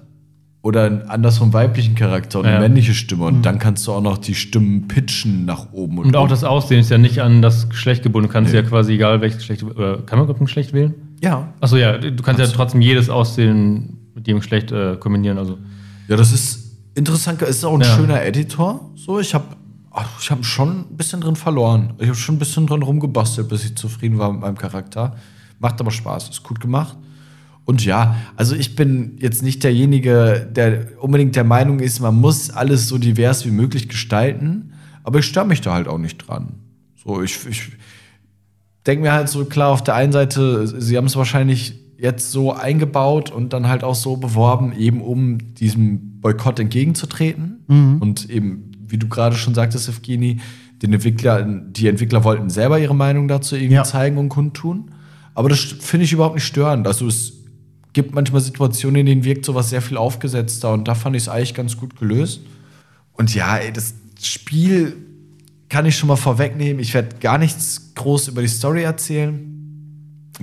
[0.62, 2.60] Oder einen andersrum weiblichen Charakter und eine Ja.
[2.60, 3.26] männliche Stimme.
[3.26, 6.42] Und dann kannst du auch noch die Stimmen pitchen nach oben und, Und auch das
[6.42, 8.26] Aussehen ist ja nicht an das Geschlecht gebunden.
[8.28, 10.94] Du kannst ja quasi egal welches Geschlecht, oder kann man überhaupt ein Geschlecht wählen?
[11.22, 11.52] Ja.
[11.60, 15.38] Achso, ja, du kannst ja trotzdem jedes Aussehen mit jedem Geschlecht äh, kombinieren.
[15.38, 15.58] Also.
[16.08, 17.42] Ja, das ist interessant.
[17.42, 17.94] Es ist auch ein Ja.
[17.94, 18.90] schöner Editor.
[18.96, 19.44] So, ich habe
[20.20, 21.94] ich hab schon ein bisschen drin verloren.
[21.98, 25.16] Ich habe schon ein bisschen drin rumgebastelt, bis ich zufrieden war mit meinem Charakter.
[25.58, 26.96] Macht aber Spaß, ist gut gemacht.
[27.64, 32.50] Und ja, also ich bin jetzt nicht derjenige, der unbedingt der Meinung ist, man muss
[32.50, 34.72] alles so divers wie möglich gestalten.
[35.02, 36.54] Aber ich störe mich da halt auch nicht dran.
[37.02, 37.72] So, ich, ich
[38.86, 42.52] denke mir halt so, klar, auf der einen Seite, sie haben es wahrscheinlich jetzt so
[42.52, 47.64] eingebaut und dann halt auch so beworben, eben um diesem Boykott entgegenzutreten.
[48.00, 50.40] Und eben, wie du gerade schon sagtest, Evgeni,
[50.82, 53.84] den Entwickler, die Entwickler wollten selber ihre Meinung dazu irgendwie Ja.
[53.84, 54.90] zeigen und kundtun.
[55.34, 56.86] Aber das finde ich überhaupt nicht störend.
[56.86, 57.32] Also es
[57.92, 61.28] gibt manchmal Situationen, in denen wirkt sowas sehr viel aufgesetzter und da fand ich es
[61.28, 62.40] eigentlich ganz gut gelöst.
[63.12, 64.96] Und ja, ey, das Spiel
[65.68, 66.80] kann ich schon mal vorwegnehmen.
[66.80, 69.50] Ich werde gar nichts groß über die Story erzählen.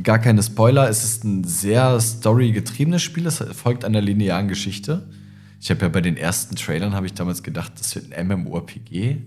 [0.03, 0.89] Gar keine Spoiler.
[0.89, 3.27] Es ist ein sehr story-getriebenes Spiel.
[3.27, 5.09] Es folgt einer linearen Geschichte.
[5.61, 9.17] Ich habe ja bei den ersten Trailern habe ich damals gedacht, das wird ein MMORPG.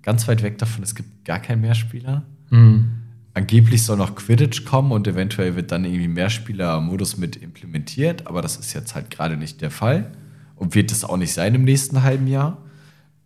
[0.00, 2.24] Ganz weit weg davon, es gibt gar keinen Mehrspieler.
[3.34, 8.56] Angeblich soll noch Quidditch kommen und eventuell wird dann irgendwie Mehrspieler-Modus mit implementiert, aber das
[8.56, 10.12] ist jetzt halt gerade nicht der Fall
[10.56, 12.62] und wird es auch nicht sein im nächsten halben Jahr.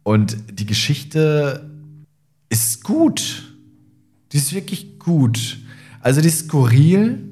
[0.03, 1.71] Und die Geschichte
[2.49, 3.55] ist gut.
[4.33, 5.59] Die ist wirklich gut.
[6.01, 7.29] Also die ist skurril,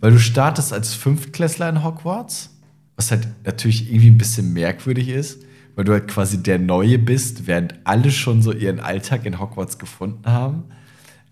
[0.00, 2.57] weil du startest als Fünftklässler in Hogwarts,
[2.98, 5.40] was halt natürlich irgendwie ein bisschen merkwürdig ist,
[5.76, 9.78] weil du halt quasi der Neue bist, während alle schon so ihren Alltag in Hogwarts
[9.78, 10.64] gefunden haben.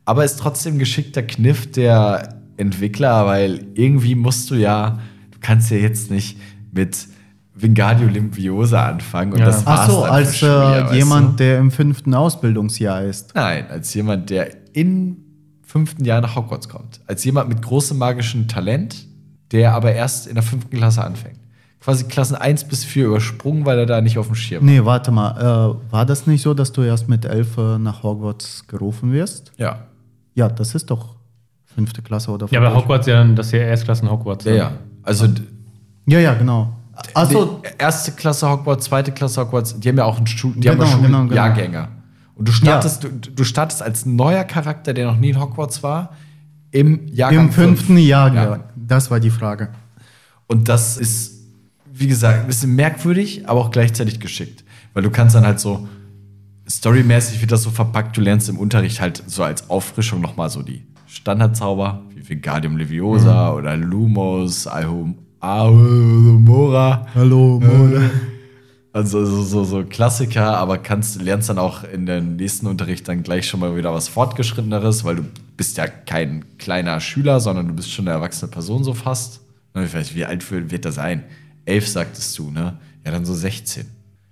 [0.04, 5.00] Aber ist trotzdem ein geschickter Kniff der Entwickler, weil irgendwie musst du ja,
[5.32, 6.38] du kannst ja jetzt nicht
[6.72, 7.08] mit
[7.54, 9.46] Wingardium Leviosa anfangen und Ja.
[9.46, 11.44] das war's Ach so, dann als Schuljahr, äh, jemand, du?
[11.44, 13.34] der im fünften Ausbildungsjahr ist.
[13.34, 15.16] Nein, als jemand, der im
[15.62, 17.00] fünften Jahr nach Hogwarts kommt.
[17.06, 19.06] Als jemand mit großem magischen Talent,
[19.50, 21.38] der aber erst in der fünften Klasse anfängt.
[21.80, 25.10] Quasi Klassen 1 bis 4 übersprungen, weil er da nicht auf dem Schirm Nee, warte
[25.12, 25.76] mal.
[25.88, 29.52] Äh, war das nicht so, dass du erst mit elf äh, nach Hogwarts gerufen wirst?
[29.56, 29.80] Ja.
[30.34, 31.14] Ja, das ist doch
[31.64, 34.44] fünfte Klasse oder Ja, aber fünfte- Hogwarts ja, das ist ja Erstklassen Hogwarts.
[34.46, 34.72] Ja, ja.
[35.02, 35.26] Also
[36.06, 36.72] Ja, ja, genau.
[37.14, 40.60] Achso, die erste Klasse Hogwarts, zweite Klasse Hogwarts, die haben ja auch einen Schul die
[40.60, 41.28] Genau, haben ja genau, genau.
[41.28, 41.88] Schuljahrgänge.
[42.34, 46.14] Und du startest, du, du startest als neuer Charakter, der noch nie in Hogwarts war,
[46.70, 48.00] im Jahrgang im fünften fünf.
[48.00, 48.34] Jahr.
[48.34, 48.60] Ja.
[48.74, 49.68] Das war die Frage.
[50.46, 51.35] Und das ist,
[51.98, 54.64] wie gesagt, ein bisschen merkwürdig, aber auch gleichzeitig geschickt.
[54.94, 55.88] Weil du kannst dann halt so,
[56.68, 60.62] storymäßig wird das so verpackt, du lernst im Unterricht halt so als Auffrischung nochmal so
[60.62, 67.06] die Standardzauber, wie Wingardium Leviosa oder Lumos, Ahum, Ahumora.
[67.14, 67.62] Hallo,
[68.92, 73.22] Also so, so, so Klassiker, aber kannst, lernst dann auch in den nächsten Unterricht dann
[73.22, 75.22] gleich schon mal wieder was Fortgeschritteneres, weil du
[75.56, 79.40] bist ja kein kleiner Schüler, sondern du bist schon eine erwachsene Person so fast.
[79.74, 81.24] Weiß, wie alt wird wird er sein?
[81.66, 82.78] Elf sagtest du, ne?
[83.04, 83.84] Ja, dann so 16.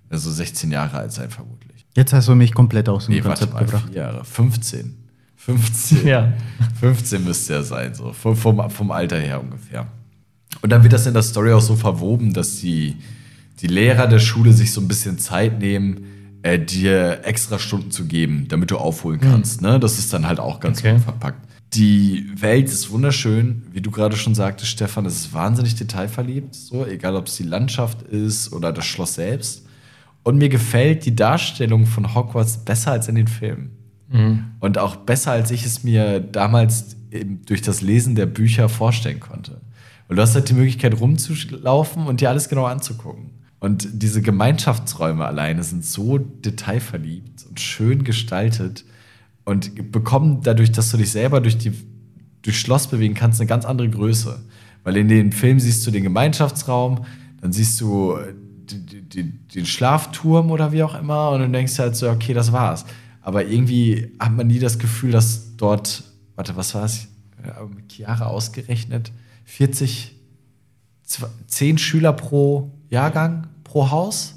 [0.09, 1.85] Also 16 Jahre alt sein vermutlich.
[1.95, 3.85] Jetzt hast du mich komplett aus dem Nee, warte Konzept mal, gebracht.
[3.89, 4.25] vier Jahre.
[4.25, 4.97] 15.
[5.37, 6.07] 15.
[6.07, 6.33] Ja.
[6.81, 9.87] 15 müsste er sein, so vom, vom, vom Alter her ungefähr.
[10.63, 12.97] Und dann wird das in der Story auch so verwoben, dass die,
[13.61, 16.05] die Lehrer der Schule sich so ein bisschen Zeit nehmen,
[16.43, 19.61] äh, dir extra Stunden zu geben, damit du aufholen kannst.
[19.61, 19.79] Ne?
[19.81, 20.95] Das ist dann halt auch ganz Okay.
[20.95, 21.47] gut verpackt.
[21.75, 25.07] Die Welt ist wunderschön, wie du gerade schon sagtest, Stefan.
[25.07, 29.67] Es ist wahnsinnig detailverliebt, so egal ob es die Landschaft ist oder das Schloss selbst.
[30.23, 33.71] Und mir gefällt die Darstellung von Hogwarts besser als in den Filmen.
[34.61, 39.21] Und auch besser, als ich es mir damals eben durch das Lesen der Bücher vorstellen
[39.21, 39.61] konnte.
[40.07, 43.31] Weil du hast halt die Möglichkeit rumzulaufen und dir alles genau anzugucken.
[43.59, 48.85] Und diese Gemeinschaftsräume alleine sind so detailverliebt und schön gestaltet
[49.45, 51.73] und bekommen dadurch, dass du dich selber durch die
[52.43, 54.39] durch Schloss bewegen kannst, eine ganz andere Größe.
[54.83, 57.07] Weil in den Filmen siehst du den Gemeinschaftsraum,
[57.41, 58.35] dann siehst du äh,
[59.55, 62.85] den Schlafturm oder wie auch immer und dann denkst du halt so, okay, das war's.
[63.23, 66.05] Aber irgendwie hat man nie das Gefühl, dass dort,
[66.37, 67.09] warte, was war es?
[67.91, 69.13] Chiara ausgerechnet,
[69.45, 70.15] 40,
[71.09, 74.35] zw- 10 Schüler pro Jahrgang, pro Haus?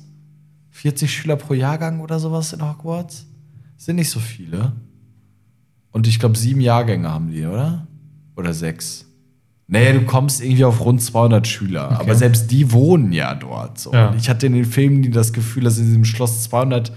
[0.72, 3.26] 40 Schüler pro Jahrgang oder sowas in Hogwarts?
[3.78, 4.74] Sind nicht so viele.
[5.98, 7.88] Und ich glaube, sieben Jahrgänge haben die, oder?
[8.36, 9.08] Oder sechs.
[9.66, 12.00] Naja, du kommst irgendwie auf rund 200 Schüler.
[12.00, 13.80] Aber selbst die wohnen ja dort.
[13.80, 13.92] So.
[13.92, 14.10] Ja.
[14.10, 16.92] Und ich hatte in den Filmen nie das Gefühl, dass in diesem Schloss 200,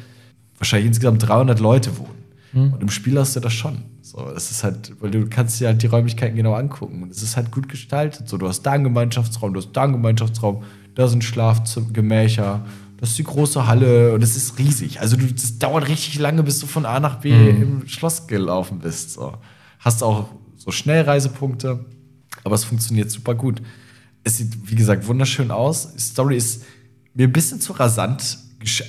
[0.59, 2.73] wahrscheinlich insgesamt 300 Leute wohnen.
[2.73, 3.79] Und im Spiel hast du das schon.
[4.03, 7.03] So, es ist halt, weil du kannst dir halt die Räumlichkeiten genau angucken.
[7.03, 8.29] Und es ist halt gut gestaltet.
[8.29, 10.63] So, du hast da einen Gemeinschaftsraum, du hast da einen Gemeinschaftsraum,
[10.95, 12.67] da sind Schlafgemächer,
[13.01, 15.01] das ist die große Halle und es ist riesig.
[15.01, 18.81] Also du, das dauert richtig lange, bis du von A nach B im Schloss gelaufen
[18.81, 19.15] bist.
[19.15, 19.39] So.
[19.79, 21.85] Hast auch so Schnellreisepunkte,
[22.45, 23.63] aber es funktioniert super gut.
[24.23, 25.95] Es sieht, wie gesagt, wunderschön aus.
[25.95, 26.65] Die Story ist
[27.15, 28.39] mir ein bisschen zu rasant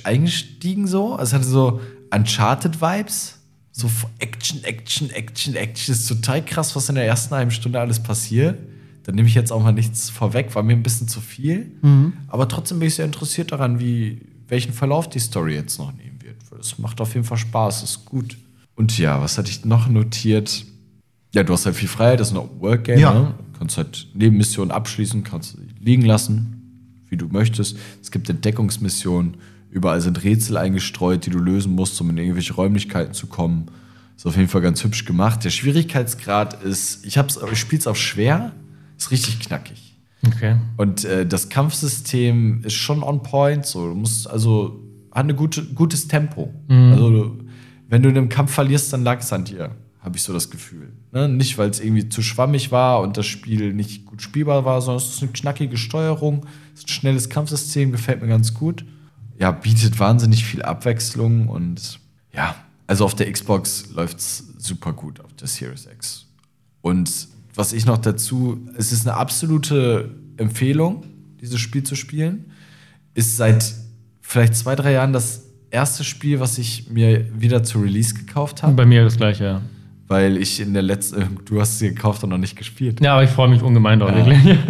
[0.04, 1.14] eingestiegen so.
[1.14, 1.80] Also es hatte so
[2.10, 3.38] Uncharted-Vibes.
[3.74, 5.94] So Action, Action, Action, Action.
[5.94, 8.58] Ist total krass, was in der ersten halben Stunde alles passiert.
[9.04, 11.72] Da nehme ich jetzt auch mal nichts vorweg, war mir ein bisschen zu viel.
[12.28, 16.18] Aber trotzdem bin ich sehr interessiert daran, wie, welchen Verlauf die Story jetzt noch nehmen
[16.22, 16.36] wird.
[16.60, 18.36] Es macht auf jeden Fall Spaß, ist gut.
[18.76, 20.64] Und ja, was hatte ich noch notiert?
[21.34, 23.12] Ja, du hast halt viel Freiheit, das ist ein Open-World-Game, Ja.
[23.14, 23.34] ne?
[23.52, 27.76] Du Kannst halt Nebenmissionen abschließen, kannst sie liegen lassen, wie du möchtest.
[28.02, 29.36] Es gibt Entdeckungsmissionen,
[29.70, 33.66] überall sind Rätsel eingestreut, die du lösen musst, um in irgendwelche Räumlichkeiten zu kommen.
[34.16, 35.44] Ist auf jeden Fall ganz hübsch gemacht.
[35.44, 38.52] Der Schwierigkeitsgrad ist, ich, hab's, ich spiele es auf schwer,
[39.02, 39.96] ist richtig knackig.
[40.26, 40.56] Okay.
[40.76, 43.66] Und äh, das Kampfsystem ist schon on point.
[43.66, 44.80] So, du musst also
[45.12, 46.52] hat ein gute, gutes Tempo.
[46.68, 47.44] Also du,
[47.88, 50.50] wenn du in einem Kampf verlierst, dann lag es an dir, habe ich so das
[50.50, 50.92] Gefühl.
[51.12, 51.28] Ne?
[51.28, 55.02] Nicht, weil es irgendwie zu schwammig war und das Spiel nicht gut spielbar war, sondern
[55.02, 58.86] es ist eine knackige Steuerung, es ist ein schnelles Kampfsystem, gefällt mir ganz gut.
[59.38, 62.00] Ja, bietet wahnsinnig viel Abwechslung und
[62.32, 62.54] ja,
[62.86, 66.26] also auf der Xbox läuft es super gut, auf der Series X.
[66.80, 71.04] Und was ich noch dazu, es ist eine absolute Empfehlung,
[71.40, 72.52] dieses Spiel zu spielen.
[73.14, 73.74] Ist seit
[74.20, 78.74] vielleicht zwei, drei Jahren das erste Spiel, was ich mir wieder zu Release gekauft habe.
[78.74, 79.62] Bei mir das gleiche, ja.
[80.08, 83.00] Weil ich in der letzten, du hast sie gekauft und noch nicht gespielt.
[83.00, 84.58] Ja, aber ich freue mich ungemein drauf, wirklich.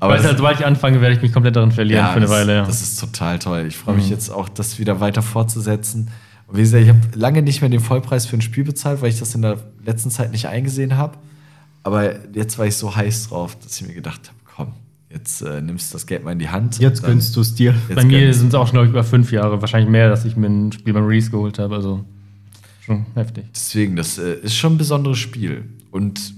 [0.00, 2.30] Aber Weil halt, sobald ich anfange, werde ich mich komplett darin verlieren für eine das,
[2.30, 2.54] Weile.
[2.56, 2.66] Ja.
[2.66, 3.64] das ist total toll.
[3.66, 6.10] Ich freue mich jetzt auch, das wieder weiter fortzusetzen.
[6.46, 9.08] Und wie gesagt, ich habe lange nicht mehr den Vollpreis für ein Spiel bezahlt, weil
[9.08, 11.16] ich das in der letzten Zeit nicht eingesehen habe.
[11.84, 14.72] Aber jetzt war ich so heiß drauf, dass ich mir gedacht habe, komm,
[15.10, 16.78] jetzt äh, nimmst du das Geld mal in die Hand.
[16.80, 17.74] Jetzt dann- gönnst du es dir.
[17.94, 20.36] Bei mir sind es auch schon glaub ich, über fünf Jahre, wahrscheinlich mehr, dass ich
[20.36, 21.74] mir ein Spiel beim Release geholt habe.
[21.76, 22.04] Also
[22.80, 23.44] schon heftig.
[23.54, 26.34] Deswegen, das äh, ist schon ein besonderes Spiel und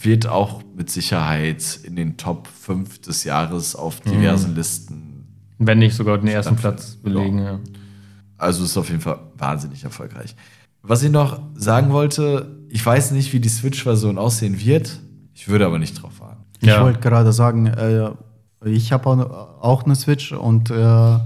[0.00, 4.10] wird auch mit Sicherheit in den Top 5 des Jahres auf Mhm.
[4.10, 5.26] diversen Listen.
[5.58, 6.56] Wenn nicht sogar den ersten.
[6.56, 7.40] Platz belegen.
[7.40, 7.58] Ja.
[8.36, 10.36] Also ist auf jeden Fall wahnsinnig erfolgreich.
[10.82, 15.00] Was ich noch sagen wollte, ich weiß nicht, wie die Switch-Version aussehen wird.
[15.34, 16.44] Ich würde aber nicht drauf warten.
[16.60, 16.82] Ich Ja.
[16.82, 18.10] wollte gerade sagen, äh,
[18.64, 19.08] ich habe
[19.60, 21.18] auch- eine Switch und äh,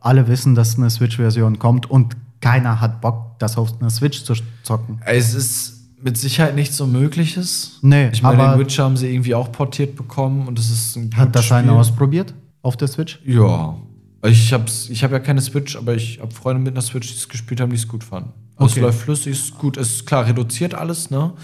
[0.00, 4.34] alle wissen, dass eine Switch-Version kommt und keiner hat Bock, das auf einer Switch zu
[4.62, 5.00] zocken.
[5.04, 7.78] Es ist mit Sicherheit nichts Unmögliches.
[7.82, 10.96] Nee, ich meine, aber- den Witcher haben sie irgendwie auch portiert bekommen und es ist
[10.96, 13.20] ein Hat das gutes einer ausprobiert auf der Switch?
[13.24, 13.76] Ja.
[14.24, 17.14] Ich habe ich hab ja keine Switch, aber ich habe Freunde mit einer Switch, die
[17.14, 18.30] es gespielt haben, die es gut fanden.
[18.56, 18.80] Also Okay.
[18.80, 19.76] Es läuft flüssig, ist gut.
[19.76, 21.34] Es ist klar reduziert alles, ne?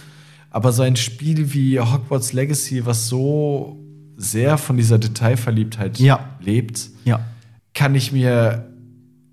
[0.50, 3.78] Aber so ein Spiel wie Hogwarts Legacy, was so
[4.16, 6.36] sehr von dieser Detailverliebtheit Ja.
[6.40, 7.20] lebt, Ja.
[7.74, 8.70] kann ich mir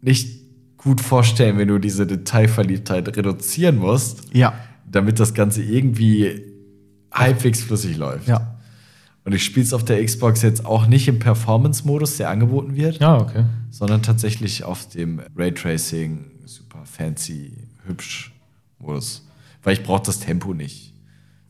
[0.02, 0.40] nicht
[0.78, 4.54] gut vorstellen, wenn du diese Detailverliebtheit reduzieren musst, Ja.
[4.90, 6.42] damit das Ganze irgendwie
[7.12, 8.28] halbwegs flüssig läuft.
[8.28, 8.59] Ja.
[9.30, 13.00] Und ich spiele es auf der Xbox jetzt auch nicht im Performance-Modus, der angeboten wird,
[13.00, 13.46] ja, okay.
[13.70, 17.54] sondern tatsächlich auf dem Raytracing, super fancy,
[17.86, 18.34] hübsch
[18.80, 19.28] Modus.
[19.62, 20.96] Weil ich brauche das Tempo nicht.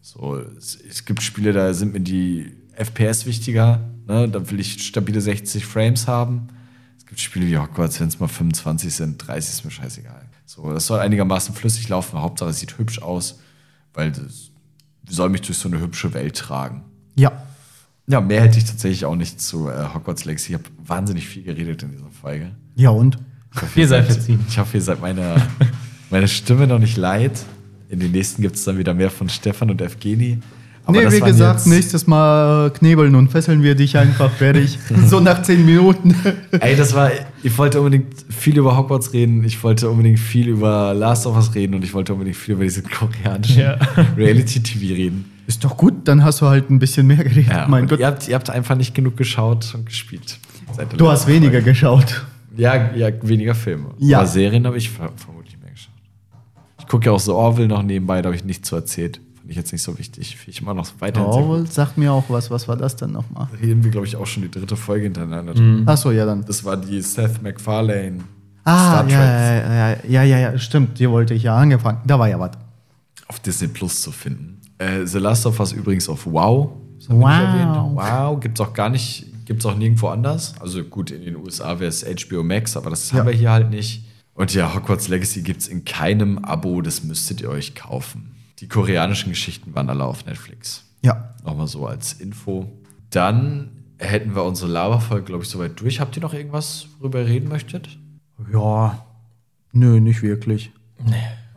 [0.02, 3.80] So, es, es gibt Spiele, da sind mir die FPS wichtiger.
[4.06, 4.28] Ne?
[4.28, 6.50] Da will ich stabile 60 Frames haben.
[6.98, 10.26] Es gibt Spiele wie Hogwarts, wenn es mal 25 sind, 30 ist mir scheißegal.
[10.46, 12.20] So, das soll einigermaßen flüssig laufen.
[12.20, 13.40] Hauptsache, es sieht hübsch aus,
[13.94, 14.52] weil das
[15.08, 16.84] soll mich durch so eine hübsche Welt tragen.
[17.16, 17.46] Ja.
[18.10, 20.54] Ja, mehr hätte ich tatsächlich auch nicht zu äh, Hogwarts Legacy.
[20.54, 22.52] Ich habe wahnsinnig viel geredet in dieser Folge.
[22.76, 23.18] Ja, und?
[23.56, 24.40] Ich hoffe, Ihr seid verziehen.
[24.50, 25.36] Ich hoffe, ihr seid meiner
[26.10, 27.40] meine Stimme noch nicht leid.
[27.90, 30.40] In den nächsten gibt es dann wieder mehr von Stefan und Evgeni.
[30.86, 34.80] Aber nee, das wie gesagt, nächstes Mal äh, knebeln und fesseln wir dich einfach fertig.
[35.08, 36.16] so nach zehn Minuten.
[36.60, 37.12] Ey, das war,
[37.44, 41.54] ich wollte unbedingt viel über Hogwarts reden, ich wollte unbedingt viel über Last of Us
[41.54, 43.78] reden und ich wollte unbedingt viel über diese koreanischen Ja.
[44.18, 45.26] Reality-TV reden.
[45.50, 47.48] Ist doch gut, dann hast du halt ein bisschen mehr geredet.
[47.48, 48.00] Ja, mein Gott.
[48.00, 50.38] Ihr, habt, ihr habt einfach nicht genug geschaut und gespielt.
[50.96, 51.72] Du hast weniger Folge.
[51.72, 52.24] geschaut.
[52.56, 53.96] Ja, ja, weniger Filme.
[53.98, 54.20] Ja.
[54.20, 55.96] Aber Serien habe ich ver vermutlich mehr geschaut.
[56.78, 59.20] Ich gucke ja auch so Orville noch nebenbei, da habe ich nichts zu erzählt.
[59.38, 60.38] Fand ich jetzt nicht so wichtig.
[60.46, 61.62] Ich immer noch weiterhin sehr gut.
[61.62, 62.52] Oh, sag mir auch was.
[62.52, 63.48] Was war das denn nochmal?
[63.60, 65.54] Reden wir, glaube ich, auch schon die dritte Folge hintereinander.
[65.92, 66.46] Achso, ja dann.
[66.46, 68.20] Das war die Seth MacFarlane
[68.66, 71.00] Ah, Star Trek ja, ja, ja, ja, ja, stimmt.
[71.00, 72.02] Die wollte ich ja angefangen.
[72.06, 72.52] Da war ja was.
[73.28, 74.59] auf Disney Plus zu finden.
[74.80, 76.72] Äh, The Last of Us übrigens auf Wow.
[77.08, 77.92] Wow.
[77.96, 80.56] Wow, gibt es auch gar nicht, gibt es auch nirgendwo anders.
[80.60, 83.20] Also gut, in den USA wäre es HBO Max, aber das Ja.
[83.20, 84.04] haben wir hier halt nicht.
[84.34, 88.36] Und ja, Hogwarts Legacy gibt es in keinem Abo, das müsstet ihr euch kaufen.
[88.60, 90.84] Die koreanischen Geschichten waren alle auf Netflix.
[91.02, 91.34] Ja.
[91.46, 92.70] Nochmal so als Info.
[93.10, 96.00] Dann hätten wir unsere Laberfolge, glaube ich, soweit durch.
[96.00, 97.98] Habt ihr noch irgendwas, worüber ihr reden möchtet?
[98.54, 99.06] Ja.
[99.72, 100.72] Nö, nicht wirklich.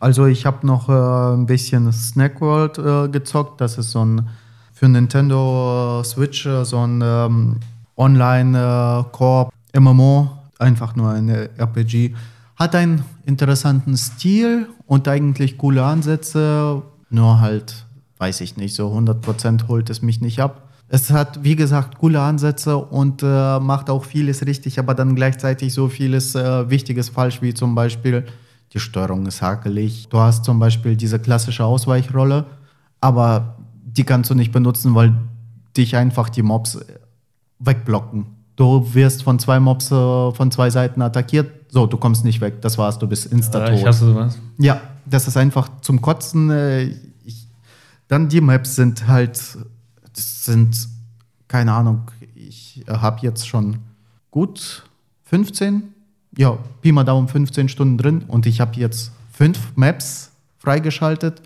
[0.03, 3.61] Also ich habe noch äh, ein bisschen Snack World äh, gezockt.
[3.61, 4.27] Das ist so ein
[4.73, 7.61] für Nintendo äh, Switch äh, so ein ähm,
[7.95, 12.13] Online äh, MMO, einfach nur ein äh, RPG.
[12.57, 17.85] Hat einen interessanten Stil und eigentlich coole Ansätze, nur halt,
[18.17, 20.67] weiß ich nicht, so 100% holt es mich nicht ab.
[20.89, 25.73] Es hat, wie gesagt, coole Ansätze und äh, macht auch vieles richtig, aber dann gleichzeitig
[25.73, 28.25] so vieles äh, Wichtiges falsch, wie zum Beispiel
[28.73, 30.07] die Steuerung ist hakelig.
[30.09, 32.45] Du hast zum Beispiel diese klassische Ausweichrolle,
[32.99, 35.13] aber die kannst du nicht benutzen, weil
[35.77, 36.85] dich einfach die Mobs äh,
[37.59, 38.25] wegblocken.
[38.55, 41.51] Du wirst von zwei Mobs äh, von zwei Seiten attackiert.
[41.71, 42.61] So, du kommst nicht weg.
[42.61, 43.87] Das war's, du bist insta ich tot.
[43.87, 44.39] hasse sowas.
[44.57, 46.49] Ja, das ist einfach zum Kotzen.
[46.49, 47.47] Äh, ich,
[48.07, 49.57] dann die Maps sind halt,
[50.13, 50.87] das sind,
[51.47, 53.77] keine Ahnung, ich habe jetzt schon
[54.31, 54.83] gut
[55.25, 55.92] 15,
[56.37, 61.41] ja, Pi mal Daumen 15 Stunden drin und ich habe jetzt fünf Maps freigeschaltet,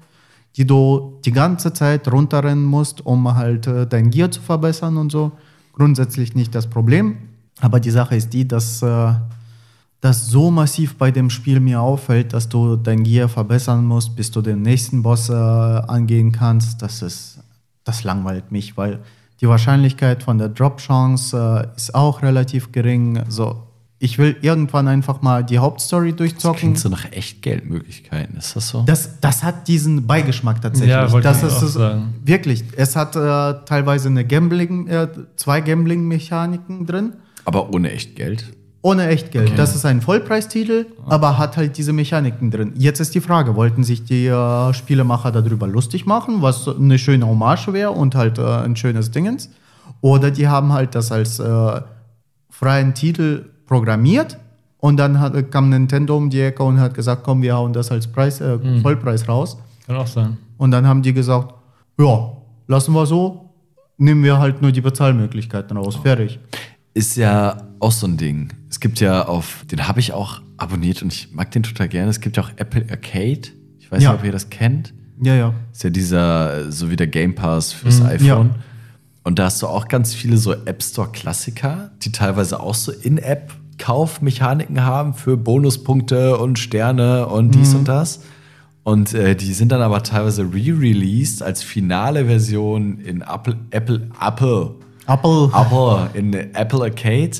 [0.55, 5.11] die du die ganze Zeit runterrennen musst, um halt äh, dein Gear zu verbessern und
[5.11, 5.31] so.
[5.73, 7.18] Grundsätzlich nicht das Problem,
[7.59, 9.14] aber die Sache ist die, dass äh,
[10.01, 14.31] das so massiv bei dem Spiel mir auffällt, dass du dein Gear verbessern musst, bis
[14.31, 16.81] du den nächsten Boss äh, angehen kannst.
[16.81, 17.39] Das ist,
[17.84, 18.99] das langweilt mich, weil
[19.41, 23.23] die Wahrscheinlichkeit von der Drop-Chance äh, ist auch relativ gering.
[23.27, 23.66] So,
[23.99, 26.59] ich will irgendwann einfach mal die Hauptstory durchzocken.
[26.59, 28.37] Klingt so nach echt Geldmöglichkeiten.
[28.37, 28.83] Ist das so?
[28.85, 30.91] Das, das hat diesen Beigeschmack tatsächlich.
[30.91, 32.13] Ja, wollte das ich ist auch es sagen.
[32.23, 32.63] wirklich.
[32.75, 37.13] Es hat äh, teilweise eine Gambling, äh, zwei Gambling-Mechaniken drin.
[37.45, 38.45] Aber ohne echt Geld.
[38.83, 39.57] Ohne Echtgeld.
[39.57, 42.73] Das ist ein Vollpreistitel, aber hat halt diese Mechaniken drin.
[42.77, 47.27] Jetzt ist die Frage, wollten sich die äh, Spielemacher darüber lustig machen, was eine schöne
[47.27, 49.49] Hommage wäre und halt äh, ein schönes Dingens?
[49.99, 51.81] Oder die haben halt das als äh,
[52.49, 54.38] freien Titel programmiert
[54.80, 57.91] und dann hat, kam Nintendo um die Ecke und hat gesagt, komm, wir hauen das
[57.91, 59.57] als Preis, äh, Vollpreis raus.
[59.85, 60.38] Kann auch sein.
[60.57, 61.53] Und dann haben die gesagt,
[61.99, 62.31] ja,
[62.68, 63.49] lassen wir so,
[63.98, 65.95] nehmen wir halt nur die Bezahlmöglichkeiten raus.
[65.98, 66.39] Fertig.
[66.94, 68.49] Ist ja auch so ein Ding.
[68.69, 72.10] Es gibt ja auf, den habe ich auch abonniert und ich mag den total gerne.
[72.10, 73.41] Es gibt ja auch Apple Arcade.
[73.80, 74.11] Ich weiß Ja.
[74.11, 74.94] nicht, ob ihr das kennt.
[75.22, 75.53] Ja, ja.
[75.72, 78.26] Ist ja dieser, so wie der Game Pass fürs Mhm, iPhone.
[78.27, 78.56] ja.
[79.27, 82.93] Und da hast du auch ganz viele so App Store Klassiker, die teilweise auch so
[82.93, 87.79] In-App Kaufmechaniken haben für Bonuspunkte und Sterne und dies Mhm.
[87.79, 88.21] und das.
[88.83, 94.75] Und äh, die sind dann aber teilweise re-released als finale Version in Apple, Apple, Apple,
[95.09, 95.51] Apple.
[95.53, 97.31] Apple, in Apple Arcade.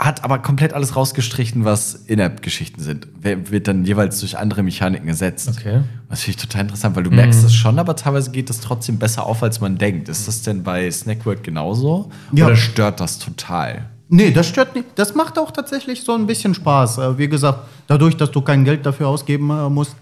[0.00, 3.06] Hat aber komplett alles rausgestrichen, was In-App-Geschichten sind.
[3.20, 5.48] Wer- Wird dann jeweils durch andere Mechaniken ersetzt.
[5.50, 5.82] Okay.
[6.08, 8.98] Das finde ich total interessant, weil du merkst es schon, aber teilweise geht es trotzdem
[8.98, 10.08] besser auf, als man denkt.
[10.08, 12.10] Ist das denn bei Snackworld genauso?
[12.32, 12.46] Ja.
[12.46, 13.90] Oder stört das total?
[14.08, 14.86] Nee, das stört nicht.
[14.96, 16.98] Das macht auch tatsächlich so ein bisschen Spaß.
[16.98, 19.94] Äh, Wie gesagt, dadurch, dass du kein Geld dafür ausgeben äh, musst,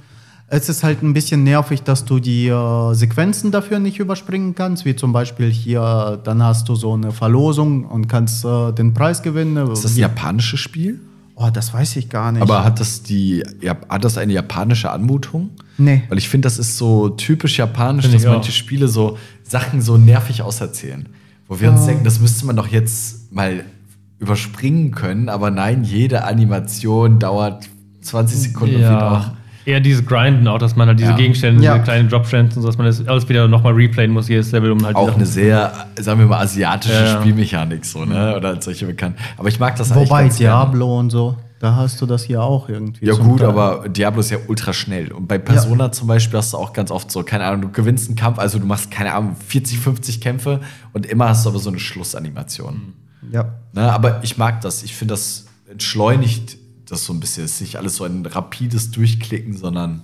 [0.50, 4.84] es ist halt ein bisschen nervig, dass du die äh, Sequenzen dafür nicht überspringen kannst.
[4.84, 9.22] Wie zum Beispiel hier, dann hast du so eine Verlosung und kannst äh, den Preis
[9.22, 9.70] gewinnen.
[9.70, 11.00] Ist das ein japanisches Spiel?
[11.40, 12.42] oh, das weiß ich gar nicht.
[12.42, 15.50] Aber hat das, die, ja, hat das eine japanische Anmutung?
[15.76, 16.02] Nee.
[16.08, 18.32] Weil ich finde, das ist so typisch japanisch, Find dass auch.
[18.32, 21.08] manche Spiele so Sachen so nervig auserzählen.
[21.46, 23.64] Wo wir uns denken, das müsste man doch jetzt mal
[24.18, 25.28] überspringen können.
[25.28, 27.68] Aber nein, jede Animation dauert
[28.00, 29.36] 20 Sekunden und wird auch Ja.
[29.68, 31.16] Eher dieses Grinden auch, dass man halt diese Ja.
[31.16, 31.74] Gegenstände, Ja.
[31.74, 34.70] diese kleinen Dropstände und so, dass man das alles wieder nochmal replayen muss, jedes Level,
[34.72, 37.20] um halt auch eine sehr, sagen wir mal, asiatische Ja, ja.
[37.20, 38.34] Spielmechanik so, ne?
[38.36, 39.16] Oder solche bekannt.
[39.36, 40.64] Aber ich mag das eigentlich Wobei ganz gerne.
[40.64, 43.04] Diablo und so, da hast du das hier auch irgendwie.
[43.04, 43.48] Ja gut, Teil.
[43.50, 45.12] aber Diablo ist ja ultra schnell.
[45.12, 48.08] Und bei Persona zum Beispiel hast du auch ganz oft so, keine Ahnung, du gewinnst
[48.08, 50.60] einen Kampf, also du machst, keine Ahnung, 40, 50 Kämpfe
[50.92, 52.94] und immer hast du aber so eine Schlussanimation.
[53.32, 53.46] Ja.
[53.74, 53.92] Ne?
[53.92, 54.82] Aber ich mag das.
[54.82, 56.56] Ich finde, das entschleunigt
[56.90, 57.44] das so ein bisschen.
[57.44, 60.02] Ist nicht alles so ein rapides Durchklicken, sondern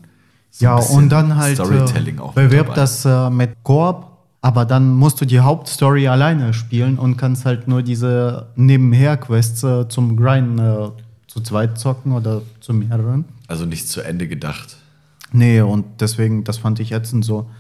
[0.51, 2.33] so ein Ja, und dann halt Storytelling äh, auch.
[2.35, 4.07] bewirbt das äh, mit Koop,
[4.41, 9.89] aber dann musst du die Hauptstory alleine spielen und kannst halt nur diese Nebenher-Quests äh,
[9.89, 10.91] zum Grinden äh,
[11.27, 13.25] zu zweit zocken oder zu mehreren.
[13.49, 14.77] Also nicht zu Ende gedacht.
[15.33, 17.51] Nee, und deswegen, das fand ich ätzend so.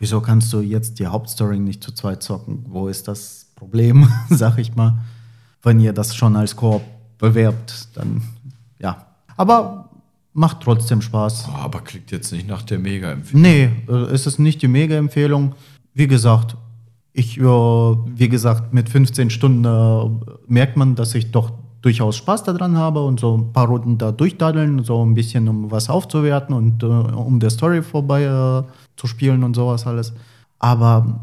[0.00, 2.64] Wieso kannst du jetzt die Hauptstory nicht zu zweit zocken?
[2.68, 4.98] Wo ist das Problem, sag ich mal?
[5.62, 6.82] Wenn ihr das schon als Koop
[7.18, 8.22] bewerbt, dann.
[9.42, 9.88] Aber
[10.34, 11.48] macht trotzdem Spaß.
[11.50, 13.42] Oh, aber klickt jetzt nicht nach der Mega-Empfehlung.
[13.42, 15.56] Nee, äh, es ist nicht die Mega-Empfehlung.
[15.94, 16.56] Wie gesagt,
[17.12, 21.50] ich, äh, wie gesagt, mit 15 Stunden äh, merkt man, dass ich doch
[21.80, 25.72] durchaus Spaß daran habe und so ein paar Runden da durchdaddeln, so ein bisschen um
[25.72, 28.62] was aufzuwerten und äh, um der Story vorbei äh,
[28.96, 30.12] zu spielen und sowas alles.
[30.60, 31.20] Aber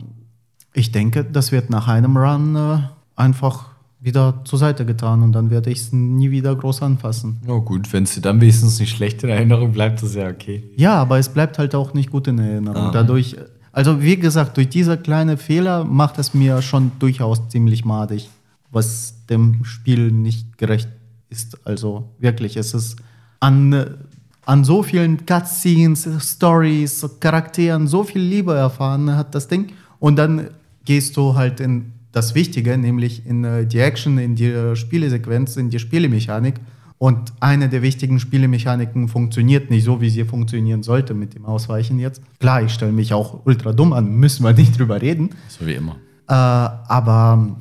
[0.73, 2.83] ich denke, das wird nach einem Run
[3.15, 3.67] einfach
[4.01, 7.41] wieder zur Seite getan und dann werde ich es nie wieder groß anfassen.
[7.47, 10.63] Oh gut, wenn es dir dann wenigstens nicht schlecht in Erinnerung bleibt, ist ja okay.
[10.77, 12.91] Ja, aber es bleibt halt auch nicht gut in Erinnerung.
[12.93, 13.35] Dadurch,
[13.73, 18.30] also wie gesagt, durch diese kleine Fehler macht es mir schon durchaus ziemlich madig,
[18.71, 20.88] was dem Spiel nicht gerecht
[21.30, 21.67] ist.
[21.67, 22.95] Also wirklich, es ist
[23.41, 23.97] an,
[24.45, 29.73] an so vielen Cutscenes, Stories, Charakteren so viel Liebe erfahren hat das Ding.
[29.99, 30.51] Und dann
[30.85, 35.57] gehst du halt in das Wichtige, nämlich in äh, die Action, in die äh, Spielesequenz,
[35.57, 36.56] in die Spielemechanik.
[36.98, 41.98] Und eine der wichtigen Spielemechaniken funktioniert nicht so, wie sie funktionieren sollte mit dem Ausweichen
[41.98, 42.22] jetzt.
[42.40, 45.30] Klar, ich stelle mich auch ultra dumm an, müssen wir nicht drüber reden.
[45.48, 45.95] So wie immer.
[46.27, 47.56] Äh, aber.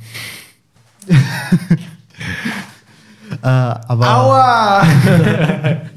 [1.09, 1.15] äh,
[3.43, 4.17] aber.
[4.17, 4.85] Aua!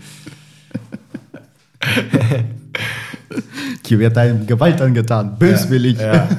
[3.85, 5.37] Hier wird einem Gewalt angetan.
[5.37, 5.99] Böswillig.
[5.99, 6.29] Ja,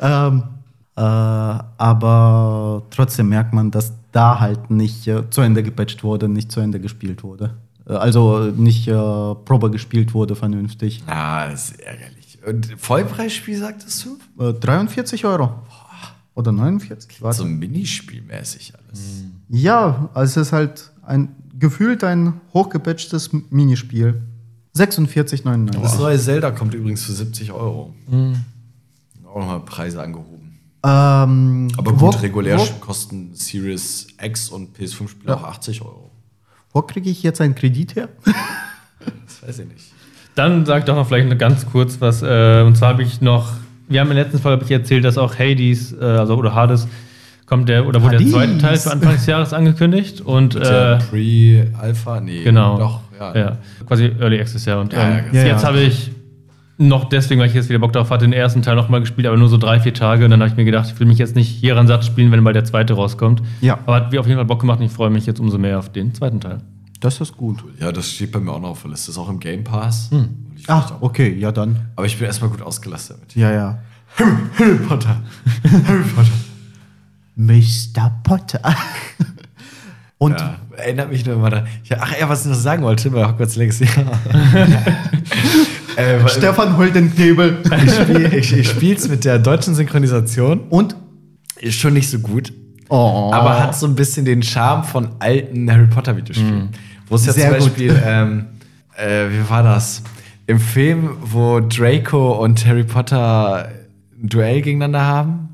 [0.28, 0.53] ähm, äh,
[1.02, 6.60] aber trotzdem merkt man, dass da halt nicht äh, zu Ende gepatcht wurde, nicht zu
[6.60, 7.54] Ende gespielt wurde.
[7.88, 11.02] Äh, also nicht äh, Probe gespielt wurde vernünftig.
[11.06, 12.38] Ah, das ist ärgerlich.
[12.46, 14.06] Und Vollpreisspiel, sagtest
[14.38, 14.42] du?
[14.42, 15.52] Äh, 43 Euro.
[16.34, 17.22] Oder 49?
[17.22, 17.38] Warte.
[17.38, 19.24] So Minispielmäßig alles.
[19.48, 24.20] Ja, also es ist halt ein gefühlt ein hochgepatchtes Minispiel.
[24.76, 25.80] 46,99.
[25.80, 27.94] Das neue Zelda kommt übrigens für 70 Euro.
[29.24, 30.33] Auch nochmal Preise angehoben.
[30.84, 36.10] Ähm, Aber wo, gut, regulär Wo, kosten Series X und PS5-Spiele auch 80 Euro.
[36.72, 38.08] wo kriege ich jetzt einen Kredit her?
[39.26, 39.84] Das weiß ich nicht.
[40.34, 42.22] Dann sag doch noch vielleicht noch ganz kurz was.
[42.22, 43.52] Äh, und zwar habe ich noch,
[43.86, 46.88] wir haben im letzten Fall habe ich erzählt, dass auch Hades, äh, also oder Hades,
[47.44, 48.32] kommt der oder wurde der Hades.
[48.32, 52.20] zweite Teil für Anfang des Jahres angekündigt und Der äh, Pre-Alpha?
[52.20, 52.42] Nee.
[52.44, 53.36] genau, Doch, ja.
[53.36, 53.58] ja.
[53.86, 54.80] quasi Early Access ja.
[54.80, 55.68] Und Ja, ja, ähm, ja, jetzt ja.
[55.68, 56.10] habe ich
[56.76, 59.36] noch deswegen, weil ich jetzt wieder Bock drauf hatte, den ersten Teil nochmal gespielt, aber
[59.36, 60.24] nur so drei, vier Tage.
[60.24, 62.42] Und dann habe ich mir gedacht, ich will mich jetzt nicht hieran satt spielen, wenn
[62.42, 63.42] mal der zweite rauskommt.
[63.60, 63.78] Ja.
[63.86, 65.78] Aber hat mir auf jeden Fall Bock gemacht und ich freue mich jetzt umso mehr
[65.78, 66.58] auf den zweiten Teil.
[67.00, 67.62] Das ist gut.
[67.80, 69.08] Ja, das steht bei mir auch noch auf der Liste.
[69.08, 70.10] Das ist auch im Game Pass.
[70.10, 70.28] Hm.
[70.66, 71.76] Ach, auch- okay, ja dann.
[71.96, 73.34] Aber ich bin erstmal gut ausgelastet damit.
[73.36, 73.78] Ja, ja.
[74.58, 75.16] Harry Potter.
[75.86, 76.30] Harry Potter.
[77.36, 78.10] Mr.
[78.22, 78.60] Potter.
[80.18, 81.64] Und Ja, erinnert mich nur immer da.
[81.84, 83.86] Ja, ach ja, was ich noch sagen wollte bei Hogwarts Legacy.
[85.96, 87.58] Äh, Stefan holt den Knebel.
[87.84, 90.60] ich spiele ich, ich spiel's mit der deutschen Synchronisation.
[90.70, 90.96] Und?
[91.60, 92.52] Ist schon nicht so gut.
[92.88, 93.30] Oh.
[93.32, 96.70] Aber hat so ein bisschen den Charme von alten Harry Potter Videospielen.
[97.08, 97.58] Wo es ja Sehr zum.
[97.68, 98.46] Beispiel, ähm,
[98.96, 100.02] äh, wie war das?
[100.46, 103.68] Im Film, wo Draco und Harry Potter
[104.20, 105.48] ein Duell gegeneinander haben.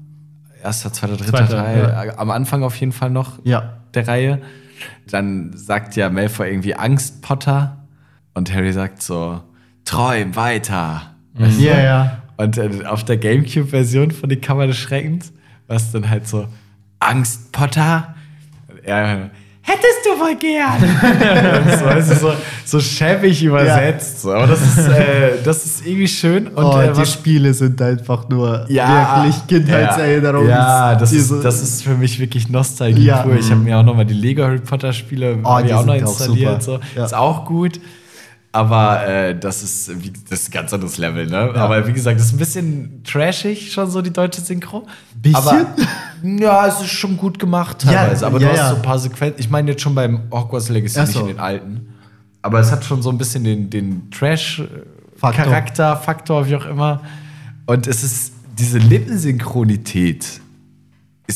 [0.63, 2.09] Erster, zweiter, dritter Zweiter, Teil.
[2.09, 3.75] äh, Am Anfang auf jeden Fall noch Ja.
[3.95, 4.41] der Reihe.
[5.11, 7.87] Dann sagt ja Malfoy irgendwie Angst, Potter.
[8.35, 9.41] Und Harry sagt so,
[9.91, 11.15] träum weiter.
[11.35, 11.45] Du?
[11.45, 12.23] Ja, ja.
[12.37, 15.33] Und äh, auf der Gamecube-Version von die Kammer des Schreckens
[15.67, 16.47] war es dann halt so,
[17.01, 18.15] Angst, Potter?
[18.87, 19.31] Ja,
[19.63, 20.83] hättest du wohl gern.
[20.83, 22.33] Und so, weißt du, so,
[22.65, 24.23] so schäbig übersetzt.
[24.23, 24.33] So.
[24.33, 26.49] Aber das ist, äh, das ist irgendwie schön.
[26.49, 30.49] Und, oh, äh, die Spiele sind einfach nur ja, wirklich Kindheitserinnerungen.
[30.51, 33.23] Ja, ja das, ist, das ist für mich wirklich Nostalgie Ja.
[33.23, 33.37] pur.
[33.37, 35.99] Ich habe mir auch nochmal die Lego Harry Potter Spiele Oh, die auch noch auch
[35.99, 36.63] installiert.
[36.63, 36.81] super.
[36.83, 36.99] So.
[36.99, 37.05] Ja.
[37.05, 37.81] Ist auch gut.
[38.53, 41.55] Aber äh, das, ist, wie, das ist ein ganz anderes Level, ne?
[41.55, 44.87] Aber wie gesagt, das ist ein bisschen trashig schon so, die deutsche Synchro.
[45.15, 45.37] Bisschen?
[45.37, 45.67] Aber,
[46.25, 48.27] ja, es ist schon gut gemacht Ja, teilweise.
[48.27, 48.71] aber ja, du hast ja.
[48.71, 49.39] so ein paar Sequenzen.
[49.39, 51.21] Ich meine jetzt schon beim Hogwarts Legacy, Ach nicht so.
[51.21, 51.95] in den alten.
[52.43, 54.29] Aber es hat schon so ein bisschen den, den Faktor.
[54.31, 57.03] Trash-Charakter, Faktor, wie auch immer.
[57.67, 60.41] Und es ist diese Lippensynchronität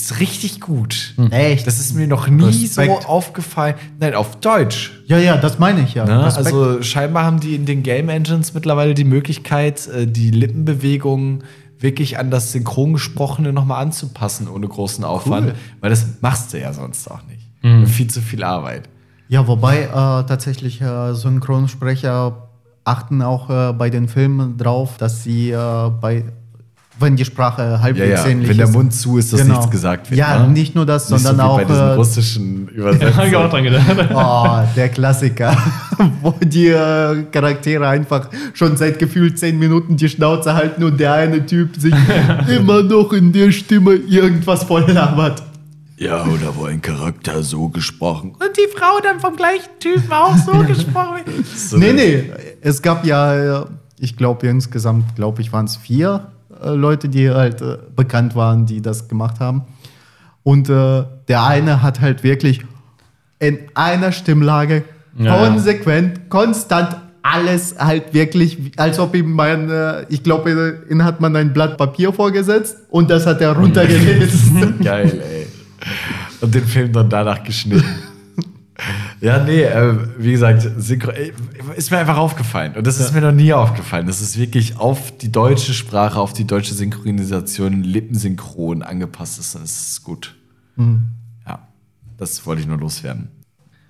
[0.00, 1.14] ist richtig gut.
[1.30, 1.66] Echt?
[1.66, 3.02] Das ist mir noch nie Respekt.
[3.02, 3.74] so aufgefallen.
[4.00, 4.92] Nein, auf Deutsch.
[5.06, 6.04] Ja, ja, das meine ich ja.
[6.04, 6.24] Ne?
[6.24, 11.44] Also scheinbar haben die in den Game Engines mittlerweile die Möglichkeit, äh, die Lippenbewegungen
[11.78, 15.54] wirklich an das Synchrongesprochene nochmal anzupassen, ohne großen Aufwand.
[15.80, 17.88] Weil das machst du ja sonst auch nicht.
[17.88, 18.88] Viel zu viel Arbeit.
[19.28, 22.48] Ja, wobei äh, tatsächlich äh, Synchronsprecher
[22.84, 26.24] achten auch äh, bei den Filmen drauf, dass sie äh, bei,
[27.00, 28.28] wenn die Sprache Ja, halbwegs ja.
[28.30, 28.72] ähnlich Wenn der ist.
[28.72, 29.54] Mund zu ist, dass Genau.
[29.56, 30.18] nichts gesagt wird.
[30.18, 30.52] Ja, ne?
[30.52, 33.46] nicht nur das, Nicht sondern so wie auch bei diesen äh, russischen Habe ich auch
[33.46, 33.50] Übersetzungen.
[33.50, 34.10] dran gedacht.
[34.14, 35.56] Oh, der Klassiker,
[36.22, 41.14] wo die äh, Charaktere einfach schon seit gefühlt zehn Minuten die Schnauze halten und der
[41.14, 41.94] eine Typ sich
[42.48, 45.42] immer noch in der Stimme irgendwas voll labert.
[45.96, 50.36] ja, oder wo ein Charakter so gesprochen und die Frau dann vom gleichen Typen auch
[50.36, 51.46] so gesprochen wird.
[51.56, 52.24] So Nee, nee,
[52.60, 53.66] es gab ja,
[53.98, 56.26] ich glaube insgesamt, glaube ich, waren es vier
[56.62, 59.62] Leute, die halt äh, bekannt waren, die das gemacht haben.
[60.42, 62.62] Und äh, der eine hat halt wirklich
[63.38, 64.84] in einer Stimmlage
[65.16, 65.36] Ja.
[65.36, 71.34] konsequent, konstant alles halt wirklich, als ob ihm mein, äh, ich glaube, ihn hat man
[71.36, 74.80] ein Blatt Papier vorgesetzt und das hat er runtergelesen.
[74.84, 75.46] Geil, ey.
[76.42, 77.84] Und den Film dann danach geschnitten.
[79.20, 81.32] Ja, nee, äh, wie gesagt, Synchro ey,
[81.76, 82.74] ist mir einfach aufgefallen.
[82.74, 84.06] Und das ist mir noch nie aufgefallen.
[84.06, 89.54] Das ist wirklich auf die deutsche Sprache, auf die deutsche Synchronisation lippensynchron angepasst ist.
[89.54, 90.34] Das ist gut.
[91.46, 91.68] Ja,
[92.18, 93.28] das wollte ich nur loswerden.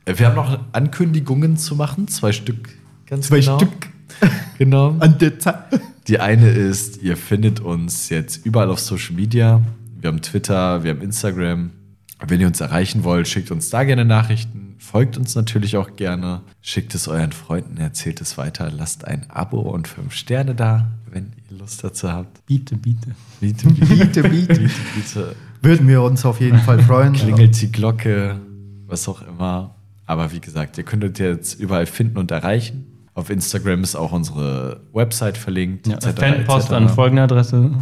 [0.05, 2.69] Äh, Wir haben noch Ankündigungen zu machen, zwei Stück.
[3.06, 3.59] Ganz Zwei genau.
[3.59, 3.89] Stück
[4.59, 4.97] Genau.
[5.01, 5.81] an der Zeit.
[6.09, 9.62] Die eine ist, ihr findet uns jetzt überall auf Social Media.
[9.98, 11.70] Wir haben Twitter, wir haben Instagram.
[12.27, 14.64] Wenn ihr uns erreichen wollt, schickt uns da gerne Nachrichten.
[14.78, 16.42] Folgt uns natürlich auch gerne.
[16.60, 18.70] Schickt es euren Freunden, erzählt es weiter.
[18.70, 22.44] Lasst ein Abo und fünf Sterne da, wenn ihr Lust dazu habt.
[22.46, 23.14] Biete, biete.
[23.40, 24.55] Biete, biete, Biete, biete.
[24.55, 25.36] biete, biete.
[25.62, 27.14] Würden wir uns auf jeden Fall freuen.
[27.14, 28.40] Klingelt die Glocke,
[28.86, 29.74] was auch immer.
[30.06, 32.86] Aber wie gesagt, ihr könnt uns jetzt überall finden und erreichen.
[33.14, 35.86] Auf Instagram ist auch unsere Website verlinkt.
[35.86, 36.76] Ja, etc., Fanpost etc.
[36.76, 37.70] an folgende Adresse.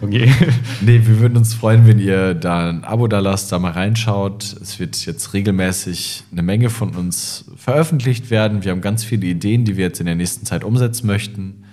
[0.00, 0.32] Okay.
[0.80, 4.56] Nee, wir würden uns freuen, wenn ihr da ein Abo da lasst, da mal reinschaut.
[4.60, 8.64] Es wird jetzt regelmäßig eine Menge von uns veröffentlicht werden.
[8.64, 11.64] Wir haben ganz viele Ideen, die wir jetzt in der nächsten Zeit umsetzen möchten.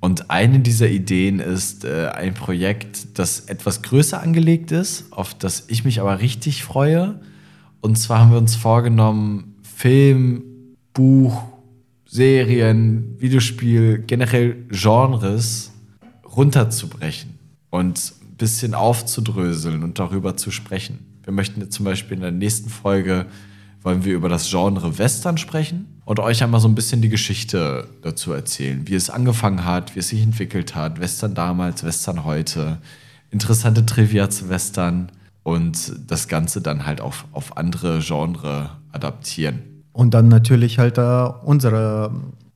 [0.00, 5.64] Und eine dieser Ideen ist äh, ein Projekt, das etwas größer angelegt ist, auf das
[5.68, 7.20] ich mich aber richtig freue.
[7.80, 10.42] Und zwar haben wir uns vorgenommen, Film,
[10.94, 11.42] Buch,
[12.06, 15.72] Serien, Videospiel, generell Genres
[16.24, 17.33] runterzubrechen
[17.74, 21.00] und ein bisschen aufzudröseln und darüber zu sprechen.
[21.24, 23.26] Wir möchten jetzt zum Beispiel in der nächsten Folge
[23.82, 27.88] wollen wir über das Genre Western sprechen und euch einmal so ein bisschen die Geschichte
[28.02, 32.78] dazu erzählen, wie es angefangen hat, wie es sich entwickelt hat, Western damals, Western heute,
[33.32, 35.10] interessante Trivia zu Western
[35.42, 39.82] und das Ganze dann halt auf, auf andere Genre adaptieren.
[39.92, 42.12] Und dann natürlich halt äh, unsere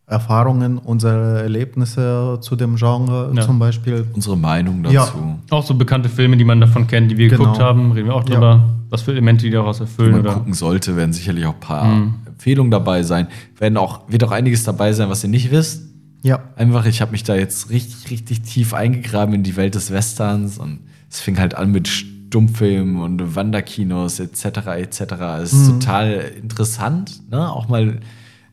[0.08, 3.42] Erfahrungen, unsere Erlebnisse zu dem Genre Ja.
[3.42, 4.06] zum Beispiel.
[4.14, 5.04] Unsere Meinung Ja.
[5.04, 5.38] dazu.
[5.50, 7.44] Auch so bekannte Filme, die man davon kennt, die wir Genau.
[7.44, 8.34] geguckt haben, reden wir auch Ja.
[8.34, 8.64] drüber.
[8.90, 10.12] Was für Elemente die daraus die erfüllen.
[10.12, 10.34] man Oder?
[10.34, 11.92] gucken sollte, werden sicherlich auch ein paar
[12.26, 13.26] Empfehlungen dabei sein.
[13.58, 15.82] Werden auch, wird auch einiges dabei sein, was ihr nicht wisst.
[16.22, 19.92] Ja, Einfach, ich habe mich da jetzt richtig, richtig tief eingegraben in die Welt des
[19.92, 20.80] Westerns und
[21.10, 24.44] es fing halt an mit Stummfilmen und Wanderkinos etc.
[24.78, 25.00] etc.
[25.42, 27.50] Es ist total interessant, ne?
[27.52, 28.00] auch mal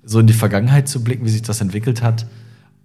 [0.06, 2.26] so in die Vergangenheit zu blicken, wie sich das entwickelt hat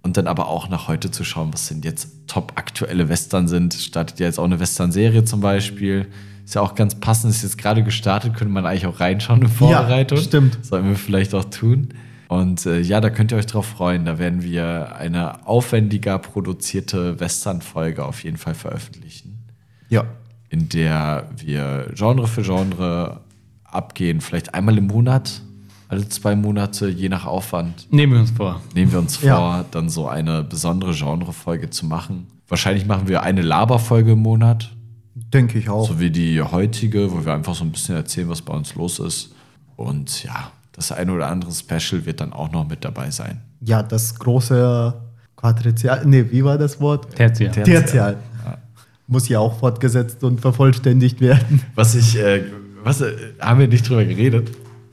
[0.03, 3.73] und dann aber auch nach heute zu schauen, was sind jetzt top aktuelle Western sind.
[3.73, 6.07] Startet ja jetzt auch eine Western-Serie zum Beispiel.
[6.43, 9.47] Ist ja auch ganz passend, ist jetzt gerade gestartet, könnte man eigentlich auch reinschauen in
[9.47, 10.17] Vorbereitung.
[10.17, 10.57] stimmt.
[10.65, 11.89] Sollten wir vielleicht auch tun.
[12.27, 14.05] Und äh, ja, da könnt ihr euch drauf freuen.
[14.05, 19.37] Da werden wir eine aufwendiger produzierte Western-Folge auf jeden Fall veröffentlichen,
[19.89, 20.05] ja.
[20.49, 23.21] in der wir Genre für Genre
[23.65, 24.21] abgehen.
[24.21, 25.41] Vielleicht einmal im Monat,
[25.91, 28.61] alle zwei Monate, je nach Aufwand, Nehmen wir uns vor.
[28.75, 29.65] nehmen wir uns vor, Ja.
[29.71, 32.27] dann so eine besondere Genre-Folge zu machen.
[32.47, 34.71] Wahrscheinlich machen wir eine Laber-Folge im Monat.
[35.15, 35.87] Denke ich auch.
[35.87, 38.99] So wie die heutige, wo wir einfach so ein bisschen erzählen, was bei uns los
[38.99, 39.33] ist.
[39.75, 43.41] Und ja, das eine oder andere Special wird dann auch noch mit dabei sein.
[43.59, 44.93] Ja, das große
[45.35, 47.13] Quadrizial, nee, wie war das Wort?
[47.15, 47.51] Tertiär.
[47.51, 48.17] Ter- Tertial.
[49.07, 51.61] Muss ja auch fortgesetzt und vervollständigt werden.
[51.75, 52.43] Was ich, äh,
[52.81, 53.11] was, äh,
[53.41, 54.51] haben wir nicht drüber geredet,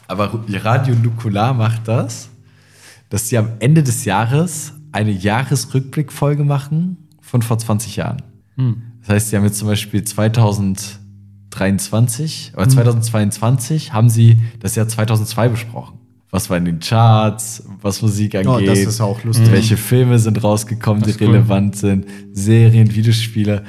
[0.08, 2.30] aber Radio Nukular macht das,
[3.10, 8.22] dass sie am Ende des Jahres eine Jahresrückblickfolge machen von vor 20 Jahren.
[9.00, 15.48] Das heißt, sie haben jetzt zum Beispiel 2023 oder 2022 haben sie das Jahr 2002
[15.48, 15.94] besprochen.
[16.30, 18.50] Was war in den Charts, was Musik angeht.
[18.50, 19.50] Oh, das ist auch lustig.
[19.50, 21.30] Welche Filme sind rausgekommen, Das die cool.
[21.32, 23.64] relevant sind, Serien, Videospiele.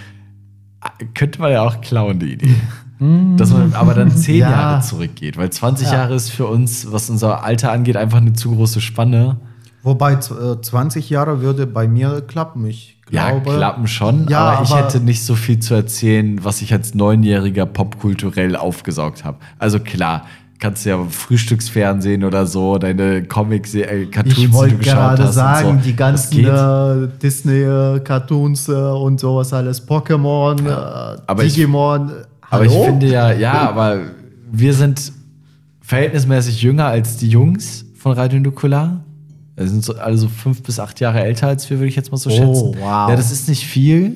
[0.82, 2.54] Ah, Könnte man ja auch klauen, die Idee.
[3.00, 4.50] Dass man aber dann zehn Ja.
[4.52, 5.94] Jahre zurückgeht, weil 20 Ja.
[6.00, 9.38] Jahre ist für uns, was unser Alter angeht, einfach eine zu große Spanne.
[9.84, 12.66] Wobei z- äh, 20 Jahre würde bei mir klappen.
[12.68, 13.50] Ich glaube.
[13.52, 16.74] ja, klappen schon, Ja, aber ich aber- hätte nicht so viel zu erzählen, was ich
[16.74, 19.38] als Neunjähriger popkulturell aufgesaugt habe.
[19.58, 20.26] Also klar,
[20.60, 24.96] kannst du ja Frühstücksfernsehen oder so, deine Comics, äh, Cartoons, Ich die wollte du geschaut
[24.96, 25.84] gerade hast und sagen, so.
[25.86, 31.56] die ganzen äh, Disney-Cartoons äh, und sowas alles, Pokémon, äh, aber ich-
[32.50, 34.00] Aber ich finde ja, ja, aber
[34.52, 35.12] wir sind
[35.82, 39.04] verhältnismäßig jünger als die Jungs von Radio Nukular.
[39.56, 42.12] Wir sind so, alle so fünf bis acht Jahre älter als wir, würde ich jetzt
[42.12, 42.76] mal so Oh, schätzen.
[42.80, 43.10] wow.
[43.10, 44.16] Ja, das ist nicht viel,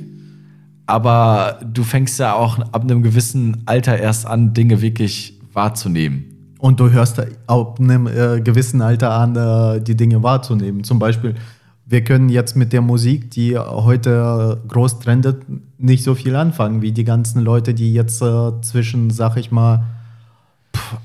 [0.85, 6.25] aber du fängst ja auch ab einem gewissen Alter erst an, Dinge wirklich wahrzunehmen.
[6.59, 10.83] Und du hörst ab einem äh, gewissen Alter an, äh, die Dinge wahrzunehmen.
[10.85, 11.35] Zum Beispiel,
[11.93, 15.43] wir können jetzt mit der Musik, die heute groß trendet,
[15.77, 19.83] nicht so viel anfangen, wie die ganzen Leute, die jetzt äh, zwischen, sag ich mal,
[20.75, 20.97] pff,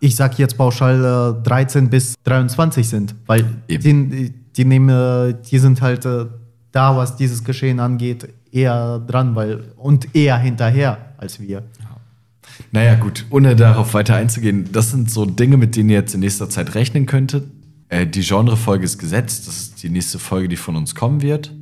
[0.00, 3.14] ich sag jetzt pauschal äh, 13 bis 23 sind.
[3.26, 6.24] Weil die, die, nehmen, äh, die sind halt äh,
[6.72, 11.62] da, was dieses Geschehen angeht, eher dran weil, und eher hinterher als wir.
[12.70, 16.20] Naja, gut, ohne darauf weiter einzugehen, das sind so Dinge, mit denen ihr jetzt in
[16.20, 17.44] nächster Zeit rechnen könntet.
[17.92, 21.52] Äh, die Genrefolge ist gesetzt, das ist die nächste Folge, die von uns kommen wird.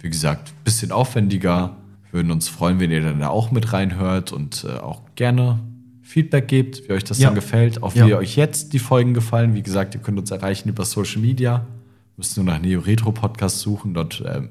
[0.00, 1.76] Wie gesagt, bisschen aufwendiger.
[2.10, 5.60] Würden uns freuen, wenn ihr dann da auch mit reinhört und äh, auch gerne
[6.02, 7.28] Feedback gebt, wie euch das Ja.
[7.28, 8.04] dann gefällt, auch Ja.
[8.08, 9.54] wie euch jetzt die Folgen gefallen.
[9.54, 11.66] Wie gesagt, ihr könnt uns erreichen über Social Media.
[12.16, 13.94] Müsst nur nach Neo Retro Podcast suchen.
[13.94, 14.48] Dort ähm,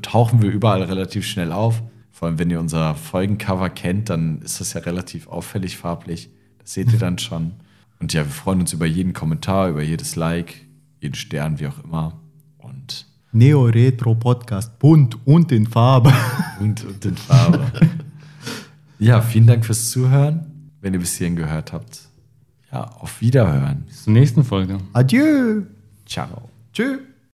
[0.00, 1.82] tauchen wir überall relativ schnell auf.
[2.10, 6.30] Vor allem, wenn ihr unser Folgencover kennt, dann ist das ja relativ auffällig farblich.
[6.58, 7.52] Das seht ihr dann schon.
[8.00, 10.66] Und ja, wir freuen uns über jeden Kommentar, über jedes Like,
[11.00, 12.20] jeden Stern, wie auch immer.
[12.58, 16.12] Und, Neo Retro Podcast, bunt und in Farbe.
[16.60, 17.70] und, und in Farbe.
[18.98, 20.70] ja, vielen Dank fürs Zuhören.
[20.80, 22.08] Wenn ihr bis hierhin gehört habt,
[22.70, 23.84] ja, auf Wiederhören.
[23.86, 24.78] Bis zur nächsten Folge.
[24.92, 25.62] Adieu.
[26.06, 26.50] Ciao.
[26.72, 27.13] Tschüss.